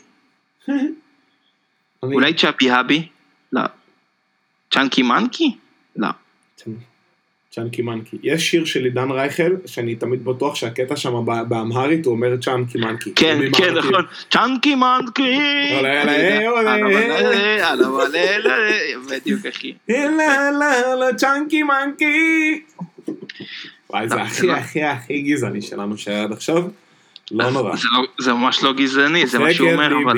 אני- 0.69 2.15
אולי 2.15 2.35
צ'אפי 2.35 2.71
האבי? 2.71 3.09
לא. 3.53 3.61
צ'אנקי 4.71 5.03
מנקי? 5.03 5.57
לא. 5.97 6.09
צ'אנקי 7.51 7.83
מנקי. 7.83 8.17
יש 8.23 8.51
שיר 8.51 8.65
של 8.65 8.85
עידן 8.85 9.11
רייכל, 9.11 9.53
שאני 9.67 9.95
תמיד 9.95 10.25
בטוח 10.25 10.55
שהקטע 10.55 10.97
שם 10.97 11.25
באמהרית 11.49 12.07
הוא 12.07 12.15
אומר 12.15 12.37
צ'אנקי 12.37 12.79
מנקי. 12.79 13.13
כן, 13.15 13.39
כן? 13.59 13.75
נכון. 13.75 14.05
צ'אנקי 14.31 14.75
מנקי. 14.75 15.37
עולה, 15.77 16.01
עולה, 16.01 16.49
עולה. 16.49 16.77
עולה, 16.77 17.71
עולה, 17.71 18.37
עולה. 18.37 18.57
בדיוק, 19.11 19.47
אחי. 19.47 19.75
צ'אנקי 21.17 21.63
מנקי. 21.63 22.63
וואי, 23.93 24.09
זה 24.09 24.23
הכי 24.23 24.51
הכי 24.51 24.83
הכי 24.83 25.23
גזעני 25.23 25.63
שלנו 25.63 25.99
שהיה 25.99 26.23
עד 26.23 26.33
עכשיו. 26.33 26.65
לא 27.31 27.51
נורא. 27.51 27.77
זה 27.77 27.89
לא- 27.93 28.07
זה 28.19 28.33
ממש 28.33 28.63
לא 28.63 28.73
גזעני, 28.73 29.27
זה 29.27 29.39
מה 29.39 29.55
שהוא 29.55 29.73
אומר, 29.73 29.93
אבל... 30.05 30.17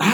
אה, 0.00 0.06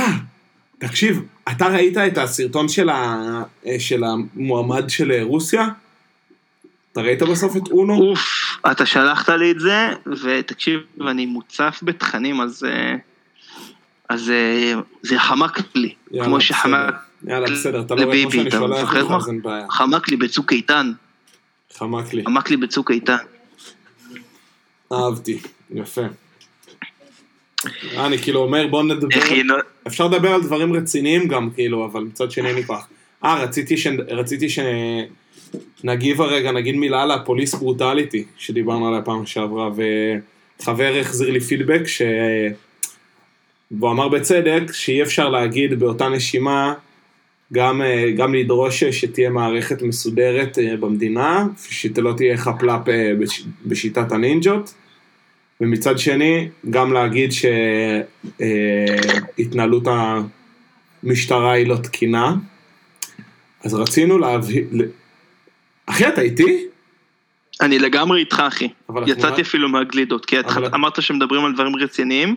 תקשיב, 0.78 1.22
אתה 1.50 1.66
ראית 1.66 1.96
את 1.96 2.18
הסרטון 2.18 2.68
של, 2.68 2.88
ה... 2.88 3.42
של 3.78 4.02
המועמד 4.04 4.90
של 4.90 5.22
רוסיה? 5.22 5.68
אתה 6.92 7.00
ראית 7.00 7.22
בסוף 7.22 7.56
את 7.56 7.68
אונו? 7.70 7.94
אוף, 7.94 8.20
אתה 8.72 8.86
שלחת 8.86 9.28
לי 9.28 9.50
את 9.50 9.60
זה, 9.60 9.88
ותקשיב, 10.22 10.80
אני 11.06 11.26
מוצף 11.26 11.80
בתכנים, 11.82 12.40
אז... 12.40 12.64
אה, 12.64 12.96
אז 14.08 14.30
אה, 14.30 14.72
זה 15.02 15.18
חמק 15.18 15.58
לי, 15.74 15.94
כמו. 16.24 16.40
שחמק 16.40 16.94
יאללה, 17.26 17.50
בסדר, 17.50 17.80
אתה 17.80 17.94
לא 17.94 18.04
רואה 18.04 18.22
כמו 18.22 18.30
שאני 18.32 18.50
שולח 18.50 18.94
לך, 18.94 19.10
מה? 19.10 19.16
אז 19.16 19.28
אין 19.28 19.42
בעיה. 19.42 19.66
חמק 19.70 20.08
לי 20.08 20.16
בצוק 20.16 20.52
איתן, 20.52 20.92
חמק 21.74 22.14
לי, 22.14 22.24
חמק 22.24 22.50
לי 22.50 22.56
בצוק 22.56 22.90
איתן. 22.90 23.16
אהבתי, 24.92 25.38
יפה. 25.74 26.02
אני 27.96 28.18
כאילו 28.18 28.40
אומר, 28.40 28.66
בוא 28.66 28.82
נדבר, 28.82 29.20
אפשר 29.86 30.06
לדבר 30.06 30.34
על 30.34 30.42
דברים 30.42 30.72
רציניים 30.72 31.28
גם, 31.28 31.50
כאילו, 31.50 31.84
אבל 31.84 32.02
מצד 32.02 32.30
שני 32.30 32.48
אין 32.48 32.56
לי 32.56 32.64
כוח. 32.64 32.88
אה, 33.24 33.42
רציתי, 33.42 33.76
ש... 33.76 33.86
רציתי 34.08 34.46
שנגיב 35.82 36.22
הרגע, 36.22 36.52
נגיד 36.52 36.76
מילה 36.76 37.02
על 37.02 37.10
הפוליס 37.10 37.54
ברוטליטי, 37.54 38.24
שדיברנו 38.38 38.88
עליה 38.88 39.02
פעם 39.02 39.26
שעברה, 39.26 39.70
וחבר 40.60 40.96
החזיר 41.00 41.30
לי 41.30 41.40
פידבק, 41.40 41.86
ש... 41.86 42.02
והוא 43.70 43.90
אמר 43.90 44.08
בצדק, 44.08 44.72
שאי 44.72 45.02
אפשר 45.02 45.28
להגיד 45.28 45.80
באותה 45.80 46.08
נשימה, 46.08 46.74
גם, 47.52 47.82
אה, 47.82 48.10
גם 48.16 48.34
לדרוש 48.34 48.84
שתהיה 48.84 49.30
מערכת 49.30 49.82
מסודרת 49.82 50.58
אה, 50.58 50.76
במדינה, 50.76 51.46
שלא 51.70 52.14
תהיה 52.16 52.36
חפלאפ 52.36 52.88
אה, 52.88 53.12
בש- 53.20 53.42
בשיטת 53.66 54.12
הנינג'ות, 54.12 54.74
ומצד 55.60 55.98
שני, 55.98 56.48
גם 56.70 56.92
להגיד 56.92 57.30
שהתנהלות 59.38 59.84
המשטרה 61.02 61.52
היא 61.52 61.66
לא 61.66 61.76
תקינה. 61.76 62.34
אז 63.64 63.74
רצינו 63.74 64.18
להביא... 64.18 64.62
ל- 64.72 64.82
אחי, 65.86 66.08
אתה 66.08 66.20
איתי? 66.20 66.64
אני 67.60 67.78
לגמרי 67.78 68.20
איתך, 68.20 68.42
אחי. 68.48 68.68
יצאתי 69.06 69.42
אפילו 69.42 69.68
מהגלידות, 69.68 70.26
כי 70.26 70.40
אבל- 70.40 70.66
אמרת 70.74 71.02
שמדברים 71.02 71.44
על 71.44 71.52
דברים 71.54 71.76
רציניים, 71.76 72.36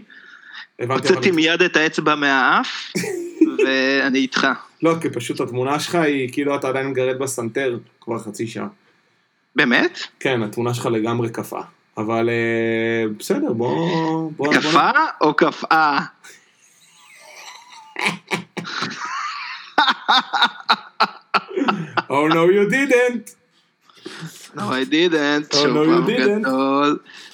הוצאתי 0.90 1.14
אבל- 1.30 1.36
מיד 1.36 1.62
את 1.62 1.78
האצבע 1.78 2.16
מהאף, 2.16 2.94
ואני 3.66 4.20
איתך. 4.20 4.48
לא, 4.84 4.96
כי 5.02 5.10
פשוט 5.10 5.42
התמונה 5.42 5.80
שלך 5.80 5.96
היא 5.96 6.30
כאילו 6.34 6.56
אתה 6.56 6.68
עדיין 6.70 6.88
מגרד 6.88 7.20
בסנטר 7.20 7.78
כבר 8.02 8.20
חצי 8.20 8.48
שעה. 8.48 8.68
באמת? 9.56 10.00
כן, 10.20 10.44
התמונה 10.44 10.74
שלך 10.74 10.86
לגמרי 10.86 11.30
קפאה. 11.30 11.62
אבל 11.98 12.30
אה, 12.30 13.08
בסדר, 13.20 13.54
בוא... 13.54 13.76
בוא 14.32 14.32
בוא- 14.48 14.54
קפה 14.54 14.90
או 15.22 15.34
קפאה? 15.34 16.00
Oh 22.10 22.28
no 22.30 22.44
you 22.56 22.66
didn't. 22.70 23.36
No 24.56 24.70
I 24.70 24.84
didn't. 24.86 25.50
Oh, 25.54 25.66
no, 25.76 25.82
you 25.84 26.02
didn't. 26.06 26.46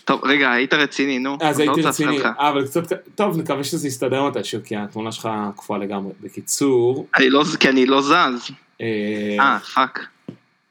טוב, 0.05 0.25
רגע, 0.25 0.51
היית 0.51 0.73
רציני, 0.73 1.19
נו. 1.19 1.37
אז 1.41 1.59
לא 1.59 1.63
הייתי 1.63 1.81
רציני, 1.81 2.17
אבל 2.37 2.65
קצת, 2.65 2.93
טוב, 3.15 3.37
נקווה 3.37 3.63
שזה 3.63 3.87
יסתדר 3.87 4.27
מתישהו, 4.27 4.59
כי 4.63 4.75
התמונה 4.75 5.11
שלך 5.11 5.29
קפואה 5.57 5.79
לגמרי. 5.79 6.11
בקיצור, 6.21 7.07
אני 7.17 7.29
לא, 7.29 7.43
כי 7.59 7.69
אני 7.69 7.85
לא 7.85 8.01
זז. 8.01 8.51
אה, 8.81 8.85
אה, 9.39 9.59
fuck. 9.59 9.99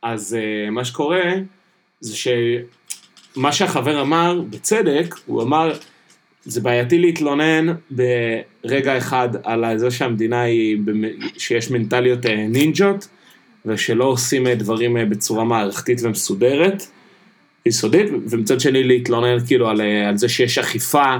אז 0.02 0.34
אה, 0.40 0.70
מה 0.70 0.84
שקורה, 0.84 1.22
זה 2.00 2.16
שמה 2.16 3.52
שהחבר 3.52 4.02
אמר, 4.02 4.40
בצדק, 4.50 5.14
הוא 5.26 5.42
אמר, 5.42 5.72
זה 6.44 6.60
בעייתי 6.60 6.98
להתלונן 6.98 7.74
ברגע 7.90 8.98
אחד 8.98 9.28
על 9.44 9.78
זה 9.78 9.90
שהמדינה 9.90 10.40
היא, 10.40 10.78
שיש 11.38 11.70
מנטליות 11.70 12.26
אה, 12.26 12.46
נינג'ות, 12.48 13.08
ושלא 13.66 14.04
עושים 14.04 14.48
דברים 14.48 15.10
בצורה 15.10 15.44
מערכתית 15.44 16.00
ומסודרת, 16.02 16.86
יסודית, 17.66 18.06
ומצד 18.28 18.60
שני 18.60 18.84
להתלונן 18.84 19.46
כאילו 19.46 19.68
על, 19.68 19.80
אה, 19.80 20.08
על 20.08 20.16
זה 20.16 20.28
שיש 20.28 20.58
אכיפה 20.58 21.16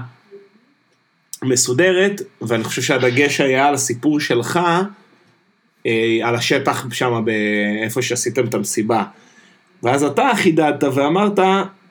מסודרת, 1.43 2.23
ואני 2.43 2.65
חושב 2.65 2.83
שהדגש 2.83 3.41
היה 3.41 3.67
על 3.69 3.75
הסיפור 3.75 4.21
שלך, 4.21 4.61
אה, 5.87 6.19
על 6.23 6.35
השטח 6.35 6.87
שם, 6.93 7.25
איפה 7.83 8.03
שעשיתם 8.03 8.45
את 8.47 8.55
המסיבה. 8.55 9.05
ואז 9.83 10.05
אתה 10.05 10.31
חידדת 10.37 10.85
ואמרת 10.95 11.39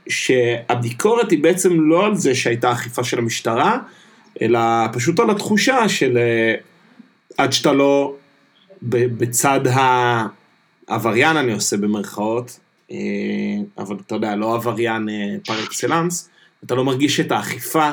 שהביקורת 0.09 1.31
היא 1.31 1.43
בעצם 1.43 1.81
לא 1.81 2.05
על 2.05 2.15
זה 2.15 2.35
שהייתה 2.35 2.71
אכיפה 2.71 3.03
של 3.03 3.17
המשטרה, 3.17 3.77
אלא 4.41 4.59
פשוט 4.93 5.19
על 5.19 5.29
התחושה 5.29 5.89
של 5.89 6.17
אה, 6.17 6.55
עד 7.37 7.53
שאתה 7.53 7.73
לא 7.73 8.15
בצד 8.81 9.59
העבריין 10.87 11.37
אני 11.37 11.53
עושה 11.53 11.77
במרכאות, 11.77 12.59
אבל 13.77 13.95
אתה 14.05 14.15
יודע, 14.15 14.35
לא 14.35 14.55
עבריין 14.55 15.09
אה, 15.09 15.35
פר 15.45 15.63
אקסלנס, 15.63 16.29
אתה 16.63 16.75
לא 16.75 16.85
מרגיש 16.85 17.19
את 17.19 17.31
האכיפה 17.31 17.89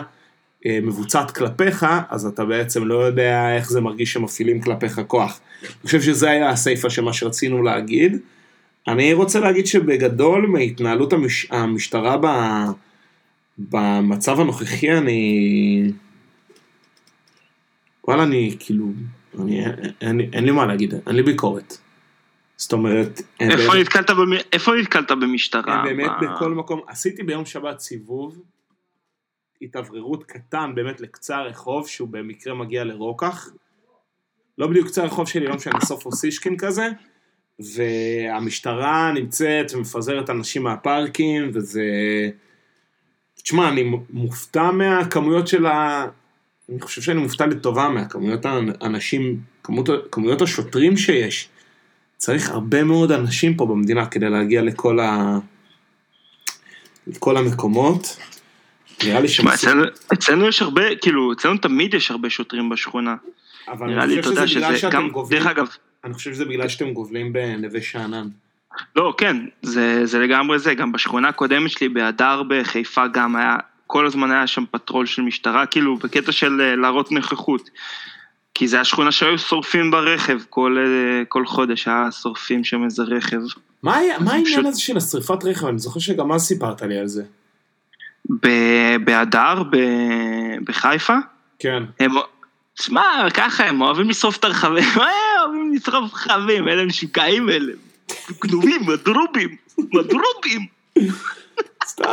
אה, 0.66 0.78
מבוצעת 0.82 1.30
כלפיך, 1.30 1.86
אז 2.08 2.26
אתה 2.26 2.44
בעצם 2.44 2.84
לא 2.84 2.94
יודע 2.94 3.56
איך 3.56 3.70
זה 3.70 3.80
מרגיש 3.80 4.12
שמפעילים 4.12 4.60
כלפיך 4.60 5.00
כוח. 5.06 5.40
אני 5.62 5.86
חושב 5.86 6.02
שזה 6.02 6.30
היה 6.30 6.50
הסיפה 6.50 6.90
של 6.90 7.02
מה 7.02 7.12
שרצינו 7.12 7.62
להגיד. 7.62 8.18
אני 8.88 9.12
רוצה 9.12 9.40
להגיד 9.40 9.66
שבגדול 9.66 10.46
מהתנהלות 10.46 11.12
המש... 11.12 11.46
המשטרה 11.50 12.16
ב... 12.20 12.26
במצב 13.58 14.40
הנוכחי 14.40 14.92
אני... 14.92 15.90
וואלה 18.08 18.22
אני 18.22 18.56
כאילו, 18.58 18.86
אני, 19.40 19.64
אין, 20.00 20.20
אין 20.32 20.44
לי 20.44 20.50
מה 20.50 20.66
להגיד, 20.66 20.94
אין 21.06 21.16
לי 21.16 21.22
ביקורת. 21.22 21.78
זאת 22.56 22.72
אומרת, 22.72 23.20
איפה 23.40 23.56
באמת- 23.72 23.80
נתקלת 23.80 24.10
במ- 24.10 24.46
איפה 24.52 24.72
נתקלת 24.80 25.10
במשטרה? 25.10 25.84
אין 25.86 25.96
באמת 25.96 26.10
ב- 26.22 26.24
בכל 26.24 26.50
מקום, 26.54 26.80
עשיתי 26.86 27.22
ביום 27.22 27.44
שבת 27.46 27.80
סיבוב, 27.80 28.42
התאווררות 29.62 30.24
קטן 30.24 30.72
באמת 30.74 31.00
לקצה 31.00 31.36
הרחוב, 31.36 31.88
שהוא 31.88 32.08
במקרה 32.08 32.54
מגיע 32.54 32.84
לרוקח. 32.84 33.48
לא 34.58 34.66
בדיוק 34.66 34.86
קצה 34.86 35.02
הרחוב 35.02 35.28
שלי, 35.28 35.46
לא 35.46 35.54
משנה, 35.54 35.80
סוף 35.80 36.06
אוסישקין 36.06 36.56
כזה. 36.56 36.88
והמשטרה 37.58 39.12
נמצאת 39.12 39.74
ומפזרת 39.74 40.30
אנשים 40.30 40.62
מהפארקים, 40.62 41.50
וזה... 41.54 41.82
תשמע, 43.42 43.68
אני 43.68 43.92
מופתע 44.10 44.70
מהכמויות 44.70 45.48
של 45.48 45.66
ה... 45.66 46.06
אני 46.68 46.80
חושב 46.80 47.02
שאני 47.02 47.20
מופתע 47.20 47.46
לטובה 47.46 47.88
מהכמויות 47.88 48.46
האנשים, 48.80 49.40
כמות, 49.62 49.88
כמויות 50.12 50.42
השוטרים 50.42 50.96
שיש. 50.96 51.48
צריך 52.16 52.50
הרבה 52.50 52.84
מאוד 52.84 53.12
אנשים 53.12 53.54
פה 53.54 53.66
במדינה 53.66 54.06
כדי 54.06 54.30
להגיע 54.30 54.62
לכל, 54.62 55.00
ה... 55.00 55.38
לכל 57.06 57.36
המקומות. 57.36 58.16
נראה 59.04 59.20
לי 59.20 59.28
שמע, 59.28 59.54
אצלנו- 59.54 59.84
אצלנו 60.12 60.48
יש 60.48 60.62
הרבה, 60.62 60.82
כאילו, 60.96 61.32
אצלנו 61.32 61.58
תמיד 61.58 61.94
יש 61.94 62.10
הרבה 62.10 62.30
שוטרים 62.30 62.68
בשכונה. 62.68 63.14
אבל 63.68 63.86
נראה 63.86 64.06
לי, 64.06 64.20
אתה 64.20 64.28
יודע 64.28 64.46
שזה 64.46 64.78
שזה 64.78 64.88
גם, 64.90 65.08
גובלים, 65.08 65.38
דרך 65.40 65.50
אגב, 65.50 65.68
אני 66.04 66.14
חושב 66.14 66.34
שזה 66.34 66.44
בגלל 66.44 66.68
שאתם 66.68 66.92
גובלים 66.92 67.32
בנווה 67.32 67.82
שאנן. 67.82 68.28
לא, 68.96 69.14
כן, 69.18 69.36
זה, 69.62 70.06
זה 70.06 70.18
לגמרי 70.18 70.58
זה, 70.58 70.74
גם 70.74 70.92
בשכונה 70.92 71.28
הקודמת 71.28 71.70
שלי, 71.70 71.88
בהדר 71.88 72.42
בחיפה 72.48 73.06
גם 73.06 73.36
היה, 73.36 73.56
כל 73.86 74.06
הזמן 74.06 74.30
היה 74.30 74.46
שם 74.46 74.64
פטרול 74.70 75.06
של 75.06 75.22
משטרה, 75.22 75.66
כאילו, 75.66 75.96
בקטע 75.96 76.32
של 76.32 76.60
אה, 76.60 76.76
להראות 76.76 77.12
נוכחות. 77.12 77.70
כי 78.58 78.68
זה 78.68 78.80
השכונה 78.80 79.12
שהיו 79.12 79.38
שורפים 79.38 79.90
ברכב, 79.90 80.38
כל, 80.50 80.76
אה, 80.78 81.24
כל 81.28 81.46
חודש 81.46 81.88
היה 81.88 82.08
שורפים 82.22 82.64
שם 82.64 82.84
איזה 82.84 83.02
רכב. 83.02 83.36
מה 83.82 83.96
היה- 83.96 84.18
מה 84.18 84.32
העניין 84.32 84.44
פשוט- 84.60 84.66
הזה 84.66 84.80
של 84.80 84.96
השרפת 84.96 85.44
רכב? 85.44 85.66
אני 85.66 85.78
זוכר 85.78 86.00
שגם 86.00 86.32
אז 86.32 86.42
סיפרת 86.42 86.82
לי 86.82 86.98
על 86.98 87.06
זה. 87.08 87.22
ב- 88.42 88.96
בהדר, 89.04 89.62
ב- 89.62 90.56
בחיפה, 90.64 91.14
כן. 91.58 91.82
הם, 92.00 92.10
תשמע, 92.78 93.02
ככה 93.34 93.64
הם 93.64 93.80
אוהבים 93.80 94.10
לשרוף 94.10 94.36
את 94.36 94.44
הרכבים, 94.44 94.84
אוהבים 95.40 95.72
לשרוף 95.74 96.14
רכבים, 96.14 96.68
אלה 96.68 96.84
משוגעים 96.84 97.50
אלה, 97.50 97.72
גנובים, 98.44 98.80
מדרובים, 98.86 99.56
מדרובים. 99.78 100.66
סתם. 101.86 102.04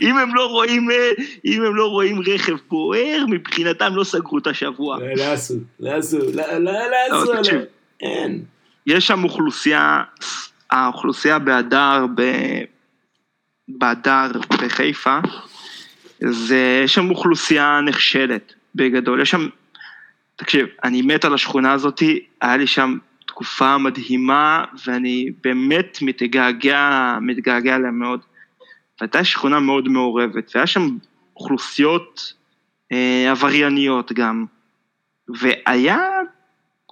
אם 0.00 0.18
הם 0.18 0.34
לא 0.34 0.46
רואים, 0.46 0.90
אה, 0.90 1.10
אם 1.44 1.62
הם 1.62 1.76
לא 1.76 1.86
רואים 1.86 2.20
רכב 2.26 2.56
בוער, 2.68 3.24
מבחינתם 3.28 3.96
לא 3.96 4.04
סגרו 4.04 4.38
את 4.38 4.46
השבוע. 4.46 4.98
לא, 4.98 5.06
לא 5.16 5.32
עשו, 5.32 5.54
לא 5.80 5.90
עשו, 5.90 6.18
לא, 6.34 6.58
לא, 6.58 6.72
לא 7.10 7.22
עשו. 7.22 7.52
אין. 8.00 8.44
יש 8.86 9.06
שם 9.06 9.24
אוכלוסייה 9.24 10.02
האוכלוסייה 10.70 11.38
בהדר, 11.38 12.06
ב- 12.14 12.64
בהדר 13.68 14.30
בחיפה, 14.50 15.18
זה, 16.20 16.80
יש 16.84 16.94
שם 16.94 17.10
אוכלוסייה 17.10 17.80
נחשלת 17.84 18.54
בגדול, 18.74 19.20
יש 19.20 19.30
שם, 19.30 19.48
תקשיב, 20.36 20.66
אני 20.84 21.02
מת 21.02 21.24
על 21.24 21.34
השכונה 21.34 21.72
הזאתי, 21.72 22.24
היה 22.40 22.56
לי 22.56 22.66
שם 22.66 22.98
תקופה 23.26 23.78
מדהימה 23.78 24.64
ואני 24.86 25.30
באמת 25.44 25.98
מתגעגע, 26.02 27.18
מתגעגע 27.20 27.76
אליה 27.76 27.90
מאוד. 27.90 28.20
והייתה 29.00 29.24
שכונה 29.24 29.60
מאוד 29.60 29.88
מעורבת, 29.88 30.52
והיה 30.54 30.66
שם 30.66 30.88
אוכלוסיות 31.36 32.34
אה, 32.92 33.30
עברייניות 33.30 34.12
גם, 34.12 34.44
והיה, 35.28 35.98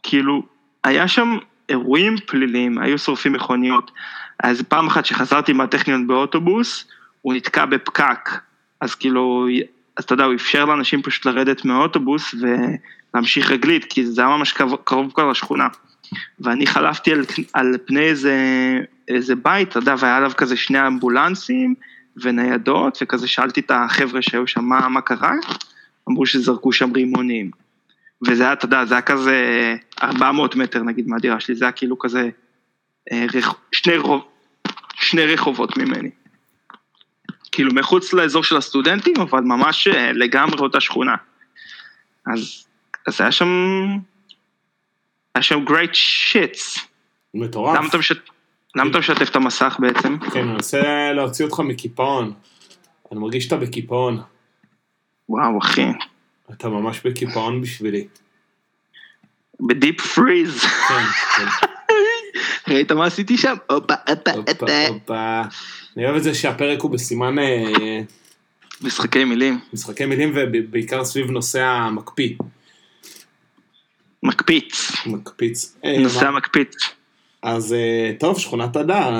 כאילו, 0.02 0.42
היה 0.84 1.08
שם 1.08 1.38
אירועים 1.68 2.16
פליליים, 2.26 2.78
היו 2.78 2.98
שורפים 2.98 3.32
מכוניות. 3.32 3.90
אז 4.42 4.62
פעם 4.62 4.86
אחת 4.86 5.06
שחזרתי 5.06 5.52
מהטכניון 5.52 6.06
באוטובוס, 6.06 6.84
הוא 7.22 7.34
נתקע 7.34 7.64
בפקק, 7.64 8.30
אז 8.80 8.94
כאילו, 8.94 9.46
אז 9.96 10.04
אתה 10.04 10.14
יודע, 10.14 10.24
הוא 10.24 10.34
אפשר 10.34 10.64
לאנשים 10.64 11.02
פשוט 11.02 11.26
לרדת 11.26 11.64
מהאוטובוס 11.64 12.34
ולהמשיך 13.14 13.50
רגלית, 13.50 13.84
כי 13.84 14.06
זה 14.06 14.20
היה 14.20 14.36
ממש 14.36 14.52
קרוב, 14.52 14.76
קרוב 14.84 15.12
כבר 15.12 15.30
לשכונה. 15.30 15.68
ואני 16.40 16.66
חלפתי 16.66 17.12
על, 17.12 17.24
על 17.52 17.74
פני 17.86 18.00
איזה, 18.00 18.34
איזה 19.08 19.34
בית, 19.34 19.68
אתה 19.68 19.78
יודע, 19.78 19.94
והיה 19.98 20.16
עליו 20.16 20.32
כזה 20.36 20.56
שני 20.56 20.86
אמבולנסים 20.86 21.74
וניידות, 22.22 22.98
וכזה 23.02 23.28
שאלתי 23.28 23.60
את 23.60 23.70
החבר'ה 23.74 24.22
שהיו 24.22 24.46
שם 24.46 24.64
מה, 24.64 24.88
מה 24.88 25.00
קרה, 25.00 25.32
אמרו 26.08 26.26
שזרקו 26.26 26.72
שם 26.72 26.92
רימונים. 26.92 27.50
וזה 28.26 28.42
היה, 28.42 28.52
אתה 28.52 28.64
יודע, 28.64 28.84
זה 28.84 28.94
היה 28.94 29.02
כזה 29.02 29.36
400 30.02 30.56
מטר 30.56 30.82
נגיד 30.82 31.08
מהדירה 31.08 31.40
שלי, 31.40 31.54
זה 31.54 31.64
היה 31.64 31.72
כאילו 31.72 31.98
כזה 31.98 32.30
אה. 33.12 33.26
שני, 33.72 33.96
רוב... 33.96 34.28
שני 34.94 35.26
רחובות 35.26 35.76
ממני. 35.76 36.10
כאילו 37.52 37.74
מחוץ 37.74 38.12
לאזור 38.12 38.44
של 38.44 38.56
הסטודנטים, 38.56 39.16
אבל 39.20 39.40
ממש 39.40 39.88
אה, 39.88 40.12
לגמרי 40.12 40.60
אותה 40.60 40.80
שכונה. 40.80 41.14
אז, 42.26 42.66
אז 43.06 43.20
היה 43.20 43.32
שם, 43.32 43.48
היה 45.34 45.42
שם 45.42 45.64
great 45.66 45.94
shits. 45.94 46.80
מטורף. 47.34 47.76
למה 47.76 47.88
אתה, 47.88 47.98
משת... 47.98 48.18
למה 48.78 48.90
אתה 48.90 48.98
משתף 48.98 49.30
את 49.30 49.36
המסך 49.36 49.76
בעצם? 49.78 50.18
כן, 50.18 50.40
אני 50.40 50.52
מנסה 50.52 51.12
להוציא 51.12 51.44
אותך 51.44 51.60
מקיפאון. 51.60 52.32
אני 53.12 53.20
מרגיש 53.20 53.44
שאתה 53.44 53.56
בקיפאון. 53.56 54.20
וואו 55.28 55.58
אחי, 55.58 55.86
אתה 56.50 56.68
ממש 56.68 57.00
בקיפאון 57.06 57.62
בשבילי. 57.62 58.06
בדיפ 59.60 60.00
פריז. 60.00 60.60
כן, 60.60 61.04
כן. 61.36 61.46
ראית 62.74 62.92
מה 62.92 63.06
עשיתי 63.06 63.36
שם? 63.36 63.54
הופה, 63.70 63.94
הופה, 64.08 64.86
הופה. 64.88 65.42
אני 65.96 66.04
אוהב 66.04 66.16
את 66.16 66.22
זה 66.22 66.34
שהפרק 66.34 66.80
הוא 66.80 66.90
בסימן 66.90 67.38
אה, 67.38 68.00
משחקי 68.80 69.24
מילים, 69.24 69.58
משחקי 69.72 70.06
מילים 70.06 70.32
ובעיקר 70.34 71.04
סביב 71.04 71.30
נושא 71.30 71.62
המקפיא. 71.62 72.34
מקפיץ, 74.22 74.92
מקפיץ. 75.06 75.76
אה, 75.84 75.98
נושא 75.98 76.26
המקפיץ. 76.26 76.97
אז 77.42 77.72
אה, 77.72 78.12
טוב, 78.18 78.38
שכונת 78.38 78.76
הדר, 78.76 79.10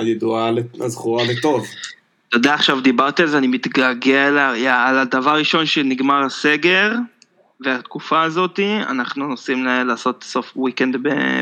הידועה, 0.00 0.50
הזכורה 0.80 1.24
לטוב. 1.24 1.66
אתה 2.28 2.36
יודע, 2.36 2.54
עכשיו 2.54 2.80
דיברתי 2.80 3.22
על 3.22 3.28
זה, 3.28 3.38
אני 3.38 3.46
מתגעגע 3.46 4.26
על 4.86 4.98
הדבר 4.98 5.30
הראשון 5.30 5.66
שנגמר 5.66 6.24
הסגר, 6.24 6.92
והתקופה 7.60 8.22
הזאתי, 8.22 8.76
אנחנו 8.88 9.28
נוסעים 9.28 9.64
לעשות 9.64 10.24
סוף 10.24 10.52
וויקנד 10.56 10.96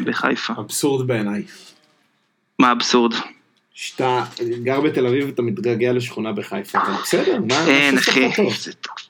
בחיפה. 0.04 0.52
אבסורד 0.58 1.06
בעיניי. 1.06 1.42
מה 2.58 2.68
האבסורד? 2.68 3.14
שאתה 3.74 4.24
גר 4.62 4.80
בתל 4.80 5.06
אביב 5.06 5.26
ואתה 5.26 5.42
מתגעגע 5.42 5.92
לשכונה 5.92 6.32
בחיפה, 6.32 6.78
אבל 6.78 6.92
בסדר, 7.02 7.40
מה 7.48 7.66
אין 7.66 8.00
שעושה 8.00 8.28
אחי, 8.28 8.48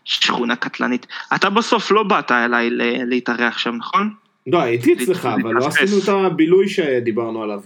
שכונה 0.04 0.56
קטלנית. 0.56 1.06
אתה 1.34 1.50
בסוף 1.50 1.90
לא 1.90 2.02
באת 2.02 2.32
אליי 2.32 2.68
להתארח 3.06 3.58
שם, 3.58 3.74
נכון? 3.74 4.14
לא, 4.46 4.62
הייתי 4.62 4.92
אצלך, 4.92 5.26
אבל 5.26 5.52
לא. 5.52 5.66
עשינו 5.66 5.98
את 6.02 6.08
הבילוי 6.08 6.68
שדיברנו 6.68 7.42
עליו. 7.42 7.60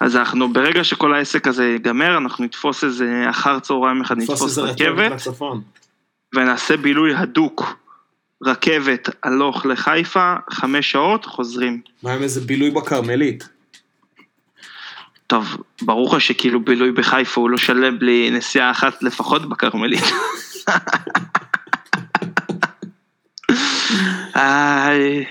אז 0.00 0.16
אנחנו, 0.16 0.52
ברגע 0.52 0.84
שכל 0.84 1.14
העסק 1.14 1.46
הזה 1.46 1.64
ייגמר, 1.64 2.16
אנחנו 2.16 2.44
נתפוס 2.44 2.84
איזה 2.84 3.24
אחר 3.30 3.58
צהריים 3.58 4.00
אחד, 4.00 4.18
נתפוס 4.18 4.58
רכבת. 4.58 5.12
ונעשה 6.34 6.76
בילוי 6.76 7.14
הדוק. 7.14 7.82
רכבת 8.44 9.08
הלוך 9.22 9.66
לחיפה, 9.66 10.34
חמש 10.50 10.90
שעות, 10.90 11.24
חוזרים. 11.24 11.80
מה 12.02 12.12
עם 12.12 12.22
איזה 12.22 12.40
בילוי 12.40 12.70
בכרמלית? 12.70 13.48
טוב, 15.26 15.56
ברור 15.82 16.16
לך 16.16 16.20
שכאילו 16.20 16.64
בילוי 16.64 16.92
בחיפה 16.92 17.40
הוא 17.40 17.50
לא 17.50 17.56
שלם 17.56 17.98
בלי 17.98 18.30
נסיעה 18.30 18.70
אחת 18.70 19.02
לפחות 19.02 19.48
בכרמלית. 19.48 20.04
איי, 24.36 25.24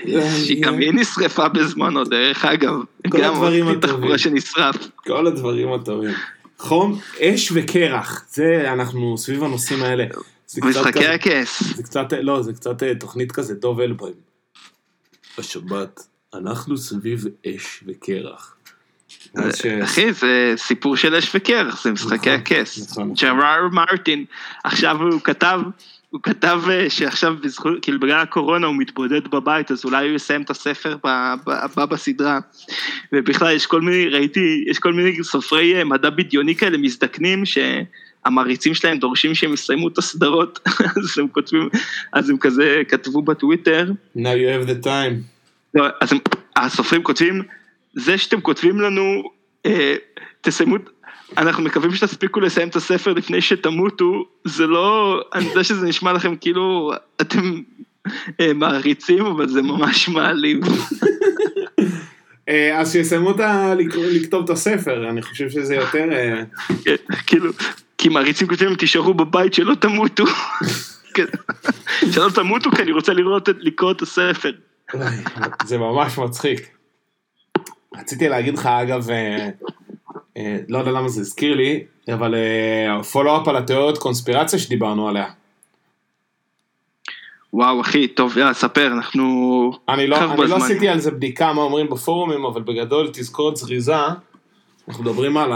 שגם 0.46 0.78
היא 0.78 0.92
נשרפה 0.94 1.48
בזמנו, 1.48 2.04
דרך 2.04 2.44
אגב. 2.44 2.74
כל 3.10 3.20
גם 3.20 3.34
הטובים. 3.34 3.80
תחבורה 3.80 4.18
שנשרף. 4.18 4.76
כל 4.96 5.26
הדברים 5.26 5.72
הטובים. 5.72 6.14
חום, 6.58 6.98
אש 7.20 7.52
וקרח, 7.54 8.24
זה 8.30 8.72
אנחנו 8.72 9.18
סביב 9.18 9.44
הנושאים 9.44 9.82
האלה. 9.82 10.04
משחקי 10.64 11.06
הכס. 11.06 11.62
זה 11.76 11.82
קצת, 11.82 12.06
לא, 12.20 12.42
זה 12.42 12.52
קצת 12.52 12.82
אה, 12.82 12.94
תוכנית 12.94 13.32
כזה, 13.32 13.54
דוב 13.54 13.80
אלבוים. 13.80 14.14
בשבת, 15.38 16.00
אנחנו 16.34 16.76
סביב 16.78 17.24
אש 17.46 17.84
וקרח. 17.86 18.56
ש- 19.56 19.66
אחי, 19.66 20.12
זה 20.12 20.54
סיפור 20.56 20.96
של 20.96 21.14
אש 21.14 21.30
וקרח, 21.34 21.84
זה 21.84 21.92
משחקי 21.92 22.16
נכון, 22.16 22.32
הכס. 22.40 22.90
נכון, 22.90 23.04
נכון. 23.04 23.14
ג'ראר 23.14 23.68
מרטין, 23.72 24.24
עכשיו 24.64 24.96
הוא 25.02 25.20
כתב, 25.20 25.60
הוא 26.12 26.20
כתב 26.22 26.60
אה, 26.70 26.90
שעכשיו 26.90 27.34
בזכות, 27.42 27.72
כאילו 27.82 28.00
בגלל 28.00 28.20
הקורונה 28.20 28.66
הוא 28.66 28.76
מתבודד 28.78 29.28
בבית, 29.28 29.70
אז 29.70 29.84
אולי 29.84 30.08
הוא 30.08 30.16
יסיים 30.16 30.42
את 30.42 30.50
הספר 30.50 30.96
הבא 31.46 31.86
בסדרה. 31.86 32.38
ובכלל 33.12 33.56
יש 33.56 33.66
כל 33.66 33.80
מיני, 33.80 34.08
ראיתי, 34.08 34.64
יש 34.70 34.78
כל 34.78 34.92
מיני 34.92 35.24
סופרי 35.24 35.78
אה, 35.78 35.84
מדע 35.84 36.10
בדיוני 36.10 36.54
כאלה 36.54 36.78
מזדקנים, 36.78 37.42
שהמעריצים 37.46 38.74
שלהם 38.74 38.98
דורשים 38.98 39.34
שהם 39.34 39.52
יסיימו 39.52 39.88
את 39.88 39.98
הסדרות, 39.98 40.58
אז 40.96 41.18
הם 41.18 41.28
כותבים, 41.28 41.68
אז 42.12 42.30
הם 42.30 42.38
כזה 42.38 42.82
כתבו 42.88 43.22
בטוויטר, 43.22 43.90
Now 44.16 44.20
you 44.20 44.66
have 44.66 44.68
the 44.68 44.84
time. 44.84 45.14
לא, 45.74 45.86
אז 46.00 46.12
הם, 46.12 46.18
הסופרים 46.56 47.02
כותבים, 47.02 47.42
זה 47.94 48.18
שאתם 48.18 48.40
כותבים 48.40 48.80
לנו, 48.80 49.22
אה, 49.66 49.94
תסיימו, 50.40 50.76
אנחנו 51.38 51.62
מקווים 51.62 51.94
שתספיקו 51.94 52.40
לסיים 52.40 52.68
את 52.68 52.76
הספר 52.76 53.12
לפני 53.12 53.40
שתמותו, 53.40 54.24
זה 54.44 54.66
לא, 54.66 55.20
אני 55.34 55.44
יודע 55.44 55.64
שזה 55.64 55.86
נשמע 55.86 56.12
לכם 56.12 56.36
כאילו 56.36 56.92
אתם 57.20 57.60
אה, 58.40 58.52
מעריצים, 58.54 59.26
אבל 59.26 59.48
זה 59.48 59.62
ממש 59.62 60.08
מעליב. 60.08 60.60
אה, 62.48 62.80
אז 62.80 62.92
שיסיימו 62.92 63.30
את 63.30 63.40
ה... 63.40 63.74
לכתוב 63.96 64.44
את 64.44 64.50
הספר, 64.50 65.10
אני 65.10 65.22
חושב 65.22 65.50
שזה 65.50 65.74
יותר... 65.74 66.08
אה, 66.12 66.42
כאילו, 67.26 67.52
כי 67.98 68.08
מעריצים 68.08 68.48
כותבים, 68.48 68.74
תישארו 68.74 69.14
בבית 69.14 69.54
שלא 69.54 69.74
תמותו. 69.74 70.24
כן. 71.14 71.24
שלא 72.12 72.30
תמותו 72.34 72.70
כי 72.70 72.82
אני 72.82 72.92
רוצה 72.92 73.12
לראות, 73.12 73.48
לקרוא 73.58 73.92
את 73.92 74.02
הספר. 74.02 74.52
זה 75.64 75.78
ממש 75.78 76.18
מצחיק. 76.18 76.68
רציתי 77.98 78.28
להגיד 78.28 78.58
לך, 78.58 78.66
אגב, 78.66 79.08
לא 80.68 80.78
יודע 80.78 80.90
למה 80.90 81.08
זה 81.08 81.20
הזכיר 81.20 81.54
לי, 81.54 81.84
אבל 82.14 82.34
פולו-אפ 83.12 83.48
על 83.48 83.56
התיאוריות 83.56 83.98
קונספירציה 83.98 84.58
שדיברנו 84.58 85.08
עליה. 85.08 85.26
וואו 87.54 87.80
אחי, 87.80 88.08
טוב 88.08 88.38
יאללה, 88.38 88.54
ספר, 88.54 88.86
אנחנו... 88.86 89.72
אני 89.88 90.06
לא, 90.06 90.32
אני 90.32 90.50
לא. 90.50 90.56
עשיתי 90.56 90.88
על 90.88 91.00
זה 91.00 91.10
בדיקה 91.10 91.52
מה 91.52 91.62
אומרים 91.62 91.88
בפורומים, 91.90 92.44
אבל 92.44 92.62
בגדול 92.62 93.10
תזכורת 93.12 93.56
זריזה, 93.56 93.96
אנחנו 94.88 95.04
מדברים 95.04 95.36
על 95.36 95.52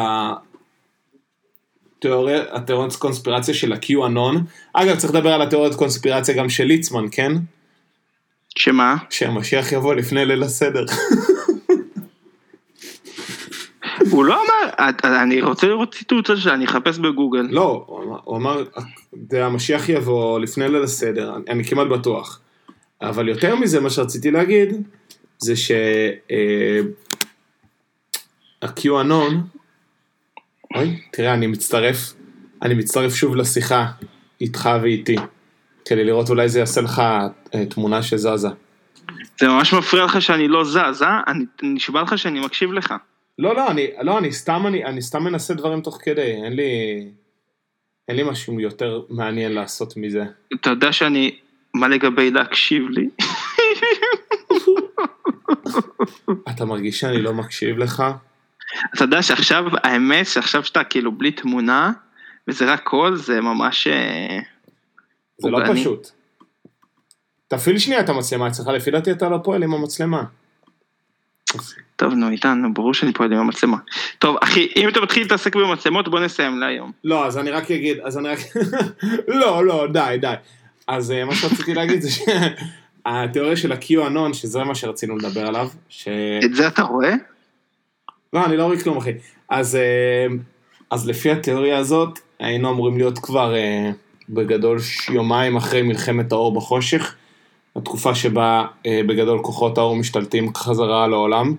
התיאוריות 2.52 2.96
קונספירציה 2.98 3.54
של 3.54 3.72
ה-QAnon. 3.72 4.38
אגב, 4.72 4.96
צריך 4.96 5.14
לדבר 5.14 5.32
על 5.32 5.42
התיאוריות 5.42 5.74
קונספירציה 5.74 6.34
גם 6.34 6.48
של 6.48 6.64
ליצמן, 6.64 7.04
כן? 7.10 7.32
שמה? 8.58 8.96
שהמשיח 9.10 9.72
יבוא 9.72 9.94
לפני 9.94 10.24
ליל 10.24 10.42
הסדר. 10.42 10.84
הוא 14.10 14.24
לא 14.24 14.42
אמר, 14.44 14.90
אני 15.22 15.40
רוצה 15.42 15.66
לראות 15.66 15.94
ציטוט 15.94 16.30
הזה, 16.30 16.54
אני 16.54 16.64
אחפש 16.64 16.98
בגוגל. 16.98 17.46
לא, 17.50 17.84
הוא 18.24 18.36
אמר- 18.36 18.64
המשיח 19.32 19.88
יבוא 19.88 20.40
לפני 20.40 20.68
ליל 20.68 20.82
הסדר, 20.82 21.36
אני, 21.48 21.64
כמעט 21.64 21.86
בטוח. 21.86 22.40
אבל 23.02 23.28
יותר 23.28 23.56
מזה, 23.56 23.80
מה 23.80 23.90
שרציתי 23.90 24.30
להגיד, 24.30 24.88
זה 25.38 25.56
ש... 25.56 25.70
אה, 26.30 26.80
אוי, 30.74 31.00
תראה, 31.12 31.34
אני 31.34 31.46
מצטרף, 31.46 32.12
אני 32.62 32.74
מצטרף 32.74 33.14
שוב 33.14 33.36
לשיחה 33.36 33.86
איתך 34.40 34.70
ואיתי, 34.82 35.16
כדי 35.84 36.04
לראות 36.04 36.30
אולי 36.30 36.48
זה 36.48 36.58
יעשה 36.58 36.80
לך 36.80 36.98
אה, 37.54 37.66
תמונה 37.66 38.02
שזזה. 38.02 38.48
זה 39.40 39.48
ממש 39.48 39.74
מפריע 39.74 40.04
לך 40.04 40.22
שאני 40.22 40.48
לא 40.48 40.64
זז, 40.64 41.02
אה? 41.02 41.20
אני 41.28 41.44
נשבע 41.62 42.02
לך 42.02 42.18
שאני 42.18 42.40
מקשיב 42.40 42.72
לך. 42.72 42.94
לא, 43.38 43.54
לא, 43.54 43.70
אני, 43.70 43.86
לא, 44.02 44.18
אני 44.18 44.32
סתם, 44.32 44.66
אני, 44.66 44.84
אני 44.84 45.02
סתם 45.02 45.24
מנסה 45.24 45.54
דברים 45.54 45.80
תוך 45.80 45.98
כדי, 46.02 46.32
אין 46.44 46.52
לי, 46.52 46.64
אין 48.08 48.16
לי 48.16 48.22
משהו 48.22 48.60
יותר 48.60 49.02
מעניין 49.08 49.52
לעשות 49.52 49.96
מזה. 49.96 50.24
אתה 50.54 50.70
יודע 50.70 50.92
שאני, 50.92 51.38
מה 51.74 51.88
לגבי 51.88 52.30
להקשיב 52.30 52.82
לי? 52.90 53.08
אתה 56.50 56.64
מרגיש 56.64 57.00
שאני 57.00 57.22
לא 57.22 57.34
מקשיב 57.34 57.78
לך? 57.78 58.02
אתה 58.94 59.04
יודע 59.04 59.22
שעכשיו, 59.22 59.64
האמת 59.82 60.26
שעכשיו 60.26 60.64
שאתה 60.64 60.84
כאילו 60.84 61.12
בלי 61.12 61.32
תמונה, 61.32 61.92
וזה 62.48 62.72
רק 62.72 62.82
קול, 62.82 63.16
זה 63.16 63.40
ממש... 63.40 63.86
אה, 63.86 64.38
זה 65.38 65.50
לא. 65.50 65.58
פשוט. 65.74 66.10
תפעיל 67.48 67.78
שנייה 67.78 68.00
את 68.00 68.08
המצלמה 68.08 68.48
אצלך, 68.48 68.66
לפי 68.66 68.90
דעתי 68.90 69.12
אתה 69.12 69.28
לא 69.28 69.38
פועל 69.44 69.62
עם 69.62 69.74
המצלמה. 69.74 70.24
טוב, 71.96 72.14
נו, 72.14 72.28
איתן, 72.28 72.58
נו, 72.62 72.74
ברור 72.74 72.94
שאני 72.94 73.12
פועל 73.12 73.32
עם 73.32 73.38
המצלמה. 73.38 73.76
טוב, 74.18 74.36
אחי, 74.40 74.68
אם 74.76 74.88
אתה 74.88 75.00
מתחיל 75.00 75.22
להתעסק 75.22 75.56
במצלמות, 75.56 76.08
בוא 76.08 76.20
נסיים 76.20 76.58
להיום. 76.58 76.92
לא, 77.04 77.26
אז 77.26 77.38
אני 77.38 77.50
רק 77.50 77.70
אגיד, 77.70 77.98
אז 78.04 78.18
אני 78.18 78.28
רק... 78.28 78.38
לא, 79.40 79.66
לא, 79.66 79.86
די, 79.92 80.16
די. 80.20 80.34
אז 80.86 81.12
אה, 81.12 81.24
מה 81.24 81.34
שרציתי 81.34 81.74
להגיד 81.74 82.00
זה 82.00 82.10
שהתיאוריה 82.10 83.56
של 83.56 83.72
ה-QAnon, 83.72 84.32
שזה 84.32 84.64
מה 84.64 84.74
שרצינו 84.74 85.16
לדבר 85.16 85.46
עליו, 85.46 85.68
ש... 85.88 86.08
את 86.44 86.54
זה 86.54 86.68
אתה 86.68 86.82
רואה? 86.82 87.14
לא, 88.32 88.44
אני 88.44 88.56
לא 88.56 88.64
רואה 88.64 88.80
כלום, 88.80 88.96
אחי. 88.96 89.12
אז, 89.48 89.76
אה, 89.76 90.26
אז 90.90 91.08
לפי 91.08 91.30
התיאוריה 91.30 91.78
הזאת, 91.78 92.18
היינו 92.38 92.70
אמורים 92.70 92.96
להיות 92.96 93.18
כבר 93.18 93.54
אה, 93.54 93.90
בגדול 94.28 94.78
יומיים 95.12 95.56
אחרי 95.56 95.82
מלחמת 95.82 96.32
האור 96.32 96.54
בחושך, 96.54 97.14
התקופה 97.76 98.14
שבה 98.14 98.64
אה, 98.86 99.00
בגדול 99.06 99.38
כוחות 99.42 99.78
האור 99.78 99.96
משתלטים 99.96 100.54
חזרה 100.54 101.04
על 101.04 101.12
העולם, 101.12 101.54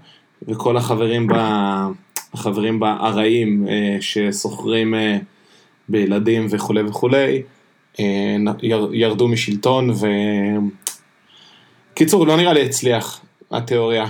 וכל 0.47 0.77
החברים 0.77 1.27
בה, 1.27 1.87
החברים 2.33 2.79
בה 2.79 2.97
הרעים 2.99 3.67
אה, 3.67 3.97
שסוחרים 4.01 4.95
אה, 4.95 5.17
בילדים 5.89 6.47
וכולי 6.49 6.81
וכולי, 6.81 7.41
אה, 7.99 8.35
ירדו 8.91 9.27
משלטון, 9.27 9.89
ו... 9.89 10.05
קיצור, 11.93 12.27
לא 12.27 12.37
נראה 12.37 12.53
לי 12.53 12.65
הצליח, 12.65 13.21
התיאוריה. 13.51 14.05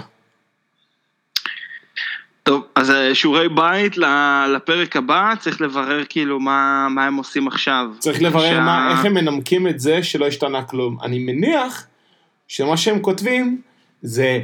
טוב, 2.44 2.64
אז 2.76 2.94
שיעורי 3.14 3.50
בית 3.50 3.98
לפרק 4.50 4.96
הבא, 4.96 5.34
צריך 5.40 5.62
לברר 5.62 6.04
כאילו 6.10 6.40
מה, 6.40 6.88
מה 6.90 7.06
הם 7.06 7.16
עושים 7.16 7.48
עכשיו. 7.48 7.88
צריך 8.00 8.22
לברר 8.22 8.50
שה- 8.50 8.60
מה, 8.60 8.92
איך 8.92 9.06
הם 9.06 9.14
מנמקים 9.14 9.68
את 9.68 9.80
זה 9.80 10.04
שלא 10.04 10.28
השתנה 10.28 10.64
כלום. 10.64 10.98
אני 11.04 11.20
מניח 11.20 11.88
שמה 12.48 12.78
שהם 12.78 13.00
כותבים 13.00 13.62
זה 14.02 14.40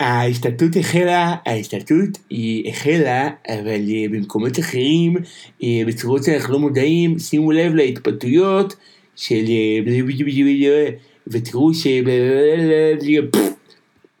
ההשתלטות 0.00 0.76
החלה, 0.80 1.34
ההשתלטות 1.46 2.18
היא 2.30 2.70
החלה, 2.70 3.28
אבל 3.48 3.80
אה, 3.88 4.06
במקומות 4.10 4.58
אחרים, 4.58 5.16
אה, 5.62 5.82
בצורות 5.86 6.24
שאנחנו 6.24 6.52
לא 6.52 6.58
מודעים, 6.58 7.18
שימו 7.18 7.52
לב 7.52 7.74
להתפתויות 7.74 8.76
של... 9.16 9.44
אה, 9.48 10.90
ותראו 11.26 11.74
ש... 11.74 11.86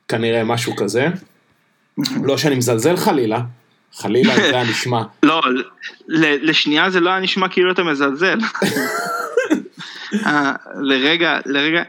כנראה 0.08 0.44
משהו 0.44 0.76
כזה. 0.76 1.06
לא 2.22 2.38
שאני 2.38 2.54
מזלזל 2.54 2.96
חלילה, 2.96 3.40
חלילה 3.94 4.36
זה 4.36 4.42
היה 4.42 4.64
נשמע. 4.70 5.02
לא, 5.22 5.42
לשנייה 6.42 6.90
זה 6.90 7.00
לא 7.00 7.10
היה 7.10 7.20
נשמע 7.20 7.48
כאילו 7.48 7.72
אתה 7.72 7.82
מזלזל. 7.82 8.38
לרגע, 10.80 11.38
לרגע, 11.46 11.82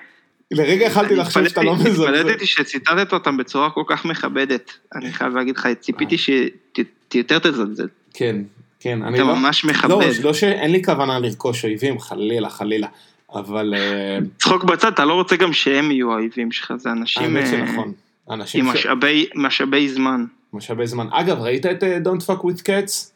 לרגע 0.51 0.85
יכלתי 0.85 1.15
לחשוב 1.15 1.47
שאתה 1.47 1.63
לא 1.63 1.75
מזלזל. 1.75 2.15
התפלאתי 2.15 2.45
שציטטת 2.45 3.13
אותם 3.13 3.37
בצורה 3.37 3.69
כל 3.69 3.83
כך 3.87 4.05
מכבדת. 4.05 4.71
אני 4.95 5.13
חייב 5.13 5.35
להגיד 5.35 5.57
לך, 5.57 5.67
ציפיתי 5.79 6.15
שיותר 6.17 7.39
תזלזל. 7.39 7.87
כן, 8.13 8.35
כן, 8.79 9.03
אני 9.03 9.17
אתה 9.17 9.27
לא... 9.27 9.35
ממש 9.35 9.65
לא, 9.65 9.71
מכבד. 9.71 10.23
לא 10.23 10.33
שאין 10.33 10.71
לי 10.71 10.83
כוונה 10.83 11.19
לרכוש 11.19 11.65
אויבים, 11.65 11.99
חלילה, 11.99 12.49
חלילה. 12.49 12.87
אבל 13.33 13.73
אה, 13.77 14.17
צחוק 14.39 14.63
בצד, 14.63 14.91
אתה 14.93 15.05
לא 15.05 15.13
רוצה 15.13 15.35
גם 15.35 15.53
שהם 15.53 15.91
יהיו 15.91 16.11
האויבים 16.11 16.51
שלך, 16.51 16.73
זה 16.77 16.91
אנשים 16.91 17.23
האמת 17.23 17.43
אה, 17.43 17.49
שנכון. 17.49 17.93
אנשים 18.31 18.67
עם 18.67 18.75
ש... 18.75 18.85
משאבי- 18.85 19.29
משאבי 19.35 19.89
זמן. 19.89 20.25
משאבי 20.53 20.87
זמן. 20.87 21.07
אגב, 21.11 21.39
ראית 21.39 21.65
את 21.65 21.83
אה, 21.83 21.97
Don't 22.05 22.21
Fuck 22.25 22.41
with 22.43 22.59
Cats? 22.61 23.09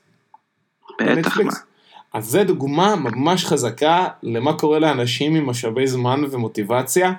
בטח 1.02 1.40
מה. 1.40 1.52
אז 2.14 2.26
זה 2.26 2.44
דוגמה 2.44 2.96
ממש 2.96 3.46
חזקה 3.46 4.08
למה 4.24 4.54
קורה 4.54 4.80
לאנשים 4.80 5.36
עם 5.36 5.50
משאבי 5.50 5.88
זמן 5.88 6.22
ומוטיבציה, 6.32 7.14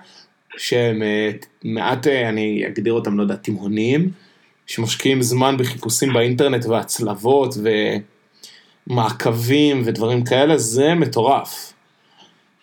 שהם 0.57 1.03
אה, 1.03 1.31
מעט, 1.65 2.07
אה, 2.07 2.29
אני 2.29 2.67
אגדיר 2.67 2.93
אותם, 2.93 3.17
לא 3.17 3.23
יודע, 3.23 3.37
תימהוניים, 3.37 4.11
שמשקיעים 4.67 5.23
זמן 5.23 5.57
בחיפושים 5.57 6.13
באינטרנט 6.13 6.67
והצלבות 6.67 7.55
ומעקבים 8.89 9.83
ודברים 9.85 10.25
כאלה, 10.25 10.59
זה 10.59 10.95
מטורף. 10.95 11.73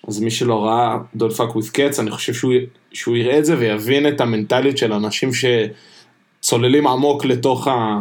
אז 0.07 0.19
מי 0.19 0.31
שלא 0.31 0.65
ראה 0.65 0.97
Don't 1.17 1.37
Fuck 1.37 1.55
with 1.55 1.75
Cats, 1.75 1.99
אני 1.99 2.11
חושב 2.11 2.33
שהוא, 2.33 2.53
שהוא 2.93 3.17
יראה 3.17 3.39
את 3.39 3.45
זה 3.45 3.57
ויבין 3.57 4.07
את 4.07 4.21
המנטליות 4.21 4.77
של 4.77 4.93
אנשים 4.93 5.29
שצוללים 5.33 6.87
עמוק 6.87 7.25
לתוך, 7.25 7.67
ה... 7.67 7.99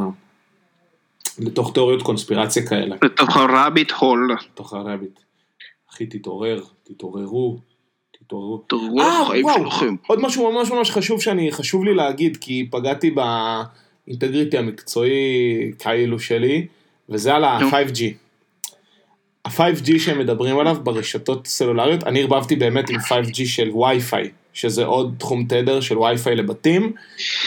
לתוך 1.41 1.75
תיאוריות 1.75 2.03
קונספירציה 2.03 2.67
כאלה. 2.67 2.97
לתוך 3.03 3.37
הרביט 3.37 3.91
הול. 3.91 4.37
לתוך 4.53 4.73
הרביט. 4.73 5.21
אחי, 5.93 6.07
תתעורר, 6.07 6.63
תתעוררו, 6.83 7.59
תתעוררו. 8.11 8.59
תראו 8.67 9.01
אה, 9.01 9.23
החיים 9.23 9.45
וואו. 9.45 9.71
שלכם. 9.71 9.95
עוד 10.07 10.21
משהו 10.21 10.53
ממש 10.53 10.71
ממש 10.71 10.91
חשוב 10.91 11.21
שאני, 11.21 11.53
חשוב 11.53 11.85
לי 11.85 11.95
להגיד, 11.95 12.37
כי 12.37 12.69
פגעתי 12.71 13.11
באינטגריטי 14.07 14.59
המקצועי 14.59 15.73
כאילו 15.79 16.19
שלי, 16.19 16.67
וזה 17.09 17.35
על 17.35 17.43
נו. 17.61 17.67
ה-5G. 17.67 18.03
ה-5G 19.45 19.99
שהם 19.99 20.19
מדברים 20.19 20.59
עליו 20.59 20.77
ברשתות 20.83 21.47
סלולריות, 21.47 22.05
אני 22.05 22.21
ערבבתי 22.21 22.57
באמת 22.57 22.91
עם 22.91 22.97
5G 22.97 23.47
של 23.47 23.71
וי-פיי, 23.71 24.31
שזה 24.53 24.85
עוד 24.85 25.15
תחום 25.19 25.45
תדר 25.49 25.81
של 25.81 25.99
וי-פיי 25.99 26.37
לבתים. 26.37 26.93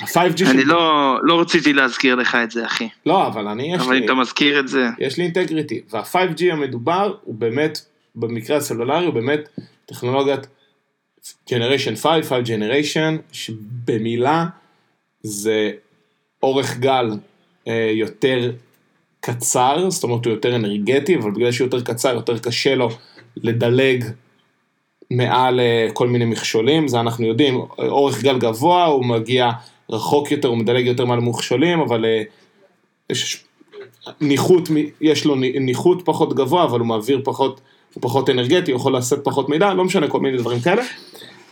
ה-5G 0.01 0.37
של... 0.37 0.45
אני 0.45 0.65
לא 0.65 1.17
לא 1.23 1.41
רציתי 1.41 1.73
להזכיר 1.73 2.15
לך 2.15 2.35
את 2.35 2.51
זה, 2.51 2.65
אחי. 2.65 2.89
לא, 3.05 3.27
אבל 3.27 3.47
אני, 3.47 3.75
יש 3.75 3.81
אבל 3.81 3.93
לי... 3.93 3.99
אם 3.99 4.05
אתה 4.05 4.13
מזכיר 4.13 4.59
את 4.59 4.67
זה, 4.67 4.87
יש 4.99 5.17
לי 5.17 5.23
אינטגריטי, 5.23 5.81
וה-5G 5.91 6.43
המדובר 6.51 7.15
הוא 7.21 7.35
באמת, 7.35 7.81
במקרה 8.15 8.57
הסלולרי 8.57 9.05
הוא 9.05 9.13
באמת 9.13 9.49
טכנולוגיית 9.85 10.47
Generation 11.49 11.95
5, 11.95 12.25
5 12.25 12.49
Generation, 12.49 13.21
שבמילה 13.31 14.45
זה 15.23 15.71
אורך 16.43 16.77
גל 16.77 17.09
אה, 17.67 17.91
יותר 17.93 18.51
קצר, 19.19 19.89
זאת 19.89 20.03
אומרת 20.03 20.25
הוא 20.25 20.33
יותר 20.33 20.55
אנרגטי, 20.55 21.15
אבל 21.15 21.31
בגלל 21.31 21.51
שהוא 21.51 21.65
יותר 21.65 21.81
קצר 21.81 22.13
יותר 22.13 22.39
קשה 22.39 22.75
לו 22.75 22.89
לדלג 23.37 24.03
מעל 25.17 25.59
אה, 25.59 25.87
כל 25.93 26.07
מיני 26.07 26.25
מכשולים, 26.25 26.87
זה 26.87 26.99
אנחנו 26.99 27.25
יודעים, 27.25 27.61
אורך 27.77 28.23
גל 28.23 28.37
גבוה, 28.37 28.85
הוא 28.85 29.05
מגיע 29.05 29.51
רחוק 29.89 30.31
יותר, 30.31 30.47
הוא 30.47 30.57
מדלג 30.57 30.85
יותר 30.85 31.05
מעל 31.05 31.19
מכשולים, 31.19 31.79
אבל 31.79 32.05
אה, 32.05 32.21
יש 33.09 33.43
ניחות, 34.21 34.69
יש 35.01 35.25
לו 35.25 35.35
ניחות 35.35 36.01
פחות 36.05 36.33
גבוה, 36.33 36.63
אבל 36.63 36.79
הוא 36.79 36.87
מעביר 36.87 37.21
פחות, 37.23 37.61
הוא 37.93 38.01
פחות 38.01 38.29
אנרגטי, 38.29 38.71
הוא 38.71 38.79
יכול 38.79 38.95
לשאת 38.95 39.19
פחות 39.23 39.49
מידע, 39.49 39.73
לא 39.73 39.83
משנה, 39.85 40.07
כל 40.07 40.19
מיני 40.19 40.37
דברים 40.37 40.59
כאלה. 40.59 40.83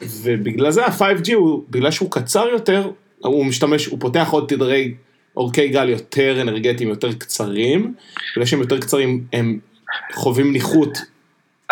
ובגלל 0.01 0.71
זה 0.71 0.85
ה-5G, 0.85 1.33
הוא, 1.33 1.63
בגלל 1.69 1.91
שהוא 1.91 2.11
קצר 2.11 2.47
יותר, 2.47 2.89
הוא 3.19 3.45
משתמש, 3.45 3.85
הוא 3.85 3.99
פותח 3.99 4.27
עוד 4.31 4.47
תדרי 4.47 4.93
אורכי 5.37 5.67
גל 5.67 5.89
יותר 5.89 6.41
אנרגטיים, 6.41 6.89
יותר 6.89 7.13
קצרים, 7.13 7.93
בגלל 8.35 8.45
שהם 8.45 8.59
יותר 8.59 8.79
קצרים, 8.79 9.23
הם 9.33 9.59
חווים 10.13 10.53
ניחות, 10.53 10.97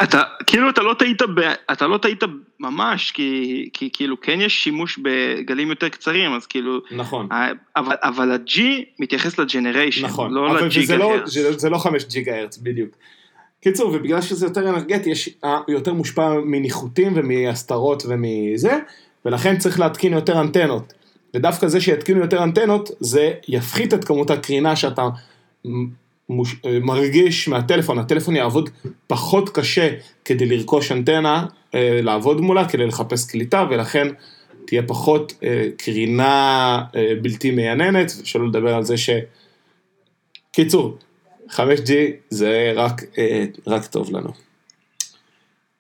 אתה, 0.04 0.24
כאילו 0.48 0.70
אתה 0.70 0.82
לא 0.82 0.94
טעית, 0.94 1.22
ב, 1.22 1.40
אתה 1.72 1.88
לא 1.88 1.98
טעית 1.98 2.24
ממש, 2.60 3.12
כי, 3.12 3.70
כי 3.74 3.90
כאילו 3.94 4.22
כן 4.22 4.42
יש 4.42 4.64
שימוש 4.64 5.00
בגלים 5.04 5.70
יותר 5.70 5.90
קצרים, 5.90 6.34
אז 6.34 6.46
כאילו, 6.46 6.80
נכון. 6.92 7.28
אבל, 7.76 7.96
אבל 8.04 8.32
ה-G 8.32 8.60
מתייחס 9.00 9.40
לג'נריישן, 9.40 10.06
נכון, 10.06 10.34
לא 10.34 10.52
אבל 10.52 10.66
לג'יגה 10.66 10.86
זה 10.86 10.98
לא, 10.98 11.14
הרץ. 11.14 11.30
זה, 11.30 11.58
זה 11.58 11.70
לא 11.70 11.78
5 11.78 12.06
ג'יגה 12.06 12.36
הרץ 12.36 12.58
בדיוק. 12.58 12.90
קיצור, 13.62 13.92
ובגלל 13.94 14.22
שזה 14.22 14.46
יותר 14.46 14.70
אנרגטי, 14.70 15.10
יש, 15.10 15.30
אה, 15.44 15.60
יותר 15.68 15.94
מושפע 15.94 16.34
מניחותים 16.46 17.14
ומהסתרות 17.16 18.04
ומזה, 18.10 18.80
ולכן 19.26 19.58
צריך 19.58 19.80
להתקין 19.80 20.14
יותר 20.14 20.42
אנטנות. 20.42 20.94
ודווקא 21.34 21.68
זה 21.68 21.82
שיתקינו 21.82 22.20
יותר 22.20 22.44
אנטנות, 22.44 22.90
זה 23.00 23.34
יפחית 23.48 23.94
את 23.94 24.04
כמות 24.04 24.30
הקרינה 24.32 24.76
שאתה 24.76 25.08
מוש, 26.30 26.56
אה, 26.66 26.80
מרגיש 26.80 27.48
מהטלפון, 27.48 28.00
הטלפון 28.00 28.36
יעבוד 28.36 28.70
פחות 29.08 29.50
קשה 29.50 29.90
כדי 30.26 30.46
לרכוש 30.46 30.92
אנטנה, 30.92 31.46
אה, 31.76 32.00
לעבוד 32.02 32.42
מולה, 32.42 32.70
כדי 32.70 32.86
לחפש 32.86 33.32
קליטה, 33.32 33.66
ולכן 33.70 34.08
תהיה 34.68 34.84
פחות 34.84 35.34
אה, 35.44 35.68
קרינה 35.78 36.84
בלתי 37.22 37.52
מייננת, 37.52 38.12
שלא 38.24 38.48
לדבר 38.48 38.76
על 38.76 38.84
זה 38.84 38.98
ש... 38.98 39.10
קיצור, 40.52 40.98
5G 41.50 41.92
זה 42.30 42.72
רק, 42.76 43.02
רק 43.68 43.86
טוב 43.86 44.16
לנו. 44.16 44.30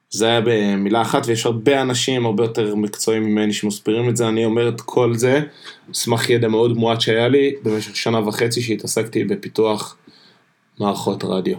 זה 0.09 0.27
היה 0.27 0.41
במילה 0.41 1.01
אחת, 1.01 1.21
ויש 1.25 1.45
הרבה 1.45 1.81
אנשים 1.81 2.25
הרבה 2.25 2.43
יותר 2.43 2.75
מקצועיים 2.75 3.23
ממני 3.23 3.53
שמסבירים 3.53 4.09
את 4.09 4.17
זה, 4.17 4.27
אני 4.27 4.45
אומר 4.45 4.69
את 4.69 4.81
כל 4.81 5.13
זה, 5.15 5.41
מסמך 5.89 6.29
ידע 6.29 6.47
מאוד 6.47 6.77
מועט 6.77 7.01
שהיה 7.01 7.27
לי 7.27 7.53
במשך 7.63 7.95
שנה 7.95 8.27
וחצי 8.27 8.61
שהתעסקתי 8.61 9.23
בפיתוח 9.23 9.97
מערכות 10.79 11.23
רדיו. 11.23 11.57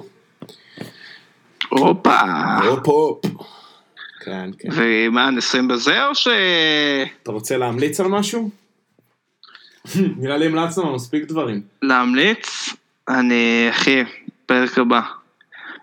הופה. 1.69 2.21
הופ 2.65 2.89
הופ. 2.89 3.25
כן, 4.25 4.51
כן. 4.59 4.69
ומה, 4.73 5.31
נסיים 5.31 5.69
בזה 5.69 6.07
או 6.07 6.15
ש... 6.15 6.29
אתה 7.23 7.33
רוצה 7.33 7.57
להמליץ 7.57 8.01
על 8.01 8.07
משהו? 8.07 8.51
נראה 10.21 10.37
לי 10.37 10.47
המלצנו 10.47 10.89
על 10.89 10.95
מספיק 10.95 11.25
דברים. 11.25 11.63
להמליץ? 11.83 12.75
אני, 13.09 13.67
אחי, 13.71 14.05
פרק 14.47 14.79
הבא. 14.79 15.01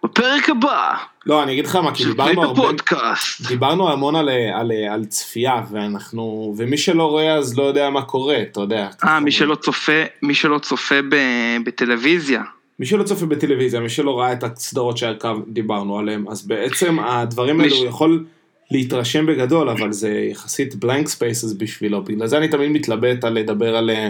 בפרק 0.04 0.50
הבא, 0.50 0.98
לא, 1.28 1.44
אני 1.44 1.54
אגיד 1.54 1.66
לך 1.66 1.76
מה, 1.76 1.96
כי 1.96 2.06
דיברנו 2.06 2.44
הרבה, 2.44 2.64
הפודקאסט. 2.64 3.48
דיברנו 3.48 3.92
המון 3.92 4.16
על, 4.16 4.30
על, 4.54 4.72
על 4.92 5.06
צפייה, 5.06 5.62
ואנחנו, 5.72 6.56
ומי 6.58 6.78
שלא 6.78 7.04
רואה 7.04 7.34
אז 7.34 7.58
לא 7.58 7.64
יודע 7.64 7.90
מה 7.90 8.02
קורה, 8.02 8.42
אתה 8.42 8.62
יודע. 8.62 8.90
אה, 9.04 9.20
מי 9.20 9.32
שלא 9.32 9.56
צופה, 9.56 10.02
מי 10.22 10.36
שלא 10.36 10.60
צופה 10.60 11.02
ב- 11.10 11.58
בטלוויזיה. 11.66 12.44
מי 12.80 12.86
שלא 12.86 13.04
צופה 13.04 13.26
בטלוויזיה, 13.26 13.80
מי 13.80 13.90
שלא 13.90 14.20
ראה 14.20 14.34
את 14.34 14.44
הסדרות 14.44 14.98
שדיברנו 14.98 16.00
עליהם, 16.00 16.28
אז 16.28 16.48
בעצם 16.48 17.00
הדברים 17.00 17.62
האלו 17.62 17.76
הוא 17.76 17.86
יכול 17.86 18.26
להתרשם 18.72 19.26
בגדול, 19.26 19.70
אבל 19.70 19.92
זה 19.92 20.10
יחסית 20.10 20.74
blank 20.74 21.08
spaces 21.08 21.56
בשבילו, 21.58 22.04
בגלל 22.04 22.28
זה 22.28 22.38
אני 22.38 22.48
תמיד 22.48 22.72
מתלבט 22.72 23.24
על 23.24 23.34
לדבר 23.34 23.76
על, 23.76 23.90
אה, 23.90 24.10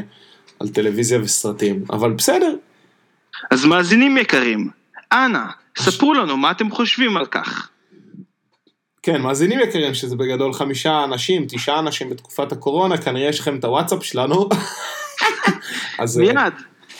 על 0.59 0.69
טלוויזיה 0.69 1.21
וסרטים, 1.21 1.83
אבל 1.89 2.11
בסדר, 2.11 2.55
אז 3.51 3.65
מאזינים 3.65 4.17
יקרים, 4.17 4.69
אנא, 5.11 5.43
ספרו 5.77 6.13
לנו 6.13 6.37
מה 6.37 6.51
אתם 6.51 6.71
חושבים 6.71 7.17
על 7.17 7.25
כך. 7.25 7.69
כן, 9.03 9.21
מאזינים 9.21 9.59
יקרים, 9.59 9.93
שזה 9.93 10.15
בגדול 10.15 10.53
חמישה 10.53 11.03
אנשים, 11.03 11.45
תשעה 11.49 11.79
אנשים 11.79 12.09
בתקופת 12.09 12.51
הקורונה, 12.51 12.97
כנראה 12.97 13.29
יש 13.29 13.39
לכם 13.39 13.55
את 13.55 13.63
הוואטסאפ 13.63 14.03
שלנו. 14.03 14.49
אז 15.99 16.19
אה, 16.19 16.25
מיד, 16.25 16.53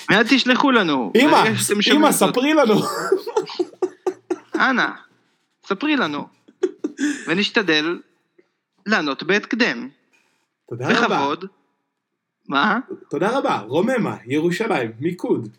מיד 0.10 0.28
תשלחו 0.30 0.72
לנו. 0.72 1.12
אמא, 1.16 1.44
אמא. 1.94 2.12
ספרי 2.12 2.54
לנו. 2.54 2.76
אנא, 4.56 4.88
ספרי 5.66 5.96
לנו. 5.96 6.28
ונשתדל 7.28 8.00
לענות 8.86 9.24
בהקדם. 9.24 9.90
תודה 10.70 10.88
רבה. 10.88 11.18
בכבוד. 11.18 11.46
מה? 12.48 12.80
תודה 13.10 13.38
רבה, 13.38 13.60
רוממה, 13.60 14.16
ירושלים, 14.26 14.92
מיקוד. 15.00 15.50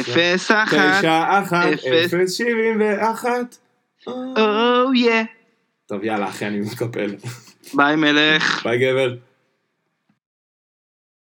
אפס 0.00 0.50
אחת, 0.50 0.98
תשע 0.98 1.42
אחת, 1.42 1.66
אפס. 1.72 2.32
שבעים 2.32 2.80
ואחת. 2.80 3.56
או 4.06 4.94
יא. 4.94 5.22
טוב, 5.86 6.04
יאללה, 6.04 6.28
אחי, 6.28 6.46
אני 6.46 6.60
מקפל. 6.60 7.14
ביי 7.74 7.96
מלך. 7.96 8.66
ביי, 8.66 8.78
גבר. 8.78 9.14